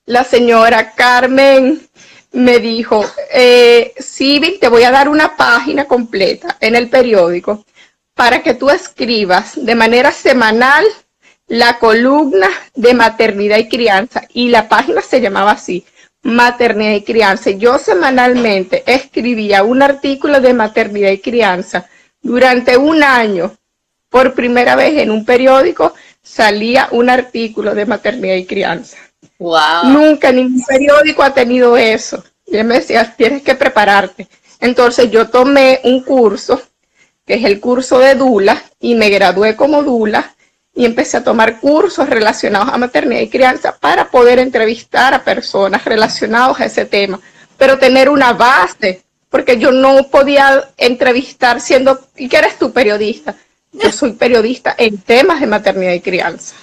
la 0.05 0.23
señora 0.23 0.93
Carmen, 0.93 1.89
me 2.31 2.61
dijo, 2.61 3.05
eh, 3.33 3.93
Civil, 3.99 4.59
te 4.61 4.69
voy 4.69 4.85
a 4.85 4.93
dar 4.93 5.09
una 5.09 5.37
página 5.37 5.87
completa 5.87 6.59
en 6.61 6.77
el 6.77 6.89
periódico 6.89 7.65
para 8.15 8.41
que 8.41 8.55
tú 8.55 8.71
escribas 8.71 9.53
de 9.57 9.75
manera 9.75 10.13
semanal 10.13 10.85
la 11.49 11.79
columna 11.79 12.49
de 12.75 12.95
maternidad 12.95 13.59
y 13.59 13.69
crianza 13.69 14.23
y 14.33 14.49
la 14.49 14.69
página 14.69 15.01
se 15.01 15.21
llamaba 15.21 15.53
así, 15.53 15.85
maternidad 16.23 16.95
y 16.95 17.03
crianza. 17.03 17.51
Yo 17.51 17.79
semanalmente 17.79 18.83
escribía 18.87 19.63
un 19.63 19.83
artículo 19.83 20.41
de 20.41 20.55
maternidad 20.55 21.11
y 21.11 21.19
crianza 21.19 21.89
durante 22.21 22.77
un 22.77 23.03
año. 23.03 23.57
Por 24.09 24.35
primera 24.35 24.77
vez 24.77 24.99
en 24.99 25.11
un 25.11 25.25
periódico 25.25 25.95
salía 26.23 26.89
un 26.91 27.11
artículo 27.11 27.75
de 27.75 27.87
maternidad 27.87 28.37
y 28.37 28.47
crianza. 28.47 28.97
Wow. 29.39 29.85
Nunca 29.85 30.33
ningún 30.33 30.63
periódico 30.65 31.23
ha 31.23 31.35
tenido 31.35 31.77
eso. 31.77 32.25
Y 32.47 32.57
él 32.57 32.65
me 32.65 32.77
decía, 32.77 33.15
tienes 33.17 33.43
que 33.43 33.55
prepararte. 33.55 34.29
Entonces 34.61 35.11
yo 35.11 35.29
tomé 35.29 35.81
un 35.85 36.03
curso, 36.03 36.63
que 37.27 37.35
es 37.35 37.45
el 37.45 37.61
curso 37.61 37.99
de 37.99 38.15
Dula, 38.15 38.63
y 38.81 38.95
me 38.95 39.11
gradué 39.11 39.57
como 39.57 39.83
Dula 39.83 40.36
y 40.77 40.85
empecé 40.85 41.17
a 41.17 41.25
tomar 41.25 41.59
cursos 41.59 42.09
relacionados 42.09 42.69
a 42.69 42.77
maternidad 42.77 43.23
y 43.23 43.31
crianza 43.31 43.75
para 43.75 44.11
poder 44.11 44.39
entrevistar 44.39 45.15
a 45.15 45.25
personas 45.25 45.85
relacionadas 45.87 46.61
a 46.61 46.67
ese 46.67 46.85
tema, 46.85 47.19
pero 47.57 47.79
tener 47.79 48.11
una 48.11 48.35
base, 48.35 49.03
porque 49.31 49.59
yo 49.59 49.73
no 49.73 50.09
podía 50.09 50.69
entrevistar 50.77 51.63
siendo, 51.63 51.99
¿y 52.15 52.29
qué 52.29 52.37
eres 52.37 52.59
tú 52.59 52.73
periodista? 52.73 53.35
Yo 53.73 53.91
soy 53.93 54.13
periodista 54.13 54.75
en 54.77 54.99
temas 54.99 55.41
de 55.41 55.47
maternidad 55.47 55.95
y 55.95 56.01
crianza. 56.01 56.55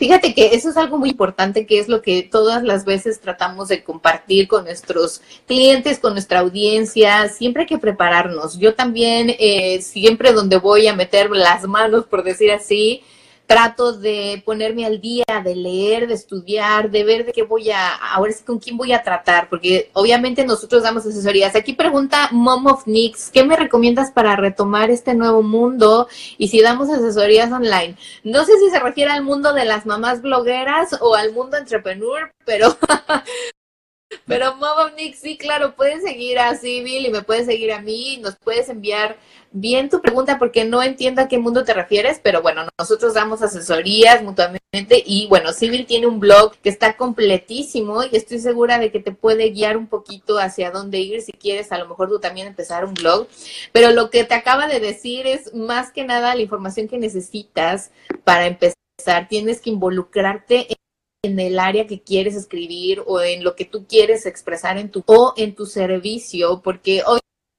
Fíjate 0.00 0.32
que 0.32 0.54
eso 0.54 0.70
es 0.70 0.78
algo 0.78 0.96
muy 0.96 1.10
importante, 1.10 1.66
que 1.66 1.78
es 1.78 1.86
lo 1.86 2.00
que 2.00 2.22
todas 2.22 2.62
las 2.62 2.86
veces 2.86 3.20
tratamos 3.20 3.68
de 3.68 3.84
compartir 3.84 4.48
con 4.48 4.64
nuestros 4.64 5.20
clientes, 5.46 5.98
con 5.98 6.14
nuestra 6.14 6.38
audiencia. 6.38 7.28
Siempre 7.28 7.64
hay 7.64 7.66
que 7.66 7.76
prepararnos. 7.76 8.58
Yo 8.58 8.74
también, 8.74 9.36
eh, 9.38 9.82
siempre 9.82 10.32
donde 10.32 10.56
voy 10.56 10.86
a 10.86 10.96
meter 10.96 11.28
las 11.28 11.64
manos, 11.64 12.06
por 12.06 12.24
decir 12.24 12.50
así, 12.50 13.02
trato 13.50 13.92
de 13.92 14.40
ponerme 14.46 14.86
al 14.86 15.00
día, 15.00 15.24
de 15.42 15.56
leer, 15.56 16.06
de 16.06 16.14
estudiar, 16.14 16.88
de 16.88 17.02
ver 17.02 17.26
de 17.26 17.32
qué 17.32 17.42
voy 17.42 17.68
a, 17.72 17.96
ahora 17.96 18.30
sí 18.30 18.44
con 18.44 18.60
quién 18.60 18.76
voy 18.76 18.92
a 18.92 19.02
tratar, 19.02 19.48
porque 19.48 19.90
obviamente 19.92 20.46
nosotros 20.46 20.84
damos 20.84 21.04
asesorías. 21.04 21.56
Aquí 21.56 21.72
pregunta 21.72 22.28
Mom 22.30 22.64
of 22.66 22.86
Nix, 22.86 23.28
¿qué 23.28 23.42
me 23.42 23.56
recomiendas 23.56 24.12
para 24.12 24.36
retomar 24.36 24.88
este 24.90 25.14
nuevo 25.14 25.42
mundo? 25.42 26.06
Y 26.38 26.46
si 26.46 26.60
damos 26.60 26.90
asesorías 26.90 27.50
online. 27.50 27.96
No 28.22 28.44
sé 28.44 28.52
si 28.60 28.70
se 28.70 28.78
refiere 28.78 29.10
al 29.10 29.24
mundo 29.24 29.52
de 29.52 29.64
las 29.64 29.84
mamás 29.84 30.22
blogueras 30.22 30.96
o 31.00 31.16
al 31.16 31.32
mundo 31.32 31.56
entrepreneur, 31.56 32.32
pero 32.44 32.76
Pero 34.26 34.56
Mom 34.56 34.94
Nick, 34.96 35.14
sí, 35.14 35.36
claro, 35.36 35.74
puedes 35.76 36.02
seguir 36.02 36.38
a 36.38 36.54
Civil 36.56 37.06
y 37.06 37.10
me 37.10 37.22
puedes 37.22 37.46
seguir 37.46 37.72
a 37.72 37.80
mí, 37.80 38.18
nos 38.20 38.36
puedes 38.36 38.68
enviar 38.68 39.16
bien 39.52 39.88
tu 39.88 40.00
pregunta 40.00 40.38
porque 40.38 40.64
no 40.64 40.82
entiendo 40.82 41.22
a 41.22 41.28
qué 41.28 41.38
mundo 41.38 41.64
te 41.64 41.74
refieres, 41.74 42.20
pero 42.22 42.42
bueno, 42.42 42.62
nosotros 42.78 43.14
damos 43.14 43.42
asesorías 43.42 44.22
mutuamente 44.22 45.02
y 45.04 45.26
bueno, 45.28 45.52
Civil 45.52 45.86
tiene 45.86 46.06
un 46.06 46.20
blog 46.20 46.56
que 46.58 46.68
está 46.68 46.96
completísimo 46.96 48.04
y 48.04 48.16
estoy 48.16 48.38
segura 48.38 48.78
de 48.78 48.92
que 48.92 49.00
te 49.00 49.12
puede 49.12 49.50
guiar 49.50 49.76
un 49.76 49.88
poquito 49.88 50.38
hacia 50.38 50.70
dónde 50.70 51.00
ir 51.00 51.22
si 51.22 51.32
quieres 51.32 51.72
a 51.72 51.78
lo 51.78 51.88
mejor 51.88 52.08
tú 52.08 52.20
también 52.20 52.46
empezar 52.46 52.84
un 52.84 52.94
blog, 52.94 53.26
pero 53.72 53.90
lo 53.90 54.10
que 54.10 54.24
te 54.24 54.34
acaba 54.34 54.66
de 54.68 54.80
decir 54.80 55.26
es 55.26 55.54
más 55.54 55.90
que 55.92 56.04
nada 56.04 56.34
la 56.34 56.42
información 56.42 56.88
que 56.88 56.98
necesitas 56.98 57.90
para 58.24 58.46
empezar, 58.46 58.74
tienes 59.28 59.60
que 59.60 59.70
involucrarte 59.70 60.68
en 61.22 61.38
el 61.38 61.58
área 61.58 61.86
que 61.86 62.00
quieres 62.00 62.34
escribir 62.34 63.02
o 63.06 63.20
en 63.20 63.44
lo 63.44 63.54
que 63.54 63.64
tú 63.64 63.86
quieres 63.86 64.26
expresar 64.26 64.78
en 64.78 64.90
tu 64.90 65.02
o 65.06 65.34
en 65.36 65.54
tu 65.54 65.66
servicio, 65.66 66.62
porque 66.62 67.02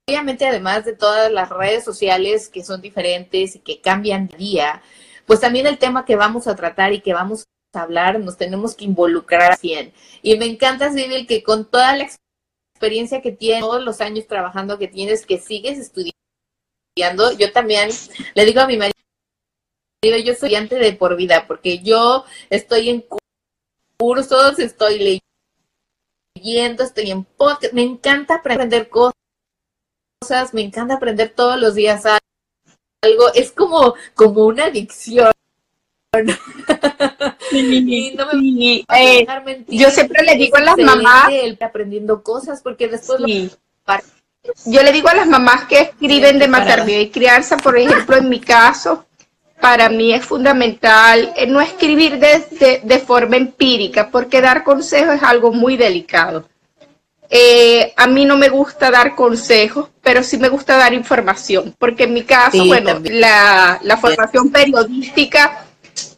obviamente 0.08 0.46
además 0.46 0.86
de 0.86 0.96
todas 0.96 1.32
las 1.32 1.50
redes 1.50 1.84
sociales 1.84 2.50
que 2.50 2.64
son 2.64 2.82
diferentes 2.82 3.56
y 3.56 3.60
que 3.60 3.80
cambian 3.80 4.28
día, 4.38 4.82
pues 5.26 5.40
también 5.40 5.68
el 5.68 5.78
tema 5.78 6.06
que 6.06 6.16
vamos 6.16 6.48
a 6.48 6.56
tratar 6.56 6.94
y 6.94 7.02
que 7.02 7.14
vamos 7.14 7.46
a 7.74 7.82
hablar 7.82 8.20
nos 8.20 8.38
tenemos 8.38 8.76
que 8.76 8.86
involucrar 8.86 9.58
bien. 9.62 9.94
Y 10.22 10.38
me 10.38 10.46
encanta, 10.46 10.92
Civil, 10.92 11.28
que 11.28 11.44
con 11.44 11.70
toda 11.70 11.96
la 11.96 12.10
experiencia 12.74 13.22
que 13.22 13.32
tienes, 13.32 13.62
todos 13.62 13.84
los 13.84 14.02
años 14.02 14.28
trabajando 14.28 14.80
que 14.80 14.88
tienes, 14.88 15.26
que 15.26 15.38
sigues 15.40 15.78
estudiando, 15.78 17.32
yo 17.38 17.52
también 17.52 17.90
le 18.34 18.46
digo 18.46 18.60
a 18.60 18.68
mi 18.68 18.76
marido, 18.76 18.96
yo 20.04 20.12
soy 20.12 20.30
estudiante 20.30 20.76
de 20.76 20.94
por 20.94 21.16
vida, 21.16 21.46
porque 21.48 21.80
yo 21.80 22.26
estoy 22.50 22.90
en 22.90 23.06
cursos, 24.02 24.58
estoy 24.58 25.22
leyendo, 26.36 26.84
estoy 26.84 27.12
en 27.12 27.24
podcast, 27.24 27.72
me 27.72 27.84
encanta 27.84 28.36
aprender 28.36 28.90
cosas, 28.90 29.14
me 30.54 30.62
encanta 30.62 30.96
aprender 30.96 31.30
todos 31.30 31.60
los 31.60 31.76
días 31.76 32.04
algo, 33.04 33.32
es 33.36 33.52
como, 33.52 33.94
como 34.16 34.46
una 34.46 34.66
adicción. 34.66 35.32
Eh, 37.54 39.28
yo 39.68 39.90
siempre 39.90 40.24
le 40.24 40.36
digo 40.36 40.56
a 40.58 40.62
las 40.62 40.78
mamás 40.78 41.30
aprendiendo 41.60 42.24
cosas 42.24 42.62
porque 42.62 42.88
después 42.88 43.20
yo 44.66 44.84
le 44.84 44.92
digo 44.92 45.10
a 45.10 45.16
las 45.16 45.28
mamás 45.28 45.66
que 45.66 45.82
escriben 45.82 46.40
de 46.40 46.48
maternidad 46.48 47.00
y 47.00 47.10
crianza, 47.10 47.58
por 47.58 47.78
ejemplo, 47.78 48.16
en 48.16 48.30
mi 48.30 48.40
caso, 48.40 49.06
para 49.62 49.90
mí 49.90 50.14
es 50.14 50.26
fundamental 50.26 51.32
eh, 51.38 51.46
no 51.46 51.62
escribir 51.62 52.20
de, 52.20 52.82
de, 52.84 53.00
forma 53.00 53.38
empírica, 53.38 54.10
porque 54.10 54.42
dar 54.42 54.64
consejos 54.64 55.16
es 55.16 55.24
algo 55.24 55.54
muy 55.54 55.78
delicado. 55.78 56.50
Eh, 57.30 57.94
a 57.96 58.08
mí 58.08 58.26
no 58.26 58.36
me 58.36 58.50
gusta 58.50 58.92
dar 58.92 59.16
consejos, 59.16 59.90
pero 60.02 60.22
sí 60.24 60.38
me 60.38 60.50
gusta 60.50 60.76
dar 60.76 60.94
información, 60.94 61.74
porque 61.80 62.04
en 62.04 62.14
mi 62.14 62.24
caso, 62.24 62.66
bueno, 62.66 63.00
la, 63.06 63.80
la, 63.84 63.98
formación 63.98 64.52
periodística 64.52 65.66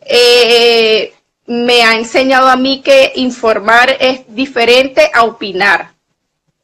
eh, 0.02 1.14
me 1.46 1.84
ha 1.84 1.96
enseñado 1.96 2.48
a 2.48 2.56
mí 2.56 2.82
que 2.82 3.12
informar 3.18 3.96
es 4.00 4.22
diferente 4.30 5.12
a 5.14 5.24
opinar. 5.24 5.94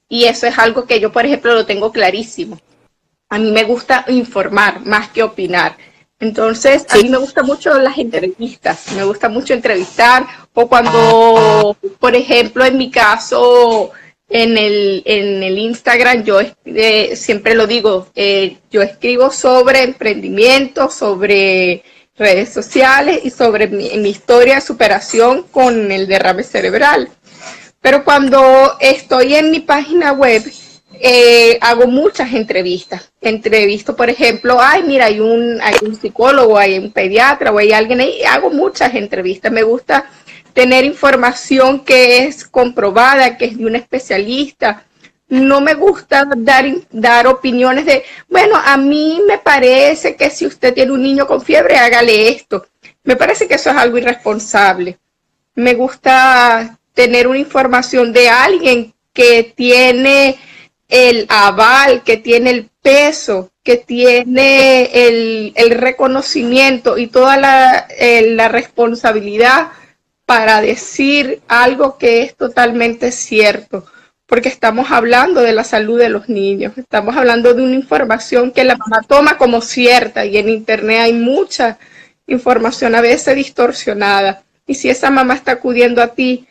Y 0.08 0.24
eso 0.24 0.48
es 0.48 0.58
algo 0.58 0.86
que 0.86 1.00
yo, 1.00 1.12
por 1.12 1.26
ejemplo, 1.26 1.54
lo 1.54 1.68
tengo 1.68 1.92
clarísimo. 1.92 2.60
A 3.30 3.38
mí 3.38 3.52
me 3.52 3.64
gusta 3.64 4.06
informar 4.08 4.84
más 4.84 5.10
que 5.10 5.22
opinar. 5.22 5.78
Entonces, 6.20 6.86
a 6.90 6.98
mí 6.98 7.08
me 7.08 7.18
gustan 7.18 7.46
mucho 7.46 7.78
las 7.80 7.98
entrevistas, 7.98 8.92
me 8.94 9.04
gusta 9.06 9.30
mucho 9.30 9.54
entrevistar, 9.54 10.26
o 10.54 10.68
cuando, 10.68 11.78
por 11.98 12.14
ejemplo, 12.14 12.66
en 12.66 12.78
mi 12.78 12.92
caso, 12.92 13.92
en 14.28 14.58
el, 14.58 15.02
en 15.06 15.44
el 15.44 15.58
Instagram, 15.58 16.24
yo 16.24 16.42
eh, 16.66 17.16
siempre 17.16 17.56
lo 17.56 17.68
digo, 17.68 18.08
eh, 18.16 18.58
yo 18.70 18.82
escribo 18.82 19.32
sobre 19.32 19.84
emprendimiento, 19.84 20.90
sobre 20.90 21.84
redes 22.18 22.52
sociales 22.52 23.22
y 23.24 23.30
sobre 23.30 23.70
mi, 23.70 23.90
mi 23.98 24.10
historia 24.10 24.56
de 24.56 24.62
superación 24.62 25.44
con 25.44 25.90
el 25.90 26.06
derrame 26.06 26.44
cerebral. 26.44 27.10
Pero 27.80 28.04
cuando 28.04 28.78
estoy 28.82 29.36
en 29.36 29.52
mi 29.52 29.62
página 29.62 30.12
web, 30.12 30.44
eh, 31.02 31.58
hago 31.62 31.88
muchas 31.88 32.34
entrevistas. 32.34 33.12
Entrevisto, 33.22 33.96
por 33.96 34.10
ejemplo, 34.10 34.58
ay, 34.60 34.84
mira, 34.84 35.06
hay 35.06 35.20
un, 35.20 35.60
hay 35.62 35.76
un 35.82 35.96
psicólogo, 35.96 36.58
hay 36.58 36.78
un 36.78 36.92
pediatra 36.92 37.52
o 37.52 37.58
hay 37.58 37.72
alguien 37.72 38.02
ahí. 38.02 38.24
Hago 38.24 38.50
muchas 38.50 38.94
entrevistas. 38.96 39.52
Me 39.52 39.64
gusta 39.64 40.10
tener 40.54 40.84
información 40.84 41.86
que 41.86 42.26
es 42.26 42.46
comprobada, 42.46 43.38
que 43.38 43.46
es 43.46 43.58
de 43.58 43.66
un 43.66 43.76
especialista. 43.76 44.84
No 45.28 45.62
me 45.62 45.76
gusta 45.76 46.28
dar, 46.36 46.66
dar 46.92 47.28
opiniones 47.28 47.86
de, 47.86 48.04
bueno, 48.28 48.56
a 48.56 48.76
mí 48.78 49.22
me 49.28 49.38
parece 49.38 50.16
que 50.16 50.30
si 50.30 50.46
usted 50.46 50.74
tiene 50.74 50.92
un 50.92 51.04
niño 51.04 51.28
con 51.28 51.42
fiebre, 51.42 51.78
hágale 51.78 52.30
esto. 52.30 52.66
Me 53.04 53.16
parece 53.16 53.48
que 53.48 53.56
eso 53.56 53.70
es 53.70 53.78
algo 53.78 53.98
irresponsable. 53.98 54.98
Me 55.56 55.76
gusta 55.76 56.78
tener 56.94 57.28
una 57.28 57.38
información 57.38 58.12
de 58.12 58.30
alguien 58.30 58.94
que 59.14 59.54
tiene 59.56 60.38
el 60.90 61.28
aval, 61.30 62.04
que 62.04 62.18
tiene 62.18 62.50
el 62.50 62.70
peso, 62.82 63.52
que 63.64 63.78
tiene 63.78 64.90
el, 65.56 65.72
reconocimiento 65.72 66.98
y 66.98 67.08
toda 67.08 67.38
la, 67.38 67.88
la 68.00 68.48
responsabilidad 68.50 69.70
para 70.26 70.62
decir 70.62 71.42
algo 71.48 71.98
que 71.98 72.24
es 72.24 72.36
totalmente 72.36 73.12
cierto, 73.12 73.86
porque 74.26 74.50
estamos 74.50 74.92
hablando 74.92 75.42
de 75.42 75.54
la 75.54 75.64
salud 75.64 76.00
de 76.00 76.10
los 76.10 76.30
niños, 76.30 76.78
estamos 76.78 77.16
hablando 77.16 77.54
de 77.54 77.64
una 77.64 77.76
información 77.76 78.52
que 78.52 78.64
la 78.64 78.76
mamá 78.76 79.02
toma 79.08 79.38
como 79.38 79.62
cierta 79.62 80.26
y 80.26 80.38
en 80.38 80.50
Internet 80.50 81.02
hay 81.02 81.14
mucha 81.14 81.78
información 82.28 82.96
a 82.96 83.02
veces 83.02 83.36
distorsionada. 83.36 84.44
Y 84.66 84.76
si 84.76 84.90
esa 84.90 85.10
mamá 85.10 85.34
está 85.34 85.54
acudiendo 85.54 86.02
a 86.02 86.10
ti 86.10 86.48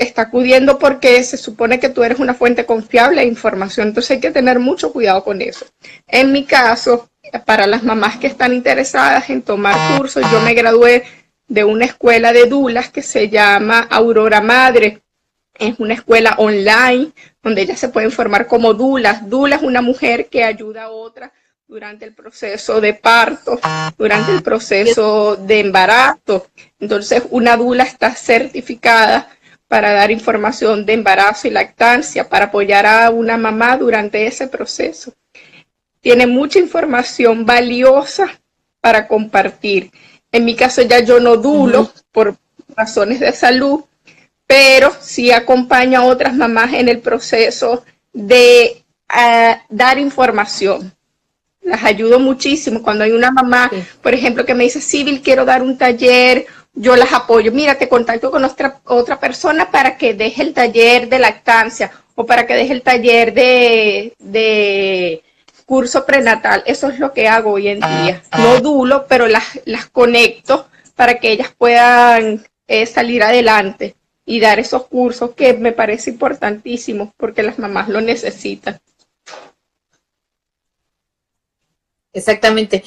está 0.00 0.22
acudiendo 0.22 0.78
porque 0.78 1.22
se 1.22 1.36
supone 1.36 1.78
que 1.78 1.90
tú 1.90 2.02
eres 2.02 2.18
una 2.18 2.34
fuente 2.34 2.64
confiable 2.64 3.20
de 3.20 3.26
información, 3.26 3.88
entonces 3.88 4.12
hay 4.12 4.20
que 4.20 4.30
tener 4.30 4.58
mucho 4.58 4.92
cuidado 4.92 5.22
con 5.22 5.42
eso. 5.42 5.66
En 6.08 6.32
mi 6.32 6.44
caso, 6.44 7.10
para 7.44 7.66
las 7.66 7.82
mamás 7.82 8.16
que 8.16 8.26
están 8.26 8.54
interesadas 8.54 9.28
en 9.30 9.42
tomar 9.42 9.98
cursos, 9.98 10.24
yo 10.32 10.40
me 10.40 10.54
gradué 10.54 11.04
de 11.46 11.64
una 11.64 11.84
escuela 11.84 12.32
de 12.32 12.46
dulas 12.46 12.90
que 12.90 13.02
se 13.02 13.28
llama 13.28 13.80
Aurora 13.90 14.40
Madre. 14.40 15.02
Es 15.58 15.78
una 15.78 15.94
escuela 15.94 16.34
online 16.38 17.10
donde 17.42 17.62
ellas 17.62 17.78
se 17.78 17.90
pueden 17.90 18.10
formar 18.10 18.46
como 18.46 18.72
dulas. 18.72 19.28
Dula 19.28 19.56
es 19.56 19.62
una 19.62 19.82
mujer 19.82 20.28
que 20.28 20.44
ayuda 20.44 20.84
a 20.84 20.90
otra 20.90 21.30
durante 21.68 22.04
el 22.04 22.14
proceso 22.14 22.80
de 22.80 22.94
parto, 22.94 23.60
durante 23.98 24.32
el 24.32 24.42
proceso 24.42 25.36
de 25.36 25.60
embarazo. 25.60 26.48
Entonces, 26.80 27.22
una 27.30 27.56
dula 27.56 27.84
está 27.84 28.14
certificada 28.14 29.28
para 29.70 29.92
dar 29.92 30.10
información 30.10 30.84
de 30.84 30.94
embarazo 30.94 31.46
y 31.46 31.52
lactancia, 31.52 32.28
para 32.28 32.46
apoyar 32.46 32.86
a 32.86 33.08
una 33.10 33.36
mamá 33.36 33.76
durante 33.76 34.26
ese 34.26 34.48
proceso. 34.48 35.14
Tiene 36.00 36.26
mucha 36.26 36.58
información 36.58 37.46
valiosa 37.46 38.26
para 38.80 39.06
compartir. 39.06 39.92
En 40.32 40.44
mi 40.44 40.56
caso 40.56 40.82
ya 40.82 40.98
yo 40.98 41.20
no 41.20 41.36
dulo 41.36 41.92
por 42.10 42.36
razones 42.76 43.20
de 43.20 43.30
salud, 43.30 43.84
pero 44.44 44.92
sí 45.00 45.30
acompaño 45.30 46.00
a 46.00 46.04
otras 46.06 46.34
mamás 46.34 46.72
en 46.72 46.88
el 46.88 46.98
proceso 46.98 47.84
de 48.12 48.82
ah, 49.08 49.62
dar 49.68 50.00
información. 50.00 50.92
Las 51.62 51.84
ayudo 51.84 52.18
muchísimo. 52.18 52.82
Cuando 52.82 53.04
hay 53.04 53.12
una 53.12 53.30
mamá, 53.30 53.70
por 54.02 54.14
ejemplo, 54.14 54.44
que 54.44 54.54
me 54.54 54.64
dice, 54.64 54.80
Civil, 54.80 55.22
quiero 55.22 55.44
dar 55.44 55.62
un 55.62 55.78
taller 55.78 56.48
yo 56.80 56.96
las 56.96 57.12
apoyo. 57.12 57.52
Mira, 57.52 57.76
te 57.76 57.88
contacto 57.88 58.30
con 58.30 58.42
otra, 58.42 58.80
otra 58.84 59.20
persona 59.20 59.70
para 59.70 59.98
que 59.98 60.14
deje 60.14 60.42
el 60.42 60.54
taller 60.54 61.08
de 61.08 61.18
lactancia 61.18 61.90
o 62.14 62.24
para 62.24 62.46
que 62.46 62.54
deje 62.54 62.72
el 62.72 62.82
taller 62.82 63.34
de, 63.34 64.14
de 64.18 65.22
curso 65.66 66.06
prenatal. 66.06 66.62
Eso 66.64 66.88
es 66.88 66.98
lo 66.98 67.12
que 67.12 67.28
hago 67.28 67.52
hoy 67.52 67.68
en 67.68 67.80
día. 67.80 68.22
No 68.38 68.60
dulo, 68.60 69.06
pero 69.06 69.28
las, 69.28 69.60
las 69.66 69.86
conecto 69.86 70.68
para 70.96 71.18
que 71.20 71.32
ellas 71.32 71.52
puedan 71.56 72.46
eh, 72.66 72.86
salir 72.86 73.22
adelante 73.22 73.94
y 74.24 74.40
dar 74.40 74.58
esos 74.58 74.86
cursos 74.86 75.32
que 75.34 75.52
me 75.54 75.72
parece 75.72 76.10
importantísimo 76.10 77.12
porque 77.18 77.42
las 77.42 77.58
mamás 77.58 77.90
lo 77.90 78.00
necesitan. 78.00 78.80
Exactamente. 82.12 82.82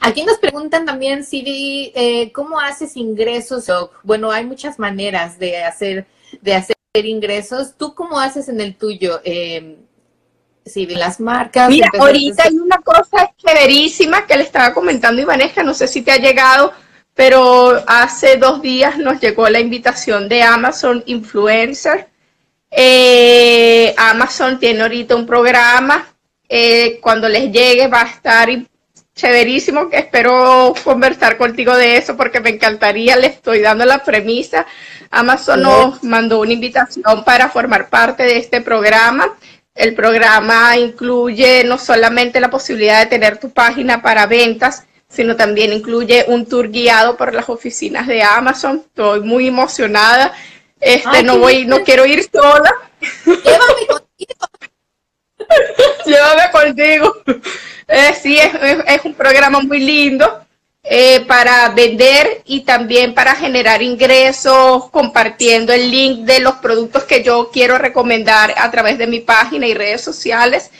Aquí 0.00 0.24
nos 0.24 0.38
preguntan 0.38 0.86
también, 0.86 1.24
Siri, 1.24 1.92
eh, 1.94 2.32
¿cómo 2.32 2.58
haces 2.58 2.96
ingresos? 2.96 3.66
Bueno, 4.02 4.30
hay 4.30 4.44
muchas 4.44 4.78
maneras 4.78 5.38
de 5.38 5.62
hacer, 5.62 6.06
de 6.40 6.54
hacer 6.54 6.76
ingresos. 6.94 7.74
¿Tú 7.76 7.94
cómo 7.94 8.18
haces 8.18 8.48
en 8.48 8.60
el 8.60 8.76
tuyo? 8.76 9.20
Eh, 9.24 9.76
Siri, 10.64 10.94
las 10.94 11.20
marcas. 11.20 11.68
Mira, 11.68 11.90
ahorita 11.98 12.44
hay 12.44 12.58
una 12.58 12.78
cosa 12.78 13.32
chéverísima 13.36 14.26
que 14.26 14.36
le 14.36 14.44
estaba 14.44 14.72
comentando 14.72 15.20
Ivanesca, 15.20 15.62
no 15.62 15.74
sé 15.74 15.86
si 15.86 16.02
te 16.02 16.12
ha 16.12 16.16
llegado, 16.16 16.72
pero 17.14 17.82
hace 17.86 18.36
dos 18.36 18.62
días 18.62 18.98
nos 18.98 19.20
llegó 19.20 19.48
la 19.48 19.60
invitación 19.60 20.28
de 20.28 20.42
Amazon 20.42 21.02
Influencer. 21.06 22.08
Eh, 22.70 23.94
Amazon 23.96 24.58
tiene 24.58 24.82
ahorita 24.82 25.16
un 25.16 25.26
programa. 25.26 26.06
Eh, 26.48 26.98
cuando 27.00 27.28
les 27.28 27.52
llegue 27.52 27.86
va 27.86 28.02
a 28.02 28.08
estar 28.08 28.48
chéverísimo, 29.20 29.90
que 29.90 29.98
espero 29.98 30.72
conversar 30.82 31.36
contigo 31.36 31.76
de 31.76 31.98
eso 31.98 32.16
porque 32.16 32.40
me 32.40 32.50
encantaría, 32.50 33.16
le 33.16 33.26
estoy 33.26 33.60
dando 33.60 33.84
la 33.84 34.02
premisa. 34.02 34.66
Amazon 35.10 35.62
nos 35.62 36.02
mandó 36.02 36.40
una 36.40 36.52
invitación 36.52 37.24
para 37.24 37.50
formar 37.50 37.90
parte 37.90 38.22
de 38.22 38.38
este 38.38 38.62
programa. 38.62 39.36
El 39.74 39.94
programa 39.94 40.76
incluye 40.78 41.64
no 41.64 41.76
solamente 41.76 42.40
la 42.40 42.50
posibilidad 42.50 43.00
de 43.00 43.06
tener 43.10 43.38
tu 43.38 43.50
página 43.50 44.00
para 44.00 44.26
ventas, 44.26 44.84
sino 45.08 45.36
también 45.36 45.72
incluye 45.72 46.24
un 46.28 46.46
tour 46.46 46.70
guiado 46.70 47.16
por 47.16 47.34
las 47.34 47.48
oficinas 47.48 48.06
de 48.06 48.22
Amazon. 48.22 48.82
Estoy 48.86 49.20
muy 49.20 49.48
emocionada. 49.48 50.32
Este, 50.80 51.22
no 51.22 51.38
voy, 51.38 51.66
no 51.66 51.82
quiero 51.82 52.06
ir 52.06 52.26
sola. 52.32 52.72
Llévame 53.26 53.86
contigo. 53.86 54.46
Llévame 56.06 56.50
contigo. 56.52 57.16
Eh, 57.88 58.14
sí, 58.20 58.38
es, 58.38 59.04
un 59.04 59.14
programa 59.14 59.60
muy 59.60 59.80
lindo 59.80 60.44
eh, 60.82 61.24
para 61.26 61.68
vender 61.70 62.42
y 62.44 62.60
también 62.60 63.14
para 63.14 63.34
generar 63.34 63.82
ingresos 63.82 64.88
compartiendo 64.90 65.72
el 65.72 65.90
link 65.90 66.20
de 66.20 66.40
los 66.40 66.54
productos 66.56 67.04
que 67.04 67.22
yo 67.22 67.50
quiero 67.52 67.78
recomendar 67.78 68.54
a 68.56 68.70
través 68.70 68.96
de 68.98 69.06
mi 69.06 69.20
página 69.20 69.66
y 69.66 69.74
redes 69.74 70.02
sociales. 70.02 70.70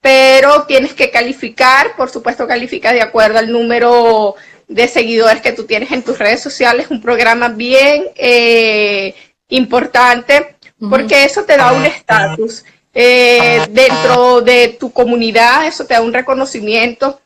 Pero 0.00 0.64
tienes 0.64 0.92
que 0.92 1.10
calificar, 1.10 1.96
por 1.96 2.10
supuesto 2.10 2.46
califica 2.46 2.92
de 2.92 3.02
acuerdo 3.02 3.38
al 3.38 3.50
número 3.50 4.34
de 4.68 4.88
seguidores 4.88 5.42
que 5.42 5.52
tú 5.52 5.64
tienes 5.64 5.92
en 5.92 6.02
tus 6.02 6.18
redes 6.18 6.42
sociales, 6.42 6.86
un 6.90 7.00
programa 7.00 7.48
bien 7.48 8.06
eh, 8.16 9.14
importante 9.48 10.56
porque 10.90 11.24
eso 11.24 11.44
te 11.44 11.56
da 11.56 11.72
un 11.72 11.84
estatus. 11.84 12.64
Eh, 12.94 13.66
dentro 13.70 14.40
de 14.40 14.76
tu 14.78 14.92
comunidad, 14.92 15.66
eso 15.66 15.84
te 15.84 15.94
da 15.94 16.00
un 16.00 16.12
reconocimiento 16.12 17.20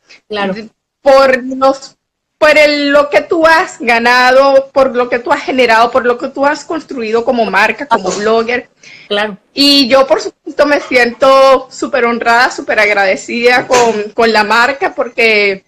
por 1.03 1.45
los 1.45 1.99
por 2.39 2.55
lo 2.69 3.11
que 3.11 3.21
tú 3.23 3.45
has 3.45 3.81
ganado, 3.81 4.71
por 4.73 4.95
lo 4.95 5.09
que 5.09 5.19
tú 5.19 5.33
has 5.33 5.43
generado, 5.43 5.91
por 5.91 6.07
lo 6.07 6.17
que 6.17 6.29
tú 6.29 6.47
has 6.47 6.65
construido 6.65 7.25
como 7.25 7.45
marca, 7.45 7.85
como 7.87 8.13
blogger. 8.13 8.69
Claro. 9.09 9.37
Y 9.53 9.89
yo, 9.89 10.07
por 10.07 10.21
supuesto, 10.21 10.65
me 10.65 10.81
siento 10.81 11.67
súper 11.69 12.05
honrada, 12.05 12.53
súper 12.53 12.79
agradecida 12.79 13.67
con, 13.67 14.11
con, 14.15 14.33
la 14.33 14.45
marca 14.45 14.95
porque 14.95 15.65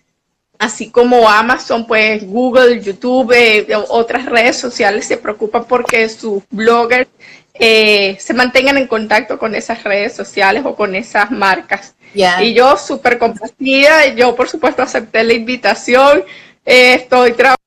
así 0.60 0.90
como 0.90 1.28
Amazon, 1.28 1.86
pues 1.88 2.24
Google, 2.24 2.80
YouTube, 2.80 3.32
eh, 3.32 3.66
otras 3.88 4.26
redes 4.26 4.56
sociales 4.56 5.06
se 5.06 5.16
preocupan 5.16 5.64
porque 5.64 6.08
sus 6.08 6.44
bloggers 6.50 7.08
eh, 7.54 8.16
se 8.18 8.34
mantengan 8.34 8.76
en 8.76 8.86
contacto 8.86 9.38
con 9.38 9.54
esas 9.54 9.84
redes 9.84 10.14
sociales 10.14 10.62
o 10.64 10.74
con 10.74 10.94
esas 10.94 11.30
marcas. 11.30 11.94
Y 12.12 12.54
yo 12.54 12.76
súper 12.76 13.18
complacida, 13.18 14.06
yo 14.14 14.34
por 14.34 14.48
supuesto 14.48 14.82
acepté 14.82 15.22
la 15.22 15.32
invitación, 15.32 16.24
eh, 16.64 16.94
estoy 16.94 17.32
trabajando. 17.32 17.60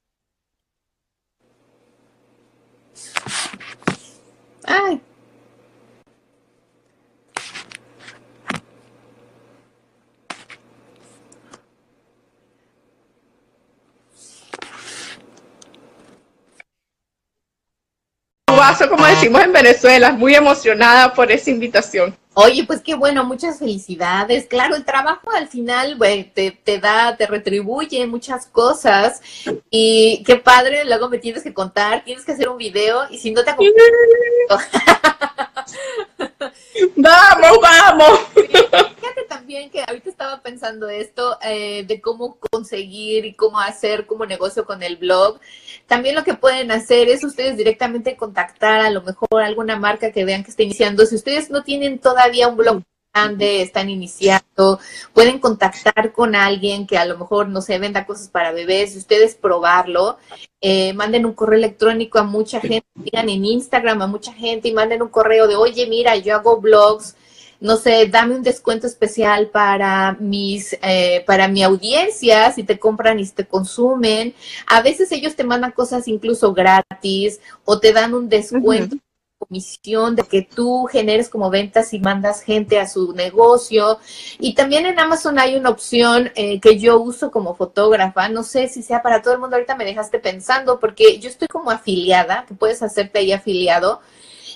Ay, 4.66 5.02
como 18.90 19.06
decimos 19.06 19.42
en 19.42 19.54
Venezuela, 19.54 20.12
muy 20.12 20.36
emocionada 20.36 21.14
por 21.14 21.32
esa 21.32 21.50
invitación. 21.50 22.16
Oye, 22.36 22.64
pues 22.64 22.82
qué 22.82 22.96
bueno, 22.96 23.24
muchas 23.24 23.60
felicidades. 23.60 24.48
Claro, 24.48 24.76
el 24.76 24.84
trabajo 24.86 25.30
al 25.32 25.48
final 25.48 25.98
te, 26.34 26.52
te, 26.52 26.80
da, 26.80 27.16
te 27.16 27.28
retribuye 27.28 28.08
muchas 28.08 28.48
cosas 28.48 29.22
y 29.70 30.24
qué 30.26 30.38
padre, 30.38 30.84
luego 30.86 31.10
me 31.10 31.20
tienes 31.20 31.44
que 31.44 31.54
contar, 31.54 32.04
tienes 32.04 32.26
que 32.26 32.32
hacer 32.32 32.50
un 32.50 32.58
video 32.58 33.04
y 33.12 33.20
si 33.20 33.30
no 33.32 33.44
te 33.44 33.52
Vamos, 36.96 37.60
vamos. 37.62 38.20
También 39.34 39.72
que 39.72 39.82
ahorita 39.82 40.12
estaba 40.12 40.42
pensando 40.44 40.88
esto 40.90 41.40
eh, 41.42 41.84
de 41.88 42.00
cómo 42.02 42.38
conseguir 42.52 43.26
y 43.26 43.34
cómo 43.34 43.60
hacer 43.60 44.06
como 44.06 44.28
negocio 44.28 44.64
con 44.64 44.84
el 44.84 44.98
blog. 44.98 45.40
También 45.88 46.14
lo 46.14 46.24
que 46.24 46.36
pueden 46.36 46.70
hacer 46.70 47.10
es 47.10 47.24
ustedes 47.24 47.58
directamente 47.58 48.16
contactar 48.16 48.82
a 48.82 48.92
lo 48.92 49.02
mejor 49.02 49.42
alguna 49.42 49.76
marca 49.76 50.12
que 50.12 50.24
vean 50.24 50.44
que 50.44 50.52
está 50.52 50.62
iniciando. 50.62 51.04
Si 51.08 51.16
ustedes 51.16 51.50
no 51.50 51.64
tienen 51.64 51.98
todavía 51.98 52.48
un 52.48 52.58
blog 52.58 52.84
grande, 53.12 53.64
están 53.64 53.90
iniciando, 53.90 54.80
pueden 55.14 55.40
contactar 55.40 56.12
con 56.12 56.36
alguien 56.36 56.86
que 56.86 57.00
a 57.00 57.06
lo 57.06 57.18
mejor, 57.18 57.50
no 57.50 57.62
se 57.62 57.80
venda 57.80 58.06
cosas 58.06 58.30
para 58.30 58.52
bebés, 58.52 58.96
ustedes 58.96 59.34
probarlo, 59.34 60.20
eh, 60.62 60.94
manden 60.94 61.26
un 61.26 61.34
correo 61.34 61.58
electrónico 61.58 62.20
a 62.20 62.24
mucha 62.24 62.60
gente, 62.60 62.86
digan 62.94 63.30
en 63.30 63.46
Instagram 63.46 64.00
a 64.04 64.08
mucha 64.08 64.32
gente 64.32 64.68
y 64.68 64.74
manden 64.74 65.02
un 65.02 65.10
correo 65.10 65.48
de, 65.48 65.56
oye, 65.56 65.88
mira, 65.88 66.16
yo 66.18 66.36
hago 66.36 66.62
blogs, 66.62 67.16
no 67.64 67.78
sé, 67.78 68.08
dame 68.08 68.36
un 68.36 68.44
descuento 68.44 68.88
especial 68.88 69.48
para 69.48 70.18
mis, 70.20 70.78
eh, 70.82 71.24
para 71.26 71.48
mi 71.48 71.64
audiencia, 71.64 72.52
si 72.52 72.64
te 72.64 72.78
compran 72.78 73.20
y 73.20 73.28
te 73.30 73.48
consumen. 73.48 74.36
A 74.68 74.82
veces 74.82 75.12
ellos 75.14 75.36
te 75.38 75.46
mandan 75.46 75.72
cosas 75.72 76.10
incluso 76.10 76.54
gratis 76.54 77.40
o 77.64 77.80
te 77.80 77.94
dan 77.94 78.14
un 78.14 78.28
descuento 78.28 78.98
comisión 79.40 80.16
de 80.16 80.24
que 80.24 80.42
tú 80.42 80.86
generes 80.92 81.30
como 81.30 81.50
ventas 81.50 81.94
y 81.94 82.00
mandas 82.00 82.42
gente 82.42 82.80
a 82.80 82.88
su 82.88 83.14
negocio. 83.14 84.00
Y 84.40 84.56
también 84.56 84.86
en 84.86 85.00
Amazon 85.00 85.40
hay 85.40 85.56
una 85.56 85.70
opción 85.70 86.32
eh, 86.36 86.60
que 86.60 86.78
yo 86.80 87.00
uso 87.00 87.32
como 87.32 87.56
fotógrafa. 87.56 88.30
No 88.30 88.44
sé 88.44 88.68
si 88.68 88.84
sea 88.84 89.02
para 89.02 89.22
todo 89.22 89.34
el 89.34 89.40
mundo. 89.40 89.56
Ahorita 89.56 89.76
me 89.76 89.86
dejaste 89.86 90.20
pensando 90.20 90.80
porque 90.80 91.18
yo 91.20 91.30
estoy 91.30 91.48
como 91.48 91.72
afiliada, 91.72 92.46
que 92.46 92.56
puedes 92.56 92.82
hacerte 92.84 93.20
ahí 93.20 93.32
afiliado. 93.32 94.02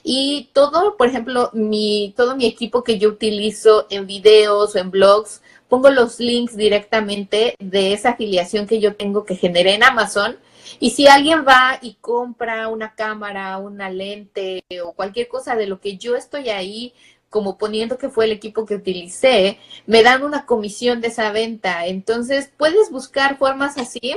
Y 0.09 0.51
todo, 0.53 0.95
por 0.95 1.09
ejemplo, 1.09 1.49
mi, 1.51 2.13
todo 2.15 2.37
mi 2.37 2.45
equipo 2.45 2.81
que 2.81 2.97
yo 2.97 3.09
utilizo 3.09 3.87
en 3.89 4.07
videos 4.07 4.73
o 4.73 4.79
en 4.79 4.89
blogs, 4.89 5.41
pongo 5.67 5.89
los 5.89 6.21
links 6.21 6.55
directamente 6.55 7.55
de 7.59 7.91
esa 7.91 8.11
afiliación 8.11 8.67
que 8.67 8.79
yo 8.79 8.95
tengo 8.95 9.25
que 9.25 9.35
generé 9.35 9.73
en 9.73 9.83
Amazon 9.83 10.37
y 10.79 10.91
si 10.91 11.07
alguien 11.07 11.43
va 11.45 11.77
y 11.81 11.95
compra 11.95 12.69
una 12.69 12.95
cámara, 12.95 13.57
una 13.57 13.89
lente 13.89 14.63
o 14.81 14.93
cualquier 14.93 15.27
cosa 15.27 15.57
de 15.57 15.67
lo 15.67 15.81
que 15.81 15.97
yo 15.97 16.15
estoy 16.15 16.47
ahí 16.51 16.93
como 17.29 17.57
poniendo 17.57 17.97
que 17.97 18.07
fue 18.07 18.23
el 18.23 18.31
equipo 18.31 18.65
que 18.65 18.75
utilicé, 18.75 19.59
me 19.87 20.03
dan 20.03 20.23
una 20.23 20.45
comisión 20.45 21.01
de 21.01 21.09
esa 21.09 21.33
venta. 21.33 21.85
Entonces, 21.85 22.49
puedes 22.55 22.91
buscar 22.91 23.37
formas 23.37 23.77
así 23.77 24.15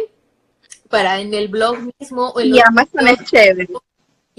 para 0.88 1.20
en 1.20 1.34
el 1.34 1.48
blog 1.48 1.78
mismo. 1.98 2.28
O 2.28 2.38
en 2.38 2.54
y 2.54 2.60
Amazon 2.60 3.08
es 3.08 3.24
chévere 3.24 3.66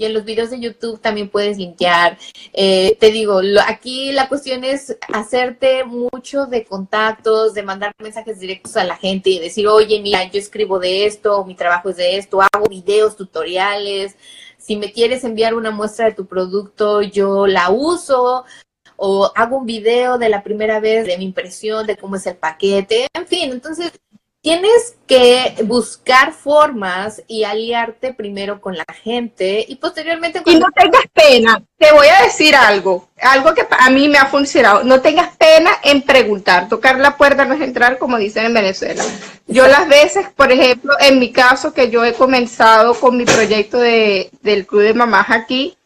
y 0.02 0.04
en 0.04 0.14
los 0.14 0.24
videos 0.24 0.50
de 0.50 0.58
YouTube 0.58 1.00
también 1.00 1.28
puedes 1.28 1.56
limpiar. 1.58 2.18
Eh, 2.52 2.96
te 2.98 3.12
digo, 3.12 3.40
aquí 3.66 4.12
la 4.12 4.28
cuestión 4.28 4.64
es 4.64 4.96
hacerte 5.12 5.84
mucho 5.84 6.46
de 6.46 6.64
contactos, 6.64 7.54
de 7.54 7.62
mandar 7.62 7.94
mensajes 7.98 8.40
directos 8.40 8.76
a 8.76 8.84
la 8.84 8.96
gente 8.96 9.30
y 9.30 9.38
decir, 9.38 9.68
oye, 9.68 10.00
mira, 10.00 10.24
yo 10.24 10.40
escribo 10.40 10.80
de 10.80 11.06
esto, 11.06 11.44
mi 11.44 11.54
trabajo 11.54 11.90
es 11.90 11.96
de 11.96 12.16
esto, 12.16 12.40
hago 12.42 12.66
videos, 12.68 13.16
tutoriales. 13.16 14.16
Si 14.58 14.76
me 14.76 14.92
quieres 14.92 15.22
enviar 15.22 15.54
una 15.54 15.70
muestra 15.70 16.06
de 16.06 16.14
tu 16.14 16.26
producto, 16.26 17.00
yo 17.02 17.46
la 17.46 17.70
uso 17.70 18.44
o 18.96 19.30
hago 19.34 19.58
un 19.58 19.66
video 19.66 20.18
de 20.18 20.28
la 20.28 20.42
primera 20.42 20.80
vez 20.80 21.06
de 21.06 21.16
mi 21.16 21.24
impresión, 21.24 21.86
de 21.86 21.96
cómo 21.96 22.16
es 22.16 22.26
el 22.26 22.36
paquete, 22.36 23.06
en 23.14 23.26
fin, 23.26 23.52
entonces 23.52 23.92
tienes 24.42 24.96
que 25.06 25.54
buscar 25.64 26.32
formas 26.32 27.22
y 27.28 27.44
aliarte 27.44 28.12
primero 28.12 28.60
con 28.60 28.76
la 28.76 28.84
gente 29.02 29.64
y 29.66 29.76
posteriormente... 29.76 30.42
Y 30.44 30.56
no 30.56 30.66
tengas 30.74 31.04
pena, 31.12 31.62
te 31.78 31.92
voy 31.92 32.08
a 32.08 32.24
decir 32.24 32.56
algo, 32.56 33.08
algo 33.20 33.54
que 33.54 33.64
a 33.70 33.88
mí 33.88 34.08
me 34.08 34.18
ha 34.18 34.26
funcionado, 34.26 34.82
no 34.82 35.00
tengas 35.00 35.36
pena 35.36 35.70
en 35.84 36.02
preguntar, 36.02 36.68
tocar 36.68 36.98
la 36.98 37.16
puerta 37.16 37.44
no 37.44 37.54
es 37.54 37.60
entrar 37.60 37.98
como 37.98 38.18
dicen 38.18 38.46
en 38.46 38.54
Venezuela. 38.54 39.04
Yo 39.46 39.68
las 39.68 39.88
veces, 39.88 40.26
por 40.34 40.50
ejemplo, 40.50 40.92
en 40.98 41.20
mi 41.20 41.30
caso 41.30 41.72
que 41.72 41.88
yo 41.88 42.04
he 42.04 42.14
comenzado 42.14 42.94
con 42.94 43.16
mi 43.16 43.24
proyecto 43.24 43.78
de, 43.78 44.28
del 44.42 44.66
Club 44.66 44.82
de 44.82 44.94
Mamás 44.94 45.30
aquí, 45.30 45.76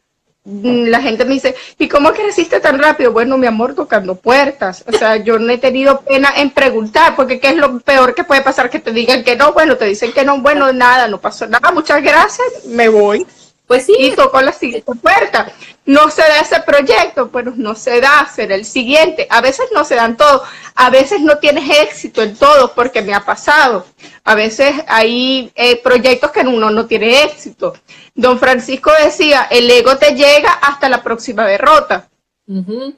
la 0.46 1.00
gente 1.00 1.24
me 1.24 1.34
dice, 1.34 1.56
¿y 1.78 1.88
cómo 1.88 2.12
creciste 2.12 2.60
tan 2.60 2.78
rápido? 2.78 3.12
Bueno, 3.12 3.36
mi 3.36 3.46
amor, 3.46 3.74
tocando 3.74 4.14
puertas. 4.14 4.84
O 4.86 4.92
sea, 4.92 5.16
yo 5.16 5.38
no 5.38 5.52
he 5.52 5.58
tenido 5.58 6.00
pena 6.02 6.32
en 6.36 6.50
preguntar, 6.50 7.16
porque 7.16 7.40
¿qué 7.40 7.48
es 7.48 7.56
lo 7.56 7.80
peor 7.80 8.14
que 8.14 8.24
puede 8.24 8.42
pasar? 8.42 8.70
Que 8.70 8.78
te 8.78 8.92
digan 8.92 9.24
que 9.24 9.34
no, 9.34 9.52
bueno, 9.52 9.76
te 9.76 9.86
dicen 9.86 10.12
que 10.12 10.24
no, 10.24 10.40
bueno, 10.40 10.72
nada, 10.72 11.08
no 11.08 11.20
pasó 11.20 11.46
nada, 11.46 11.72
muchas 11.72 12.02
gracias, 12.02 12.64
me 12.66 12.88
voy. 12.88 13.26
Pues 13.66 13.86
sí. 13.86 13.94
Y 13.98 14.10
tocó 14.12 14.40
la 14.40 14.52
siguiente 14.52 14.92
puerta. 14.94 15.52
No 15.84 16.10
se 16.10 16.22
da 16.22 16.40
ese 16.40 16.60
proyecto, 16.60 17.28
bueno, 17.28 17.52
no 17.56 17.74
se 17.74 18.00
da, 18.00 18.28
será 18.32 18.54
el 18.54 18.64
siguiente. 18.64 19.26
A 19.30 19.40
veces 19.40 19.66
no 19.72 19.84
se 19.84 19.94
dan 19.94 20.16
todos, 20.16 20.42
a 20.74 20.90
veces 20.90 21.20
no 21.20 21.38
tienes 21.38 21.68
éxito 21.78 22.22
en 22.22 22.36
todos, 22.36 22.72
porque 22.72 23.02
me 23.02 23.14
ha 23.14 23.24
pasado. 23.24 23.86
A 24.24 24.34
veces 24.34 24.74
hay 24.88 25.52
eh, 25.54 25.80
proyectos 25.82 26.30
que 26.32 26.40
uno 26.40 26.70
no 26.70 26.86
tiene 26.86 27.24
éxito. 27.24 27.74
Don 28.14 28.38
Francisco 28.38 28.90
decía, 29.02 29.46
el 29.50 29.70
ego 29.70 29.96
te 29.96 30.14
llega 30.14 30.52
hasta 30.52 30.88
la 30.88 31.02
próxima 31.02 31.46
derrota. 31.46 32.08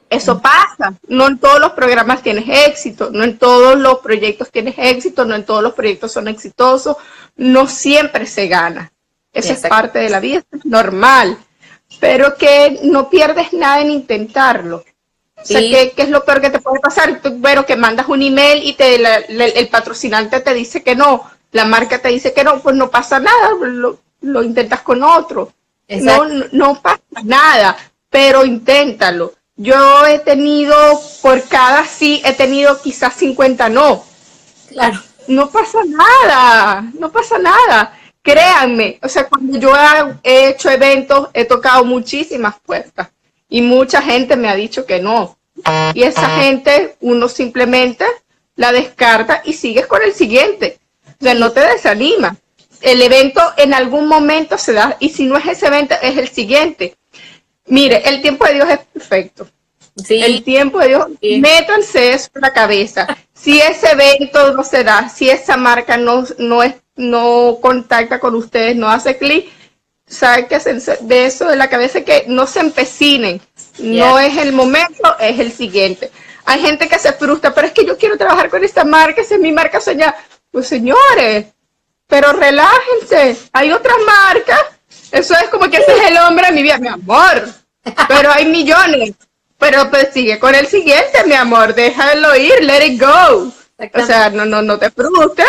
Eso 0.09 0.39
pasa. 0.39 0.93
No 1.07 1.27
en 1.27 1.39
todos 1.39 1.59
los 1.59 1.71
programas 1.71 2.21
tienes 2.21 2.45
éxito, 2.67 3.09
no 3.11 3.23
en 3.23 3.37
todos 3.39 3.77
los 3.79 3.99
proyectos 3.99 4.51
tienes 4.51 4.75
éxito, 4.77 5.25
no 5.25 5.35
en 5.35 5.43
todos 5.43 5.63
los 5.63 5.73
proyectos 5.73 6.11
son 6.11 6.27
exitosos, 6.27 6.97
no 7.35 7.67
siempre 7.67 8.27
se 8.27 8.47
gana. 8.47 8.91
Eso 9.39 9.53
es 9.53 9.61
parte 9.61 9.99
de 9.99 10.09
la 10.09 10.19
vida, 10.19 10.43
es 10.51 10.65
normal. 10.65 11.37
Pero 11.99 12.35
que 12.37 12.79
no 12.83 13.09
pierdes 13.09 13.51
nada 13.53 13.81
en 13.81 13.91
intentarlo. 13.91 14.83
O 15.35 15.45
sea, 15.45 15.59
¿qué, 15.59 15.93
es 15.95 16.09
lo 16.09 16.23
peor 16.25 16.41
que 16.41 16.49
te 16.49 16.59
puede 16.59 16.79
pasar? 16.79 17.21
bueno, 17.37 17.65
que 17.65 17.75
mandas 17.75 18.07
un 18.07 18.21
email 18.21 18.61
y 18.63 18.73
te, 18.73 18.95
el 18.95 19.67
patrocinante 19.69 20.41
te 20.41 20.53
dice 20.53 20.83
que 20.83 20.95
no, 20.95 21.23
la 21.53 21.65
marca 21.65 21.99
te 21.99 22.09
dice 22.09 22.33
que 22.33 22.43
no, 22.43 22.59
pues 22.59 22.75
no 22.75 22.89
pasa 22.91 23.19
nada 23.19 23.49
lo 24.21 24.43
intentas 24.43 24.81
con 24.81 25.01
otro. 25.01 25.53
No, 25.87 26.25
no 26.51 26.81
pasa 26.81 27.01
nada, 27.23 27.75
pero 28.09 28.45
inténtalo. 28.45 29.33
Yo 29.55 30.05
he 30.05 30.19
tenido, 30.19 30.75
por 31.21 31.43
cada 31.47 31.85
sí, 31.85 32.21
he 32.23 32.33
tenido 32.33 32.79
quizás 32.81 33.15
50 33.15 33.69
no. 33.69 34.03
Claro. 34.69 35.01
No 35.27 35.49
pasa 35.49 35.79
nada, 35.85 36.89
no 36.97 37.11
pasa 37.11 37.37
nada. 37.39 37.93
Créanme, 38.21 38.99
o 39.01 39.09
sea, 39.09 39.27
cuando 39.27 39.57
yo 39.57 39.73
he 40.23 40.49
hecho 40.49 40.69
eventos, 40.69 41.29
he 41.33 41.45
tocado 41.45 41.85
muchísimas 41.85 42.59
puertas 42.59 43.09
y 43.47 43.61
mucha 43.61 44.01
gente 44.01 44.35
me 44.35 44.49
ha 44.49 44.55
dicho 44.55 44.85
que 44.85 44.99
no. 44.99 45.37
Y 45.93 46.03
esa 46.03 46.41
gente, 46.41 46.95
uno 47.01 47.27
simplemente 47.27 48.05
la 48.55 48.71
descarta 48.71 49.41
y 49.45 49.53
sigues 49.53 49.87
con 49.87 50.01
el 50.01 50.13
siguiente. 50.13 50.79
O 51.19 51.23
sea, 51.23 51.33
no 51.33 51.51
te 51.51 51.61
desanima 51.61 52.37
el 52.81 53.01
evento 53.01 53.41
en 53.57 53.73
algún 53.73 54.07
momento 54.07 54.57
se 54.57 54.73
da, 54.73 54.97
y 54.99 55.09
si 55.09 55.25
no 55.25 55.37
es 55.37 55.45
ese 55.45 55.67
evento, 55.67 55.95
es 56.01 56.17
el 56.17 56.29
siguiente. 56.29 56.95
Mire, 57.67 58.01
el 58.05 58.21
tiempo 58.21 58.45
de 58.45 58.53
Dios 58.55 58.69
es 58.69 58.79
perfecto. 58.79 59.47
Sí. 59.95 60.21
El 60.23 60.43
tiempo 60.43 60.79
de 60.79 60.87
Dios, 60.87 61.07
métanse 61.21 62.13
eso 62.13 62.29
en 62.33 62.41
la 62.41 62.53
cabeza. 62.53 63.05
Si 63.33 63.59
ese 63.59 63.91
evento 63.91 64.53
no 64.53 64.63
se 64.63 64.83
da, 64.83 65.09
si 65.09 65.29
esa 65.29 65.57
marca 65.57 65.97
no, 65.97 66.23
no, 66.37 66.63
es, 66.63 66.75
no 66.99 67.59
contacta 67.61 68.19
con 68.19 68.35
ustedes, 68.35 68.75
no 68.75 68.89
hace 68.89 69.17
clic, 69.17 69.49
que 70.49 70.59
de 71.01 71.25
eso 71.25 71.45
de 71.45 71.55
la 71.55 71.69
cabeza 71.69 72.01
que 72.01 72.25
no 72.27 72.45
se 72.45 72.59
empecinen. 72.59 73.41
No 73.79 74.19
es 74.19 74.37
el 74.37 74.51
momento, 74.51 75.17
es 75.19 75.39
el 75.39 75.51
siguiente. 75.53 76.11
Hay 76.45 76.59
gente 76.59 76.89
que 76.89 76.99
se 76.99 77.13
frustra, 77.13 77.53
pero 77.53 77.67
es 77.67 77.73
que 77.73 77.85
yo 77.85 77.97
quiero 77.97 78.17
trabajar 78.17 78.49
con 78.49 78.63
esta 78.63 78.83
marca, 78.83 79.21
esa 79.21 79.35
es 79.35 79.41
mi 79.41 79.51
marca 79.51 79.79
soñada 79.79 80.15
Pues 80.51 80.67
señores, 80.67 81.45
pero 82.07 82.33
relájense, 82.33 83.37
hay 83.53 83.71
otras 83.71 83.97
marcas. 84.05 84.59
Eso 85.11 85.33
es 85.35 85.49
como 85.49 85.69
que 85.69 85.77
ese 85.77 85.95
es 85.95 86.09
el 86.09 86.17
hombre 86.17 86.47
de 86.47 86.51
mi 86.51 86.63
vida, 86.63 86.77
mi 86.79 86.87
amor. 86.87 87.47
Pero 88.07 88.31
hay 88.31 88.45
millones. 88.45 89.13
Pero 89.57 89.89
pues 89.89 90.09
sigue 90.13 90.39
con 90.39 90.53
el 90.53 90.67
siguiente, 90.67 91.23
mi 91.25 91.33
amor, 91.33 91.73
déjalo 91.73 92.35
ir, 92.35 92.63
let 92.63 92.85
it 92.85 93.01
go. 93.01 93.53
O 93.93 94.05
sea, 94.05 94.29
no, 94.29 94.45
no, 94.45 94.61
no 94.61 94.77
te 94.77 94.89
frustres. 94.91 95.47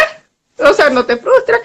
O 0.70 0.74
sea, 0.74 0.90
no 0.90 1.04
te 1.04 1.16
frustres. 1.16 1.61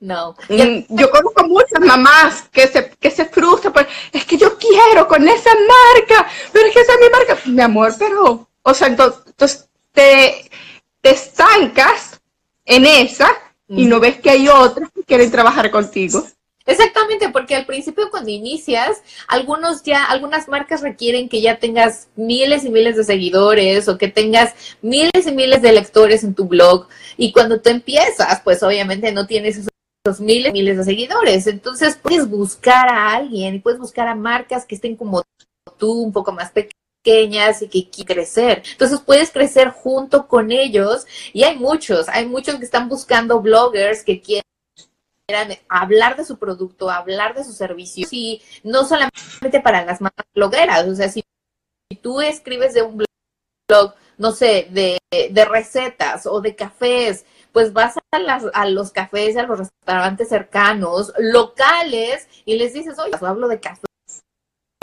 No. 0.00 0.34
Mm, 0.48 0.84
yo 0.88 1.10
conozco 1.10 1.44
muchas 1.46 1.80
mamás 1.80 2.48
que 2.50 2.66
se, 2.66 2.90
que 2.98 3.10
se 3.10 3.26
frustran, 3.26 3.72
pues, 3.72 3.86
es 4.12 4.24
que 4.24 4.38
yo 4.38 4.56
quiero 4.56 5.06
con 5.06 5.28
esa 5.28 5.50
marca, 5.50 6.26
pero 6.52 6.66
es 6.66 6.72
que 6.72 6.80
esa 6.80 6.94
es 6.94 7.00
mi 7.00 7.10
marca. 7.10 7.38
Mi 7.44 7.62
amor, 7.62 7.92
pero, 7.98 8.48
o 8.62 8.74
sea, 8.74 8.88
entonces, 8.88 9.68
te, 9.92 10.50
te 11.02 11.10
estancas 11.10 12.20
en 12.64 12.86
esa 12.86 13.30
y 13.68 13.84
no 13.84 14.00
ves 14.00 14.18
que 14.20 14.30
hay 14.30 14.48
otras 14.48 14.90
que 14.92 15.04
quieren 15.04 15.30
trabajar 15.30 15.70
contigo. 15.70 16.24
Exactamente, 16.66 17.30
porque 17.30 17.56
al 17.56 17.66
principio 17.66 18.10
cuando 18.10 18.30
inicias, 18.30 19.02
algunos 19.26 19.82
ya, 19.82 20.04
algunas 20.04 20.46
marcas 20.46 20.82
requieren 20.82 21.28
que 21.28 21.40
ya 21.40 21.58
tengas 21.58 22.08
miles 22.16 22.64
y 22.64 22.70
miles 22.70 22.96
de 22.96 23.04
seguidores 23.04 23.88
o 23.88 23.98
que 23.98 24.08
tengas 24.08 24.54
miles 24.82 25.26
y 25.26 25.32
miles 25.32 25.62
de 25.62 25.72
lectores 25.72 26.22
en 26.22 26.34
tu 26.34 26.44
blog. 26.44 26.86
Y 27.20 27.32
cuando 27.32 27.60
tú 27.60 27.68
empiezas, 27.68 28.40
pues 28.42 28.62
obviamente 28.62 29.12
no 29.12 29.26
tienes 29.26 29.58
esos 29.58 30.20
miles 30.20 30.54
miles 30.54 30.78
de 30.78 30.84
seguidores. 30.84 31.46
Entonces 31.46 31.98
puedes 32.02 32.26
buscar 32.26 32.88
a 32.88 33.12
alguien 33.12 33.60
puedes 33.60 33.78
buscar 33.78 34.08
a 34.08 34.14
marcas 34.14 34.64
que 34.64 34.74
estén 34.74 34.96
como 34.96 35.22
tú, 35.76 36.02
un 36.02 36.12
poco 36.14 36.32
más 36.32 36.50
pequeñas 36.50 37.60
y 37.60 37.68
que 37.68 37.90
quieren 37.90 38.16
crecer. 38.16 38.62
Entonces 38.72 39.00
puedes 39.00 39.30
crecer 39.30 39.68
junto 39.68 40.28
con 40.28 40.50
ellos 40.50 41.06
y 41.34 41.42
hay 41.42 41.58
muchos, 41.58 42.08
hay 42.08 42.26
muchos 42.26 42.56
que 42.56 42.64
están 42.64 42.88
buscando 42.88 43.42
bloggers 43.42 44.02
que 44.02 44.22
quieren 44.22 44.44
hablar 45.68 46.16
de 46.16 46.24
su 46.24 46.38
producto, 46.38 46.90
hablar 46.90 47.34
de 47.34 47.44
su 47.44 47.52
servicio, 47.52 48.08
y 48.10 48.40
no 48.64 48.84
solamente 48.86 49.60
para 49.62 49.84
las 49.84 50.00
más 50.00 50.12
blogueras, 50.34 50.88
o 50.88 50.94
sea, 50.94 51.10
si 51.10 51.22
tú 52.00 52.22
escribes 52.22 52.72
de 52.72 52.82
un 52.82 53.04
blog, 53.68 53.94
no 54.20 54.32
sé, 54.32 54.68
de, 54.70 54.98
recetas 55.46 56.26
o 56.26 56.42
de 56.42 56.54
cafés, 56.54 57.24
pues 57.52 57.72
vas 57.72 57.96
a, 58.12 58.18
las, 58.18 58.44
a 58.52 58.66
los 58.66 58.92
cafés, 58.92 59.34
a 59.38 59.44
los 59.44 59.58
restaurantes 59.60 60.28
cercanos, 60.28 61.14
locales, 61.18 62.28
y 62.44 62.56
les 62.56 62.74
dices, 62.74 62.98
oye, 62.98 63.12
yo 63.18 63.26
hablo 63.26 63.48
de 63.48 63.60
café. 63.60 63.86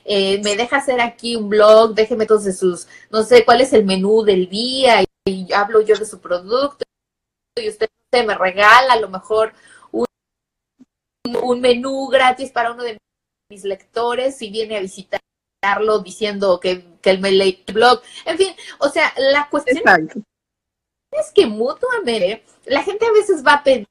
Eh, 0.06 0.42
me 0.44 0.56
deja 0.56 0.78
hacer 0.78 1.00
aquí 1.02 1.36
un 1.36 1.50
blog, 1.50 1.94
déjeme 1.94 2.24
entonces 2.24 2.58
sus, 2.58 2.88
no 3.12 3.22
sé, 3.22 3.46
cuál 3.46 3.62
es 3.62 3.74
el 3.74 3.86
menú 3.86 4.24
del 4.24 4.50
día, 4.50 5.04
y, 5.28 5.54
hablo 5.54 5.82
yo 5.82 5.96
de 5.96 6.06
su 6.06 6.20
producto, 6.20 6.84
y 7.58 7.70
usted 7.70 7.90
me 8.26 8.34
regala 8.34 8.94
a 8.94 9.00
lo 9.00 9.10
mejor 9.10 9.54
un 11.44 11.62
menú 11.62 12.08
gratis 12.08 12.52
para 12.52 12.72
uno 12.72 12.82
de 12.82 12.98
mis 13.52 13.64
lectores 13.66 14.38
si 14.38 14.50
viene 14.50 14.78
a 14.78 14.82
visitarlo 14.82 15.27
diciendo 16.04 16.60
que, 16.60 16.86
que 17.02 17.10
el 17.12 17.64
blog. 17.74 18.02
En 18.26 18.38
fin, 18.38 18.56
o 18.80 18.90
sea, 18.90 19.14
la 19.18 19.50
cuestión 19.50 20.10
es 21.12 21.32
que 21.34 21.48
mutuamente 21.48 22.44
la 22.66 22.84
gente 22.84 23.06
a 23.06 23.12
veces 23.12 23.46
va 23.46 23.54
a 23.54 23.64
pedir, 23.64 23.88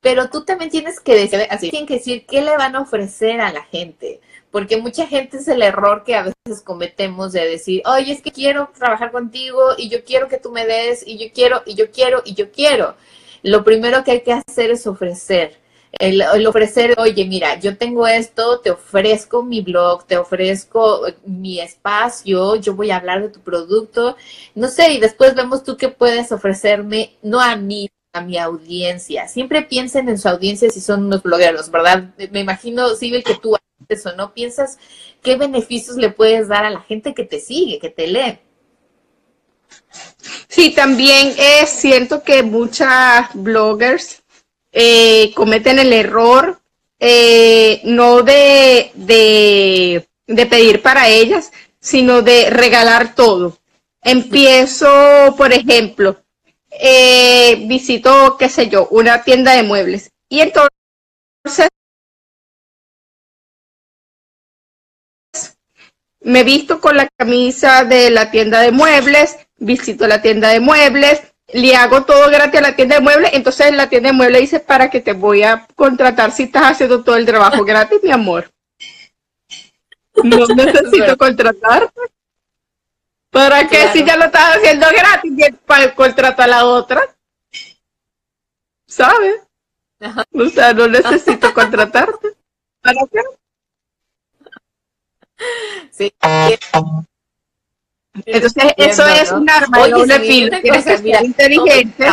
pero 0.00 0.30
tú 0.30 0.44
también 0.44 0.70
tienes 0.70 1.00
que 1.00 1.14
decir, 1.14 1.40
así, 1.50 1.70
tienen 1.70 1.86
que 1.86 1.94
decir 1.94 2.26
qué 2.26 2.40
le 2.40 2.56
van 2.56 2.76
a 2.76 2.80
ofrecer 2.80 3.40
a 3.40 3.52
la 3.52 3.64
gente. 3.64 4.20
Porque 4.50 4.76
mucha 4.76 5.06
gente 5.06 5.38
es 5.38 5.48
el 5.48 5.62
error 5.62 6.04
que 6.04 6.14
a 6.14 6.24
veces 6.24 6.62
cometemos 6.62 7.32
de 7.32 7.46
decir, 7.46 7.82
oye, 7.86 8.12
es 8.12 8.20
que 8.20 8.30
quiero 8.30 8.70
trabajar 8.76 9.10
contigo 9.10 9.70
y 9.78 9.88
yo 9.88 10.04
quiero 10.04 10.28
que 10.28 10.36
tú 10.36 10.50
me 10.50 10.66
des 10.66 11.06
y 11.06 11.16
yo 11.16 11.32
quiero 11.32 11.62
y 11.64 11.74
yo 11.74 11.90
quiero 11.90 12.22
y 12.24 12.34
yo 12.34 12.52
quiero. 12.52 12.94
Lo 13.42 13.64
primero 13.64 14.04
que 14.04 14.10
hay 14.10 14.22
que 14.22 14.34
hacer 14.34 14.70
es 14.70 14.86
ofrecer 14.86 15.61
el, 15.98 16.46
ofrecer, 16.46 16.94
oye, 16.98 17.24
mira, 17.26 17.58
yo 17.60 17.76
tengo 17.76 18.06
esto, 18.06 18.60
te 18.60 18.70
ofrezco 18.70 19.42
mi 19.42 19.60
blog, 19.60 20.06
te 20.06 20.16
ofrezco 20.16 21.06
mi 21.24 21.60
espacio, 21.60 22.56
yo 22.56 22.74
voy 22.74 22.90
a 22.90 22.96
hablar 22.96 23.22
de 23.22 23.28
tu 23.28 23.40
producto, 23.40 24.16
no 24.54 24.68
sé, 24.68 24.92
y 24.92 25.00
después 25.00 25.34
vemos 25.34 25.62
tú 25.64 25.76
qué 25.76 25.88
puedes 25.88 26.32
ofrecerme, 26.32 27.16
no 27.22 27.40
a 27.40 27.56
mí, 27.56 27.90
a 28.12 28.20
mi 28.20 28.38
audiencia. 28.38 29.28
Siempre 29.28 29.62
piensen 29.62 30.08
en 30.08 30.18
su 30.18 30.28
audiencia 30.28 30.70
si 30.70 30.80
son 30.80 31.04
unos 31.06 31.22
blogueros, 31.22 31.70
¿verdad? 31.70 32.14
Me 32.30 32.40
imagino, 32.40 32.94
Sibel, 32.94 33.24
que 33.24 33.36
tú 33.36 33.54
haces 33.54 34.00
eso, 34.00 34.16
¿no? 34.16 34.34
Piensas 34.34 34.78
qué 35.22 35.36
beneficios 35.36 35.96
le 35.96 36.10
puedes 36.10 36.48
dar 36.48 36.64
a 36.64 36.70
la 36.70 36.80
gente 36.80 37.14
que 37.14 37.24
te 37.24 37.40
sigue, 37.40 37.78
que 37.78 37.90
te 37.90 38.06
lee. 38.06 38.38
Sí, 40.48 40.74
también 40.74 41.32
es 41.38 41.70
cierto 41.70 42.22
que 42.22 42.42
muchas 42.42 43.28
bloggers 43.34 44.21
eh, 44.72 45.32
cometen 45.34 45.78
el 45.78 45.92
error 45.92 46.60
eh, 46.98 47.80
no 47.84 48.22
de, 48.22 48.92
de, 48.94 50.06
pedir 50.46 50.82
para 50.82 51.08
ellas, 51.08 51.52
sino 51.80 52.22
de 52.22 52.48
regalar 52.50 53.14
todo. 53.14 53.58
Empiezo, 54.02 55.34
por 55.36 55.52
ejemplo, 55.52 56.22
eh, 56.70 57.64
visito, 57.66 58.36
qué 58.38 58.48
sé 58.48 58.68
yo, 58.68 58.88
una 58.90 59.22
tienda 59.24 59.52
de 59.54 59.62
muebles 59.62 60.12
y 60.28 60.40
entonces 60.40 60.70
me 66.20 66.44
visto 66.44 66.80
con 66.80 66.96
la 66.96 67.08
camisa 67.16 67.84
de 67.84 68.10
la 68.10 68.30
tienda 68.30 68.60
de 68.60 68.72
muebles, 68.72 69.38
visito 69.58 70.06
la 70.06 70.22
tienda 70.22 70.50
de 70.50 70.60
muebles, 70.60 71.20
le 71.52 71.76
hago 71.76 72.04
todo 72.04 72.30
gratis 72.30 72.60
a 72.60 72.62
la 72.62 72.76
tienda 72.76 72.96
de 72.96 73.02
muebles, 73.02 73.30
entonces 73.34 73.72
la 73.72 73.88
tienda 73.88 74.08
de 74.08 74.14
muebles 74.14 74.40
dice, 74.42 74.60
para 74.60 74.90
que 74.90 75.00
te 75.00 75.12
voy 75.12 75.42
a 75.42 75.66
contratar 75.74 76.32
si 76.32 76.44
estás 76.44 76.72
haciendo 76.72 77.04
todo 77.04 77.16
el 77.16 77.26
trabajo 77.26 77.64
gratis, 77.64 78.00
mi 78.02 78.10
amor. 78.10 78.50
No 80.22 80.46
necesito 80.56 81.16
contratarte. 81.16 82.00
¿Para 83.30 83.66
qué 83.66 83.88
si 83.92 84.04
ya 84.04 84.16
lo 84.16 84.26
estás 84.26 84.56
haciendo 84.56 84.86
gratis 84.88 85.32
para 85.64 85.94
contratar 85.94 86.44
a 86.44 86.48
la 86.48 86.64
otra? 86.66 87.16
¿Sabes? 88.86 89.40
O 90.34 90.46
sea, 90.48 90.74
no 90.74 90.86
necesito 90.86 91.54
contratarte. 91.54 92.28
¿Para 92.82 93.00
qué? 93.10 93.20
Sí. 95.90 96.12
Entonces, 98.26 98.74
eso 98.76 99.06
es 99.06 99.32
un 99.32 99.48
arma 99.48 99.84
de 99.84 99.90
doble 99.90 100.20
filo. 100.20 100.60
Tienes 100.60 100.84
que 100.84 100.98
ser 100.98 101.24
inteligente. 101.24 102.06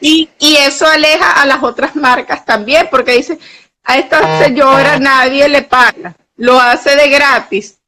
Y, 0.00 0.28
y 0.38 0.56
eso 0.56 0.86
aleja 0.86 1.40
a 1.40 1.46
las 1.46 1.62
otras 1.62 1.96
marcas 1.96 2.44
también, 2.44 2.88
porque 2.90 3.12
dice, 3.12 3.38
a 3.84 3.98
esta 3.98 4.42
señora 4.44 4.98
nadie 4.98 5.48
le 5.48 5.62
paga, 5.62 6.14
lo 6.36 6.60
hace 6.60 6.96
de 6.96 7.08
gratis. 7.08 7.78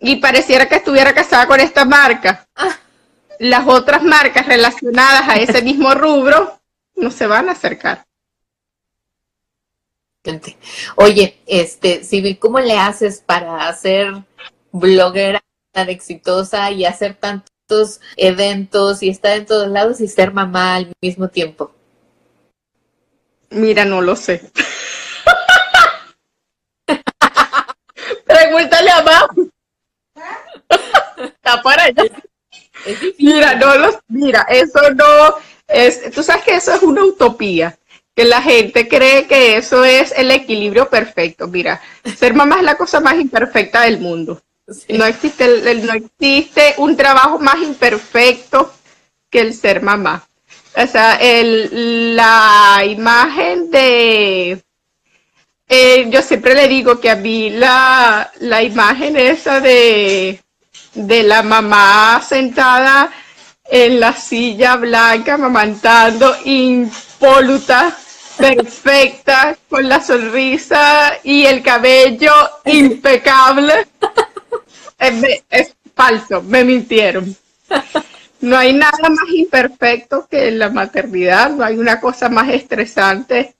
Y 0.00 0.16
pareciera 0.16 0.68
que 0.68 0.76
estuviera 0.76 1.14
casada 1.14 1.46
con 1.46 1.58
esta 1.60 1.84
marca. 1.84 2.46
Ah. 2.54 2.76
Las 3.40 3.66
otras 3.66 4.02
marcas 4.02 4.46
relacionadas 4.46 5.28
a 5.28 5.36
ese 5.36 5.62
mismo 5.62 5.94
rubro 5.94 6.60
no 6.94 7.10
se 7.10 7.26
van 7.26 7.48
a 7.48 7.52
acercar. 7.52 8.04
Oye, 10.96 11.38
este, 11.46 12.04
Civil, 12.04 12.38
¿cómo 12.38 12.60
le 12.60 12.76
haces 12.78 13.22
para 13.24 13.72
ser 13.74 14.12
bloguera 14.72 15.40
exitosa 15.88 16.70
y 16.70 16.84
hacer 16.84 17.14
tantos 17.14 18.00
eventos 18.16 19.02
y 19.02 19.10
estar 19.10 19.36
en 19.36 19.46
todos 19.46 19.68
lados 19.68 20.00
y 20.00 20.08
ser 20.08 20.32
mamá 20.32 20.76
al 20.76 20.92
mismo 21.00 21.28
tiempo? 21.28 21.72
Mira, 23.50 23.84
no 23.84 24.00
lo 24.00 24.16
sé. 24.16 24.50
Pregúntale 28.26 28.90
a 28.90 29.02
mamá. 29.02 29.28
Está 31.18 31.62
para 31.62 31.84
allá. 31.84 32.04
Mira, 33.18 33.54
no 33.54 33.76
los, 33.76 33.98
mira, 34.08 34.46
eso 34.48 34.80
no 34.94 35.04
es, 35.66 36.10
tú 36.12 36.22
sabes 36.22 36.44
que 36.44 36.54
eso 36.54 36.74
es 36.74 36.82
una 36.82 37.04
utopía, 37.04 37.78
que 38.14 38.24
la 38.24 38.40
gente 38.40 38.88
cree 38.88 39.26
que 39.26 39.56
eso 39.56 39.84
es 39.84 40.12
el 40.16 40.30
equilibrio 40.30 40.88
perfecto. 40.88 41.48
Mira, 41.48 41.80
ser 42.16 42.34
mamá 42.34 42.56
es 42.56 42.62
la 42.62 42.76
cosa 42.76 43.00
más 43.00 43.14
imperfecta 43.14 43.82
del 43.82 44.00
mundo. 44.00 44.40
No, 44.88 45.06
existe 45.06 45.46
no 45.82 45.92
existe 45.94 46.74
un 46.76 46.94
trabajo 46.96 47.38
más 47.38 47.62
imperfecto 47.62 48.72
que 49.30 49.40
el 49.40 49.54
ser 49.54 49.82
mamá. 49.82 50.26
O 50.76 50.86
sea, 50.86 51.14
el, 51.14 52.14
la 52.14 52.82
imagen 52.86 53.70
de... 53.70 54.62
Eh, 55.70 56.06
yo 56.10 56.22
siempre 56.22 56.54
le 56.54 56.68
digo 56.68 57.00
que 57.00 57.10
a 57.10 57.16
mí 57.16 57.50
la, 57.50 58.30
la 58.40 58.62
imagen 58.62 59.16
esa 59.16 59.60
de, 59.60 60.40
de 60.94 61.22
la 61.22 61.42
mamá 61.42 62.22
sentada 62.26 63.10
en 63.64 64.00
la 64.00 64.14
silla 64.14 64.76
blanca, 64.76 65.36
mamantando, 65.36 66.36
impoluta, 66.44 67.94
perfecta, 68.38 69.56
con 69.68 69.88
la 69.88 70.00
sonrisa 70.02 71.18
y 71.22 71.44
el 71.44 71.62
cabello 71.62 72.32
impecable 72.64 73.88
es, 74.98 75.74
falso, 75.94 76.42
me 76.42 76.64
mintieron. 76.64 77.34
No 78.40 78.56
hay 78.56 78.72
nada 78.72 79.08
más 79.08 79.28
imperfecto 79.34 80.28
que 80.30 80.50
la 80.52 80.70
maternidad, 80.70 81.50
no 81.50 81.64
hay 81.64 81.76
una 81.76 82.00
cosa 82.00 82.28
más 82.28 82.48
estresante 82.50 83.56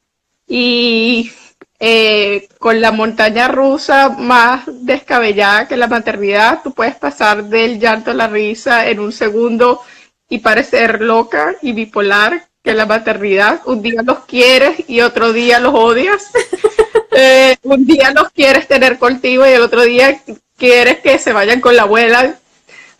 y 0.47 1.33
eh, 1.81 2.49
con 2.59 2.81
la 2.81 2.93
montaña 2.93 3.49
rusa 3.49 4.09
más 4.09 4.65
descabellada 4.67 5.67
que 5.67 5.77
la 5.77 5.89
maternidad, 5.89 6.61
tú 6.63 6.73
puedes 6.73 6.95
pasar 6.95 7.45
del 7.45 7.79
llanto 7.81 8.13
a 8.13 8.15
la 8.15 8.29
risa 8.29 8.89
en 8.89 9.01
un 9.01 9.13
segundo 9.13 9.81
y 10.29 10.39
parecer 10.39 11.01
loca 11.01 11.55
y 11.63 11.73
bipolar 11.73 12.49
que 12.63 12.75
la 12.75 12.87
maternidad. 12.87 13.63
Un 13.65 13.83
día 13.83 14.03
los 14.03 14.21
quieres 14.27 14.85
y 14.89 15.01
otro 15.01 15.33
día 15.33 15.61
los 15.61 15.75
odias. 15.75 16.31
Eh, 17.21 17.57
un 17.63 17.85
día 17.85 18.13
los 18.13 18.31
quieres 18.31 18.69
tener 18.69 18.97
contigo 18.97 19.45
y 19.45 19.51
el 19.51 19.63
otro 19.63 19.83
día 19.83 20.23
quieres 20.59 20.99
que 20.99 21.19
se 21.19 21.33
vayan 21.33 21.61
con 21.63 21.77
la 21.77 21.83
abuela 21.83 22.39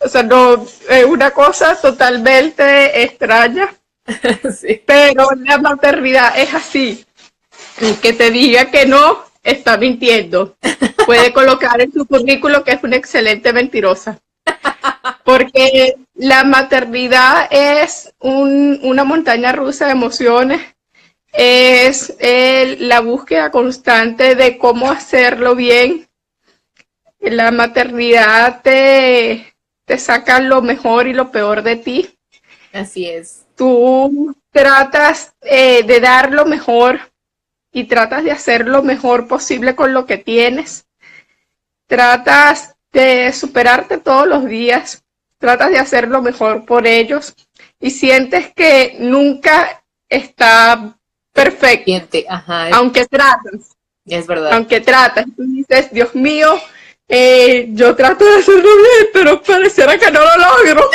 o 0.01 0.07
sea, 0.07 0.23
no, 0.23 0.65
es 0.89 1.05
una 1.05 1.31
cosa 1.31 1.75
totalmente 1.79 3.03
extraña. 3.03 3.73
Pero 4.85 5.27
la 5.37 5.57
maternidad 5.57 6.37
es 6.37 6.53
así. 6.53 7.05
El 7.81 7.97
que 7.97 8.13
te 8.13 8.31
diga 8.31 8.71
que 8.71 8.85
no, 8.85 9.23
está 9.43 9.77
mintiendo. 9.77 10.55
Puede 11.05 11.33
colocar 11.33 11.81
en 11.81 11.91
su 11.91 12.05
currículo 12.05 12.63
que 12.63 12.71
es 12.71 12.83
una 12.83 12.95
excelente 12.95 13.51
mentirosa. 13.51 14.19
Porque 15.23 15.95
la 16.15 16.43
maternidad 16.43 17.47
es 17.51 18.13
una 18.19 19.03
montaña 19.03 19.51
rusa 19.51 19.85
de 19.85 19.91
emociones, 19.91 20.61
es 21.33 22.15
la 22.79 23.01
búsqueda 23.01 23.51
constante 23.51 24.35
de 24.35 24.57
cómo 24.57 24.89
hacerlo 24.89 25.55
bien. 25.55 26.08
La 27.19 27.51
maternidad 27.51 28.61
te, 28.61 29.53
te 29.85 29.97
sacan 29.97 30.49
lo 30.49 30.61
mejor 30.61 31.07
y 31.07 31.13
lo 31.13 31.31
peor 31.31 31.63
de 31.63 31.75
ti. 31.75 32.17
Así 32.73 33.07
es. 33.07 33.45
Tú 33.55 34.35
tratas 34.51 35.33
eh, 35.41 35.83
de 35.83 35.99
dar 35.99 36.31
lo 36.31 36.45
mejor 36.45 36.99
y 37.71 37.85
tratas 37.85 38.23
de 38.23 38.31
hacer 38.31 38.67
lo 38.67 38.83
mejor 38.83 39.27
posible 39.27 39.75
con 39.75 39.93
lo 39.93 40.05
que 40.05 40.17
tienes. 40.17 40.85
Tratas 41.87 42.75
de 42.91 43.31
superarte 43.33 43.97
todos 43.97 44.27
los 44.27 44.45
días, 44.45 45.03
tratas 45.37 45.69
de 45.69 45.79
hacer 45.79 46.07
lo 46.07 46.21
mejor 46.21 46.65
por 46.65 46.87
ellos 46.87 47.35
y 47.79 47.91
sientes 47.91 48.53
que 48.53 48.97
nunca 48.99 49.83
está 50.07 50.97
perfecto. 51.31 51.91
Aunque 52.71 53.05
tratas. 53.05 53.75
Es 54.05 54.25
verdad. 54.25 54.53
Aunque 54.53 54.81
tratas. 54.81 55.25
Tú 55.35 55.43
dices, 55.43 55.91
Dios 55.91 56.15
mío, 56.15 56.59
eh, 57.09 57.67
yo 57.71 57.95
trato 57.95 58.23
de 58.23 58.37
hacerlo 58.37 58.61
bien, 58.61 59.09
pero 59.11 59.41
pareciera 59.41 59.97
que 59.97 60.11
no 60.11 60.19
lo 60.19 60.37
logro. 60.37 60.89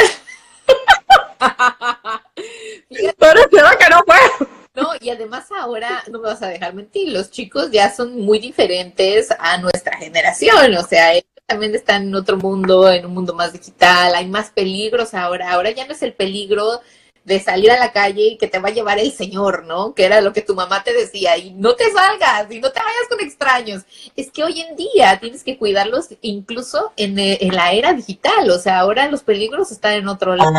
pareciera 3.19 3.77
que 3.77 3.91
no 3.91 4.05
puedo. 4.05 4.49
No, 4.75 4.91
y 5.01 5.11
además 5.11 5.47
ahora, 5.57 6.03
no 6.11 6.21
me 6.21 6.29
vas 6.29 6.43
a 6.43 6.49
dejar 6.49 6.75
mentir, 6.75 7.13
los 7.13 7.31
chicos 7.31 7.71
ya 7.71 7.93
son 7.93 8.21
muy 8.21 8.39
diferentes 8.39 9.29
a 9.39 9.59
nuestra 9.59 9.97
generación, 9.99 10.75
o 10.75 10.83
sea, 10.83 11.13
ellos 11.13 11.29
también 11.47 11.75
están 11.75 12.05
en 12.05 12.15
otro 12.15 12.37
mundo, 12.37 12.91
en 12.91 13.07
un 13.07 13.15
mundo 13.15 13.35
más 13.35 13.53
digital, 13.53 14.15
hay 14.15 14.27
más 14.27 14.51
peligros 14.51 15.15
ahora, 15.15 15.53
ahora 15.53 15.71
ya 15.71 15.87
no 15.87 15.93
es 15.93 16.03
el 16.03 16.13
peligro 16.13 16.81
de 17.25 17.41
salir 17.41 17.71
a 17.71 17.79
la 17.79 17.93
calle 17.93 18.23
y 18.29 18.37
que 18.37 18.49
te 18.49 18.59
va 18.59 18.69
a 18.69 18.73
llevar 18.73 18.99
el 18.99 19.11
Señor, 19.11 19.65
¿no? 19.65 19.95
Que 19.95 20.05
era 20.05 20.21
lo 20.21 20.33
que 20.33 20.43
tu 20.43 20.55
mamá 20.55 20.85
te 20.85 20.93
decía, 20.93 21.37
y 21.39 21.53
no 21.53 21.75
te 21.75 21.91
salgas, 21.91 22.51
y 22.51 22.61
no 22.61 22.71
te 22.71 22.81
vayas 22.81 23.09
con 23.09 23.21
extraños. 23.21 23.83
Es 24.15 24.31
que 24.31 24.45
hoy 24.45 24.61
en 24.61 24.77
día 24.77 25.19
tienes 25.21 25.43
que 25.43 25.57
cuidarlos 25.57 26.09
incluso 26.21 26.93
en, 26.97 27.19
eh, 27.19 27.39
la 27.53 27.73
era 27.73 27.95
digital, 27.95 28.51
o 28.51 28.59
sea, 28.59 28.81
ahora 28.81 29.09
los 29.09 29.23
peligros 29.23 29.73
están 29.73 29.95
en 29.95 30.09
otro 30.09 30.37
lado. 30.37 30.53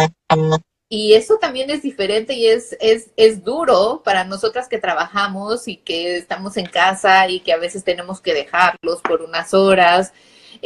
Y 0.88 1.14
eso 1.14 1.38
también 1.40 1.72
es 1.72 1.82
diferente 1.82 2.34
y 2.34 2.46
es, 2.46 2.78
es, 2.80 3.10
es 3.18 3.44
duro 3.44 4.02
para 4.04 4.24
nosotras 4.24 4.68
que 4.68 4.78
trabajamos 4.78 5.68
y 5.68 5.78
que 5.78 6.18
estamos 6.18 6.58
en 6.58 6.68
casa 6.68 7.28
y 7.28 7.40
que 7.40 7.54
a 7.54 7.58
veces 7.58 7.84
tenemos 7.84 8.22
que 8.22 8.36
dejarlos 8.36 9.02
por 9.02 9.24
unas 9.24 9.54
horas 9.56 10.14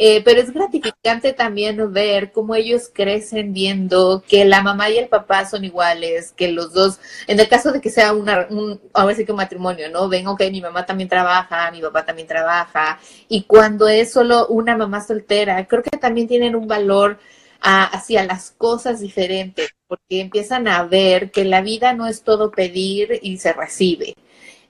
eh, 0.02 0.22
pero 0.24 0.40
es 0.40 0.50
gratificante 0.50 1.34
también 1.34 1.92
ver 1.92 2.32
cómo 2.32 2.54
ellos 2.54 2.90
crecen 2.90 3.52
viendo 3.52 4.24
que 4.26 4.46
la 4.46 4.62
mamá 4.62 4.88
y 4.88 4.96
el 4.96 5.08
papá 5.08 5.44
son 5.44 5.62
iguales, 5.62 6.32
que 6.32 6.50
los 6.50 6.72
dos, 6.72 6.98
en 7.26 7.38
el 7.38 7.46
caso 7.50 7.70
de 7.70 7.82
que 7.82 7.90
sea 7.90 8.14
una, 8.14 8.46
un, 8.48 8.80
a 8.94 9.04
veces 9.04 9.26
que 9.26 9.32
un 9.32 9.36
matrimonio, 9.36 9.90
¿no? 9.90 10.08
Ven, 10.08 10.26
ok, 10.26 10.40
mi 10.50 10.62
mamá 10.62 10.86
también 10.86 11.10
trabaja, 11.10 11.70
mi 11.70 11.82
papá 11.82 12.06
también 12.06 12.26
trabaja, 12.26 12.98
y 13.28 13.42
cuando 13.42 13.88
es 13.88 14.10
solo 14.10 14.46
una 14.46 14.74
mamá 14.74 15.04
soltera, 15.04 15.66
creo 15.66 15.82
que 15.82 15.98
también 15.98 16.26
tienen 16.26 16.56
un 16.56 16.66
valor 16.66 17.18
hacia 17.60 18.24
las 18.24 18.52
cosas 18.52 19.00
diferentes, 19.00 19.68
porque 19.86 20.22
empiezan 20.22 20.66
a 20.66 20.82
ver 20.84 21.30
que 21.30 21.44
la 21.44 21.60
vida 21.60 21.92
no 21.92 22.06
es 22.06 22.22
todo 22.22 22.50
pedir 22.50 23.18
y 23.20 23.36
se 23.36 23.52
recibe. 23.52 24.14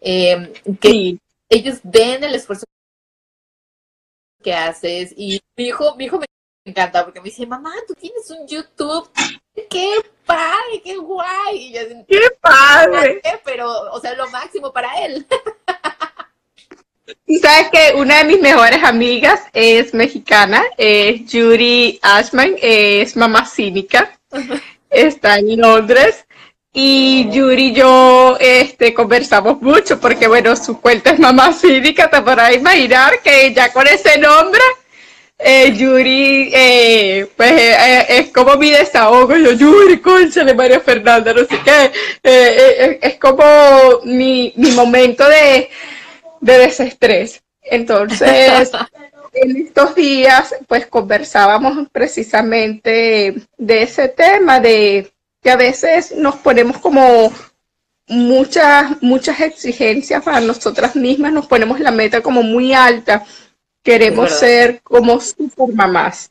Eh, 0.00 0.52
que 0.80 1.18
ellos 1.48 1.78
ven 1.84 2.24
el 2.24 2.34
esfuerzo 2.34 2.64
que 4.42 4.54
haces. 4.54 5.12
Y 5.16 5.40
mi 5.56 5.66
hijo, 5.66 5.94
mi 5.96 6.04
hijo 6.04 6.18
me 6.18 6.26
encanta 6.64 7.04
porque 7.04 7.20
me 7.20 7.26
dice, 7.26 7.46
mamá, 7.46 7.72
tú 7.86 7.94
tienes 7.94 8.30
un 8.30 8.46
YouTube. 8.46 9.10
¡Qué 9.68 9.92
padre! 10.26 10.82
¡Qué 10.84 10.96
guay! 10.96 11.72
¡Qué 12.08 12.20
padre! 12.40 13.20
Pero, 13.44 13.92
o 13.92 14.00
sea, 14.00 14.14
lo 14.14 14.28
máximo 14.30 14.72
para 14.72 15.04
él. 15.04 15.26
Sabes 17.40 17.70
que 17.70 17.94
una 17.96 18.18
de 18.18 18.24
mis 18.24 18.40
mejores 18.40 18.82
amigas 18.84 19.42
es 19.52 19.94
mexicana, 19.94 20.62
es 20.76 21.22
Judy 21.30 21.98
Ashman, 22.02 22.54
es 22.60 23.16
mamá 23.16 23.46
cínica, 23.46 24.16
está 24.90 25.38
en 25.38 25.60
Londres 25.60 26.24
y 26.72 27.28
Yuri 27.30 27.68
y 27.68 27.72
yo 27.74 28.36
este, 28.38 28.94
conversamos 28.94 29.60
mucho 29.60 29.98
porque, 29.98 30.28
bueno, 30.28 30.54
su 30.54 30.80
cuenta 30.80 31.10
es 31.10 31.18
mamá 31.18 31.52
cívica, 31.52 32.08
te 32.08 32.20
podrás 32.22 32.54
imaginar 32.54 33.20
que 33.20 33.52
ya 33.52 33.72
con 33.72 33.86
ese 33.88 34.18
nombre, 34.18 34.60
eh, 35.42 35.72
Yuri, 35.74 36.50
eh, 36.52 37.26
pues 37.36 37.50
eh, 37.50 38.06
es 38.08 38.28
como 38.30 38.56
mi 38.56 38.70
desahogo. 38.70 39.36
Yo, 39.36 39.52
Yuri, 39.52 40.00
de 40.44 40.54
María 40.54 40.80
Fernanda, 40.80 41.32
no 41.32 41.44
sé 41.44 41.58
qué. 41.64 42.98
es 43.02 43.18
como 43.18 43.42
mi, 44.04 44.52
mi 44.56 44.70
momento 44.72 45.26
de, 45.28 45.70
de 46.40 46.58
desestrés. 46.58 47.42
Entonces, 47.62 48.70
en 49.32 49.56
estos 49.56 49.94
días, 49.94 50.54
pues 50.68 50.86
conversábamos 50.86 51.88
precisamente 51.90 53.34
de 53.56 53.82
ese 53.82 54.08
tema, 54.08 54.60
de 54.60 55.10
que 55.42 55.50
a 55.50 55.56
veces 55.56 56.14
nos 56.16 56.36
ponemos 56.36 56.78
como 56.78 57.32
muchas, 58.06 59.00
muchas 59.02 59.40
exigencias 59.40 60.22
para 60.22 60.40
nosotras 60.40 60.96
mismas, 60.96 61.32
nos 61.32 61.46
ponemos 61.46 61.80
la 61.80 61.90
meta 61.90 62.20
como 62.20 62.42
muy 62.42 62.72
alta. 62.74 63.24
Queremos 63.82 64.30
ser 64.32 64.82
como 64.82 65.18
super 65.20 65.74
mamás. 65.74 66.30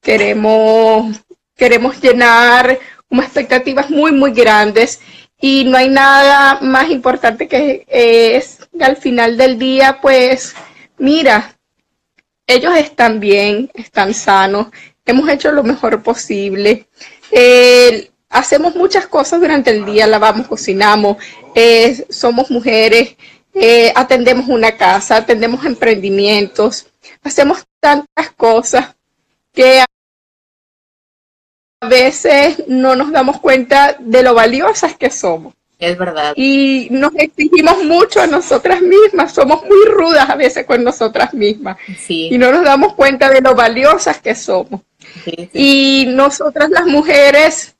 Queremos, 0.00 1.16
queremos 1.56 2.00
llenar 2.00 2.78
como 3.08 3.22
expectativas 3.22 3.88
muy, 3.88 4.12
muy 4.12 4.32
grandes. 4.32 5.00
Y 5.40 5.64
no 5.64 5.78
hay 5.78 5.88
nada 5.88 6.60
más 6.60 6.90
importante 6.90 7.48
que 7.48 7.84
es 7.88 8.58
que 8.78 8.84
al 8.84 8.96
final 8.96 9.36
del 9.36 9.58
día, 9.58 9.98
pues, 10.00 10.54
mira, 10.98 11.56
ellos 12.46 12.76
están 12.76 13.18
bien, 13.18 13.70
están 13.74 14.14
sanos, 14.14 14.68
hemos 15.04 15.28
hecho 15.28 15.50
lo 15.52 15.62
mejor 15.62 16.02
posible 16.02 16.86
hacemos 18.32 18.74
muchas 18.74 19.06
cosas 19.06 19.40
durante 19.40 19.70
el 19.70 19.84
día, 19.84 20.06
lavamos, 20.06 20.48
cocinamos, 20.48 21.18
eh, 21.54 22.06
somos 22.08 22.50
mujeres, 22.50 23.16
eh, 23.54 23.92
atendemos 23.94 24.48
una 24.48 24.76
casa, 24.76 25.16
atendemos 25.16 25.64
emprendimientos, 25.64 26.86
hacemos 27.22 27.64
tantas 27.78 28.30
cosas 28.36 28.96
que 29.52 29.80
a 29.80 29.86
veces 31.86 32.64
no 32.66 32.96
nos 32.96 33.12
damos 33.12 33.38
cuenta 33.38 33.96
de 34.00 34.22
lo 34.22 34.34
valiosas 34.34 34.96
que 34.96 35.10
somos. 35.10 35.54
Es 35.78 35.98
verdad. 35.98 36.32
Y 36.36 36.88
nos 36.90 37.12
exigimos 37.16 37.84
mucho 37.84 38.22
a 38.22 38.28
nosotras 38.28 38.80
mismas, 38.80 39.34
somos 39.34 39.64
muy 39.64 39.84
rudas 39.86 40.30
a 40.30 40.36
veces 40.36 40.64
con 40.64 40.84
nosotras 40.84 41.34
mismas. 41.34 41.76
Sí. 41.98 42.28
Y 42.30 42.38
no 42.38 42.52
nos 42.52 42.64
damos 42.64 42.94
cuenta 42.94 43.28
de 43.28 43.40
lo 43.40 43.54
valiosas 43.54 44.20
que 44.20 44.36
somos. 44.36 44.80
Y 45.52 46.06
nosotras 46.08 46.70
las 46.70 46.86
mujeres 46.86 47.74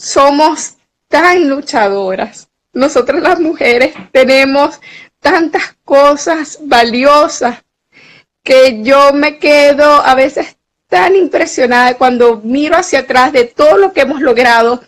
somos 0.00 0.76
tan 1.08 1.48
luchadoras. 1.48 2.48
Nosotras 2.72 3.20
las 3.22 3.38
mujeres 3.38 3.94
tenemos 4.12 4.80
tantas 5.20 5.76
cosas 5.84 6.58
valiosas 6.62 7.58
que 8.42 8.82
yo 8.82 9.12
me 9.12 9.38
quedo 9.38 9.84
a 9.84 10.14
veces 10.14 10.56
tan 10.88 11.14
impresionada 11.14 11.94
cuando 11.94 12.40
miro 12.42 12.76
hacia 12.76 13.00
atrás 13.00 13.32
de 13.32 13.44
todo 13.44 13.76
lo 13.76 13.92
que 13.92 14.00
hemos 14.00 14.20
logrado. 14.20 14.82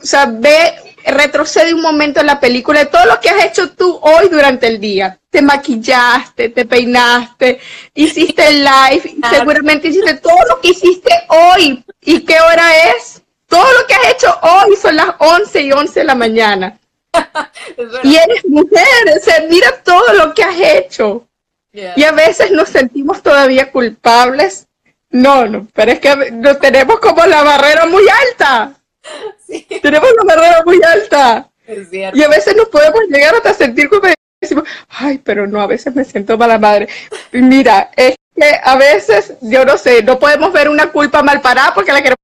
O 0.00 0.06
sea, 0.06 0.26
ve, 0.26 0.74
retrocede 1.06 1.72
un 1.72 1.80
momento 1.80 2.20
en 2.20 2.26
la 2.26 2.38
película 2.38 2.80
de 2.80 2.86
todo 2.86 3.06
lo 3.06 3.20
que 3.20 3.30
has 3.30 3.44
hecho 3.46 3.70
tú 3.70 3.98
hoy 4.02 4.28
durante 4.28 4.66
el 4.66 4.78
día. 4.78 5.18
Te 5.30 5.40
maquillaste, 5.40 6.50
te 6.50 6.66
peinaste, 6.66 7.58
hiciste 7.94 8.46
el 8.46 8.64
live, 8.64 9.16
seguramente 9.30 9.88
hiciste 9.88 10.14
todo 10.14 10.38
lo 10.50 10.60
que 10.60 10.68
hiciste 10.68 11.10
hoy. 11.28 11.84
¿Y 12.02 12.20
qué 12.20 12.38
hora 12.38 12.90
es? 12.90 13.23
Todo 13.46 13.66
lo 13.80 13.86
que 13.86 13.94
has 13.94 14.12
hecho 14.12 14.38
hoy 14.42 14.76
son 14.76 14.96
las 14.96 15.14
11 15.18 15.62
y 15.62 15.72
11 15.72 16.00
de 16.00 16.04
la 16.04 16.14
mañana. 16.14 16.78
y 18.02 18.16
eres 18.16 18.44
mujer, 18.46 19.20
se 19.22 19.46
mira 19.48 19.82
todo 19.82 20.12
lo 20.14 20.34
que 20.34 20.42
has 20.42 20.60
hecho. 20.60 21.26
Y 21.72 22.04
a 22.04 22.12
veces 22.12 22.52
nos 22.52 22.68
sentimos 22.68 23.22
todavía 23.22 23.72
culpables. 23.72 24.68
No, 25.10 25.46
no, 25.46 25.66
pero 25.74 25.92
es 25.92 26.00
que 26.00 26.30
no 26.32 26.56
tenemos 26.56 27.00
como 27.00 27.24
la 27.26 27.42
barrera 27.42 27.86
muy 27.86 28.04
alta. 28.08 28.74
Tenemos 29.82 30.08
la 30.16 30.24
barrera 30.24 30.62
muy 30.64 30.80
alta. 30.82 31.48
y 31.68 32.22
a 32.22 32.28
veces 32.28 32.56
nos 32.56 32.68
podemos 32.68 33.00
llegar 33.08 33.34
hasta 33.34 33.54
sentir 33.54 33.88
como 33.88 34.08
decimos, 34.40 34.64
ay, 34.88 35.18
pero 35.18 35.46
no, 35.46 35.60
a 35.60 35.66
veces 35.66 35.94
me 35.94 36.04
siento 36.04 36.36
mala 36.36 36.58
madre. 36.58 36.88
mira, 37.32 37.90
es 37.96 38.16
que 38.34 38.60
a 38.62 38.76
veces, 38.76 39.34
yo 39.40 39.64
no 39.64 39.78
sé, 39.78 40.02
no 40.02 40.18
podemos 40.18 40.52
ver 40.52 40.68
una 40.68 40.90
culpa 40.90 41.22
mal 41.22 41.40
parada 41.40 41.72
porque 41.74 41.92
la 41.92 42.02
queremos 42.02 42.23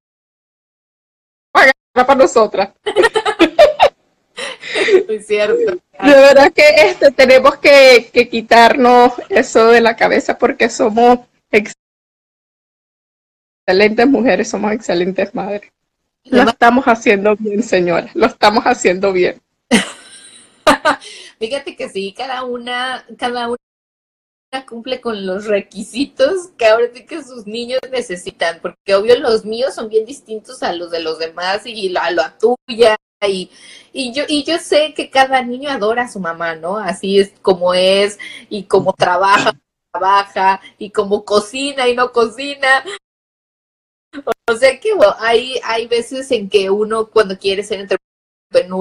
para 1.93 2.15
nosotras. 2.15 2.69
Es 5.07 5.27
cierto. 5.27 5.73
De 5.73 5.79
verdad 6.01 6.51
que 6.53 6.63
este, 6.87 7.11
tenemos 7.11 7.57
que, 7.57 8.09
quitarnos 8.29 9.13
eso 9.29 9.67
de 9.67 9.81
la 9.81 9.95
cabeza 9.95 10.37
porque 10.37 10.69
somos 10.69 11.19
excelentes 13.67 14.07
mujeres, 14.07 14.49
somos 14.49 14.71
excelentes 14.71 15.35
madres. 15.35 15.71
Lo 16.23 16.43
estamos 16.43 16.85
haciendo 16.85 17.35
bien, 17.35 17.61
señora, 17.63 18.09
lo 18.13 18.27
estamos 18.27 18.63
haciendo 18.63 19.11
bien. 19.11 19.41
Fíjate 21.39 21.75
que 21.75 21.89
sí, 21.89 22.13
cada 22.15 22.43
una, 22.43 23.05
cada 23.17 23.47
una 23.47 23.57
cumple 24.67 24.99
con 24.99 25.25
los 25.25 25.45
requisitos 25.45 26.49
que 26.57 26.65
ahora 26.65 26.87
sí 26.93 27.05
que 27.05 27.23
sus 27.23 27.47
niños 27.47 27.79
necesitan, 27.91 28.59
porque 28.61 28.95
obvio 28.95 29.17
los 29.19 29.45
míos 29.45 29.73
son 29.75 29.87
bien 29.89 30.05
distintos 30.05 30.61
a 30.61 30.73
los 30.73 30.91
de 30.91 30.99
los 30.99 31.19
demás 31.19 31.65
y 31.65 31.95
a 31.95 32.11
la 32.11 32.37
tuya 32.37 32.97
y, 33.25 33.49
y 33.93 34.11
yo 34.13 34.23
y 34.27 34.43
yo 34.43 34.57
sé 34.57 34.93
que 34.93 35.09
cada 35.09 35.41
niño 35.41 35.69
adora 35.69 36.03
a 36.03 36.11
su 36.11 36.19
mamá, 36.19 36.55
¿no? 36.55 36.77
Así 36.77 37.19
es 37.19 37.31
como 37.41 37.73
es 37.73 38.19
y 38.49 38.63
como 38.63 38.93
trabaja, 38.93 39.53
trabaja 39.91 40.61
y 40.77 40.89
como 40.89 41.23
cocina 41.23 41.87
y 41.87 41.95
no 41.95 42.11
cocina. 42.11 42.83
O 44.49 44.55
sea 44.55 44.77
que 44.79 44.89
hay, 45.19 45.59
hay 45.63 45.87
veces 45.87 46.29
en 46.31 46.49
que 46.49 46.69
uno 46.69 47.07
cuando 47.07 47.37
quiere 47.37 47.63
ser 47.63 47.79
entrepreneur 47.79 48.10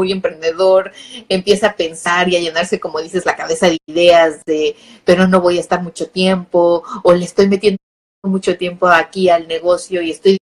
y 0.05 0.13
emprendedor 0.13 0.93
empieza 1.29 1.69
a 1.69 1.77
pensar 1.77 2.29
y 2.29 2.37
a 2.37 2.41
llenarse, 2.41 2.81
como 2.81 3.01
dices, 3.01 3.25
la 3.25 3.37
cabeza 3.37 3.69
de 3.69 3.79
ideas 3.87 4.45
de, 4.45 4.77
pero 5.05 5.29
no 5.29 5.41
voy 5.41 5.59
a 5.59 5.61
estar 5.61 5.83
mucho 5.83 6.09
tiempo 6.09 6.83
o 7.03 7.13
le 7.13 7.25
estoy 7.25 7.49
metiendo 7.49 7.79
mucho 8.25 8.57
tiempo 8.57 8.89
aquí 8.89 9.29
al 9.29 9.47
negocio 9.49 10.03
y 10.03 10.11
estoy 10.11 10.39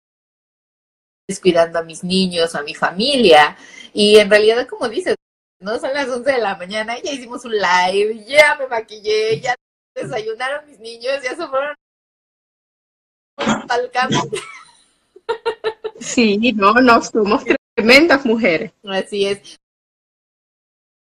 descuidando 1.27 1.79
a 1.79 1.83
mis 1.83 2.03
niños, 2.03 2.55
a 2.55 2.63
mi 2.63 2.73
familia. 2.73 3.57
Y 3.93 4.17
en 4.17 4.29
realidad, 4.29 4.67
como 4.67 4.87
dices, 4.87 5.15
no 5.59 5.77
son 5.79 5.93
las 5.93 6.07
11 6.07 6.31
de 6.31 6.37
la 6.37 6.55
mañana, 6.55 6.97
ya 7.01 7.11
hicimos 7.11 7.43
un 7.45 7.53
live, 7.53 8.25
ya 8.25 8.55
me 8.55 8.67
maquillé, 8.67 9.39
ya 9.41 9.55
desayunaron 9.95 10.67
mis 10.67 10.79
niños, 10.79 11.21
ya 11.23 11.35
se 11.35 11.47
fueron 11.47 11.75
al 13.37 13.91
campo. 13.91 14.29
Sí, 15.99 16.53
no, 16.53 16.73
no, 16.75 17.01
somos 17.01 17.43
tremendas 17.77 18.25
mujeres. 18.25 18.71
Así 18.83 19.27
es. 19.27 19.59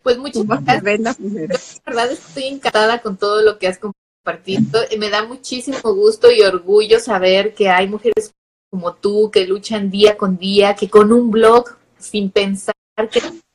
Pues 0.02 0.16
muchas 0.16 0.42
Tremendas 0.64 1.20
mujeres. 1.20 1.82
la 1.84 1.92
verdad 1.92 2.12
estoy 2.12 2.44
encantada 2.44 3.02
con 3.02 3.18
todo 3.18 3.42
lo 3.42 3.58
que 3.58 3.68
has 3.68 3.78
compartido. 3.78 4.80
Me 4.98 5.10
da 5.10 5.24
muchísimo 5.24 5.78
gusto 5.82 6.32
y 6.32 6.40
orgullo 6.40 6.98
saber 6.98 7.54
que 7.54 7.68
hay 7.68 7.88
mujeres 7.88 8.32
como 8.70 8.94
tú 8.94 9.30
que 9.30 9.46
luchan 9.46 9.90
día 9.90 10.16
con 10.16 10.38
día, 10.38 10.74
que 10.74 10.88
con 10.88 11.12
un 11.12 11.30
blog 11.30 11.76
sin 11.98 12.30
pensar 12.30 12.74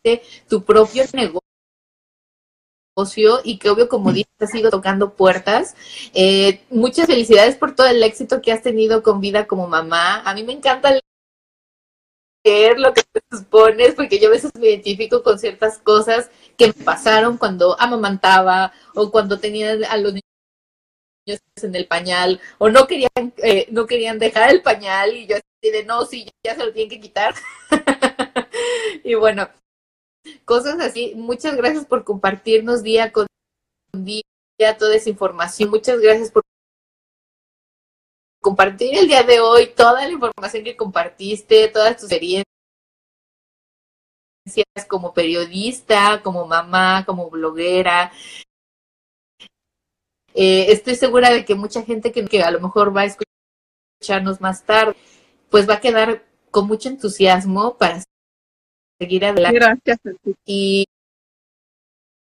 que 0.03 0.21
tu 0.47 0.63
propio 0.63 1.03
negocio 1.13 1.41
y 3.43 3.57
que 3.57 3.69
obvio, 3.71 3.89
como 3.89 4.13
dices, 4.13 4.31
has 4.39 4.53
ido 4.53 4.69
tocando 4.69 5.15
puertas. 5.15 5.75
Eh, 6.13 6.61
muchas 6.69 7.07
felicidades 7.07 7.55
por 7.55 7.75
todo 7.75 7.87
el 7.87 8.01
éxito 8.03 8.41
que 8.41 8.51
has 8.51 8.61
tenido 8.61 9.01
con 9.01 9.19
vida 9.19 9.47
como 9.47 9.67
mamá. 9.67 10.21
A 10.21 10.35
mí 10.35 10.43
me 10.43 10.53
encanta 10.53 10.91
lo 12.77 12.93
que 12.93 13.03
te 13.03 13.19
expones, 13.31 13.95
porque 13.95 14.19
yo 14.19 14.27
a 14.27 14.31
veces 14.31 14.51
me 14.59 14.69
identifico 14.69 15.23
con 15.23 15.39
ciertas 15.39 15.79
cosas 15.79 16.29
que 16.57 16.67
me 16.67 16.73
pasaron 16.73 17.37
cuando 17.37 17.79
amamantaba 17.79 18.73
o 18.95 19.11
cuando 19.11 19.39
tenía 19.39 19.71
a 19.89 19.97
los 19.97 20.13
niños 20.13 21.41
en 21.61 21.75
el 21.75 21.87
pañal 21.87 22.39
o 22.57 22.69
no 22.69 22.87
querían 22.87 23.33
eh, 23.37 23.67
no 23.71 23.85
querían 23.85 24.19
dejar 24.19 24.49
el 24.49 24.61
pañal 24.61 25.15
y 25.15 25.27
yo 25.27 25.35
así 25.35 25.71
de 25.71 25.83
no, 25.83 26.05
sí, 26.05 26.29
ya 26.43 26.55
se 26.55 26.65
lo 26.65 26.73
tienen 26.73 26.89
que 26.89 27.01
quitar. 27.01 27.35
y 29.03 29.15
bueno, 29.15 29.49
cosas 30.45 30.79
así. 30.79 31.13
Muchas 31.15 31.55
gracias 31.55 31.85
por 31.85 32.03
compartirnos 32.03 32.83
día 32.83 33.11
con 33.11 33.27
día 33.93 34.23
toda 34.77 34.95
esa 34.95 35.09
información. 35.09 35.69
Muchas 35.69 35.99
gracias 35.99 36.31
por 36.31 36.43
compartir 38.47 38.97
el 38.97 39.09
día 39.09 39.23
de 39.23 39.41
hoy 39.41 39.73
toda 39.75 40.07
la 40.07 40.09
información 40.09 40.63
que 40.63 40.77
compartiste, 40.77 41.67
todas 41.67 41.97
tus 41.97 42.09
experiencias 42.09 42.45
como 44.87 45.13
periodista, 45.13 46.21
como 46.23 46.47
mamá, 46.47 47.03
como 47.05 47.29
bloguera. 47.29 48.09
Eh, 50.33 50.71
estoy 50.71 50.95
segura 50.95 51.29
de 51.29 51.43
que 51.43 51.55
mucha 51.55 51.83
gente 51.83 52.13
que, 52.13 52.23
que 52.23 52.41
a 52.41 52.49
lo 52.49 52.61
mejor 52.61 52.95
va 52.95 53.01
a 53.01 53.13
escucharnos 53.99 54.39
más 54.39 54.63
tarde, 54.63 54.95
pues 55.49 55.67
va 55.67 55.73
a 55.73 55.81
quedar 55.81 56.23
con 56.49 56.67
mucho 56.67 56.87
entusiasmo 56.87 57.77
para 57.77 58.01
seguir 58.97 59.25
adelante. 59.25 59.59
Gracias. 59.59 59.99
Y, 60.45 60.85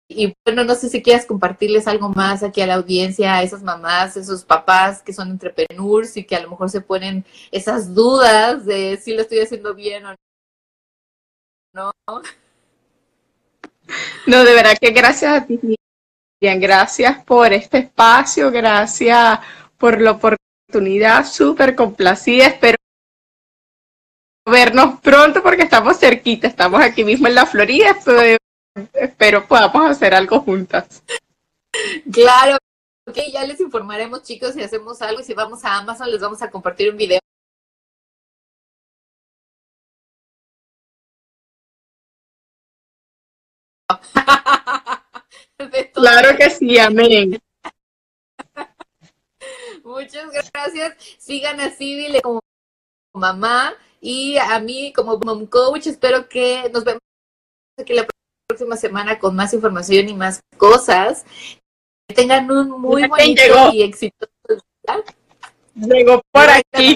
y 0.09 0.33
bueno, 0.45 0.63
no 0.63 0.75
sé 0.75 0.89
si 0.89 1.01
quieras 1.01 1.25
compartirles 1.25 1.87
algo 1.87 2.09
más 2.09 2.41
aquí 2.41 2.61
a 2.61 2.67
la 2.67 2.75
audiencia, 2.75 3.35
a 3.35 3.43
esas 3.43 3.61
mamás, 3.61 4.15
esos 4.15 4.45
papás 4.45 5.01
que 5.01 5.11
son 5.11 5.29
entrepreneurs 5.31 6.15
y 6.15 6.23
que 6.23 6.35
a 6.35 6.41
lo 6.41 6.49
mejor 6.49 6.69
se 6.69 6.81
ponen 6.81 7.25
esas 7.51 7.93
dudas 7.93 8.65
de 8.65 8.97
si 8.97 9.13
lo 9.13 9.21
estoy 9.23 9.39
haciendo 9.39 9.75
bien 9.75 10.05
o 10.05 10.15
no. 11.73 11.91
No, 14.25 14.43
de 14.43 14.53
verdad 14.53 14.77
que 14.77 14.91
gracias 14.91 15.31
a 15.31 15.45
ti, 15.45 15.57
bien, 16.41 16.59
gracias 16.59 17.23
por 17.23 17.53
este 17.53 17.77
espacio, 17.77 18.51
gracias 18.51 19.39
por 19.77 20.01
la 20.01 20.11
oportunidad, 20.11 21.25
súper 21.25 21.73
complacida, 21.73 22.47
espero 22.47 22.75
vernos 24.45 24.99
pronto 24.99 25.41
porque 25.41 25.63
estamos 25.63 25.97
cerquita, 25.97 26.47
estamos 26.47 26.81
aquí 26.81 27.05
mismo 27.05 27.27
en 27.27 27.35
la 27.35 27.45
Florida, 27.45 27.95
espero 28.93 29.47
podamos 29.47 29.89
hacer 29.89 30.13
algo 30.13 30.39
juntas. 30.41 31.03
Claro, 32.11 32.57
ok, 33.07 33.17
ya 33.31 33.45
les 33.45 33.59
informaremos 33.59 34.23
chicos 34.23 34.53
si 34.53 34.63
hacemos 34.63 35.01
algo 35.01 35.21
y 35.21 35.23
si 35.23 35.33
vamos 35.33 35.63
a 35.65 35.77
Amazon 35.77 36.11
les 36.11 36.21
vamos 36.21 36.41
a 36.41 36.49
compartir 36.49 36.91
un 36.91 36.97
video. 36.97 37.19
claro 45.93 46.37
que 46.37 46.49
sí, 46.49 46.77
amén. 46.77 47.39
Muchas 49.83 50.29
gracias. 50.31 50.97
Sigan 51.17 51.59
a 51.61 51.69
Civil 51.69 52.21
como 52.21 52.41
mamá 53.13 53.73
y 54.01 54.37
a 54.37 54.59
mí 54.59 54.93
como 54.93 55.17
mom 55.17 55.45
coach 55.47 55.87
espero 55.87 56.27
que 56.29 56.69
nos 56.73 56.83
vemos 56.83 57.01
aquí 57.77 57.93
la 57.93 58.03
próxima 58.03 58.16
semana 58.77 59.19
con 59.19 59.35
más 59.35 59.53
información 59.53 60.07
y 60.07 60.13
más 60.13 60.41
cosas. 60.57 61.25
Que 62.07 62.15
tengan 62.15 62.49
un 62.49 62.69
muy 62.69 63.05
bonito 63.07 63.73
y 63.73 63.83
exitoso 63.83 64.31
día. 64.47 65.03
Llegó 65.75 66.21
por 66.31 66.49
aquí. 66.49 66.95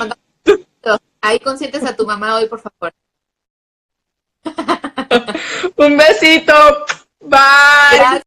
Ahí 1.20 1.40
consientes 1.40 1.84
a 1.84 1.96
tu 1.96 2.06
mamá 2.06 2.36
hoy, 2.36 2.48
por 2.48 2.62
favor. 2.62 2.94
un 5.78 5.98
besito. 5.98 6.54
Bye. 7.20 8.22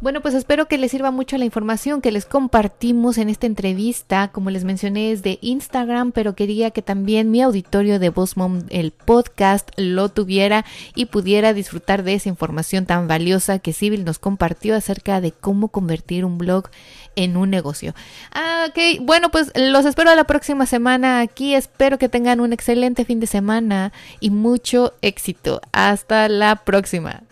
Bueno, 0.00 0.20
pues 0.20 0.34
espero 0.34 0.68
que 0.68 0.78
les 0.78 0.92
sirva 0.92 1.10
mucho 1.10 1.36
la 1.38 1.44
información 1.44 2.00
que 2.00 2.12
les 2.12 2.24
compartimos 2.24 3.18
en 3.18 3.28
esta 3.28 3.46
entrevista. 3.46 4.28
Como 4.28 4.50
les 4.50 4.62
mencioné, 4.62 5.10
es 5.10 5.22
de 5.24 5.40
Instagram, 5.42 6.12
pero 6.12 6.36
quería 6.36 6.70
que 6.70 6.82
también 6.82 7.32
mi 7.32 7.42
auditorio 7.42 7.98
de 7.98 8.12
Mom, 8.36 8.62
el 8.70 8.92
podcast, 8.92 9.70
lo 9.76 10.08
tuviera 10.08 10.64
y 10.94 11.06
pudiera 11.06 11.52
disfrutar 11.52 12.04
de 12.04 12.14
esa 12.14 12.28
información 12.28 12.86
tan 12.86 13.08
valiosa 13.08 13.58
que 13.58 13.72
Civil 13.72 14.04
nos 14.04 14.20
compartió 14.20 14.76
acerca 14.76 15.20
de 15.20 15.32
cómo 15.32 15.66
convertir 15.66 16.24
un 16.24 16.38
blog 16.38 16.68
en 17.16 17.36
un 17.36 17.50
negocio. 17.50 17.92
Ah, 18.32 18.68
ok, 18.68 19.00
bueno, 19.00 19.32
pues 19.32 19.50
los 19.56 19.84
espero 19.84 20.14
la 20.14 20.24
próxima 20.24 20.66
semana 20.66 21.18
aquí. 21.18 21.56
Espero 21.56 21.98
que 21.98 22.08
tengan 22.08 22.38
un 22.38 22.52
excelente 22.52 23.04
fin 23.04 23.18
de 23.18 23.26
semana 23.26 23.92
y 24.20 24.30
mucho 24.30 24.94
éxito. 25.02 25.60
Hasta 25.72 26.28
la 26.28 26.54
próxima. 26.54 27.27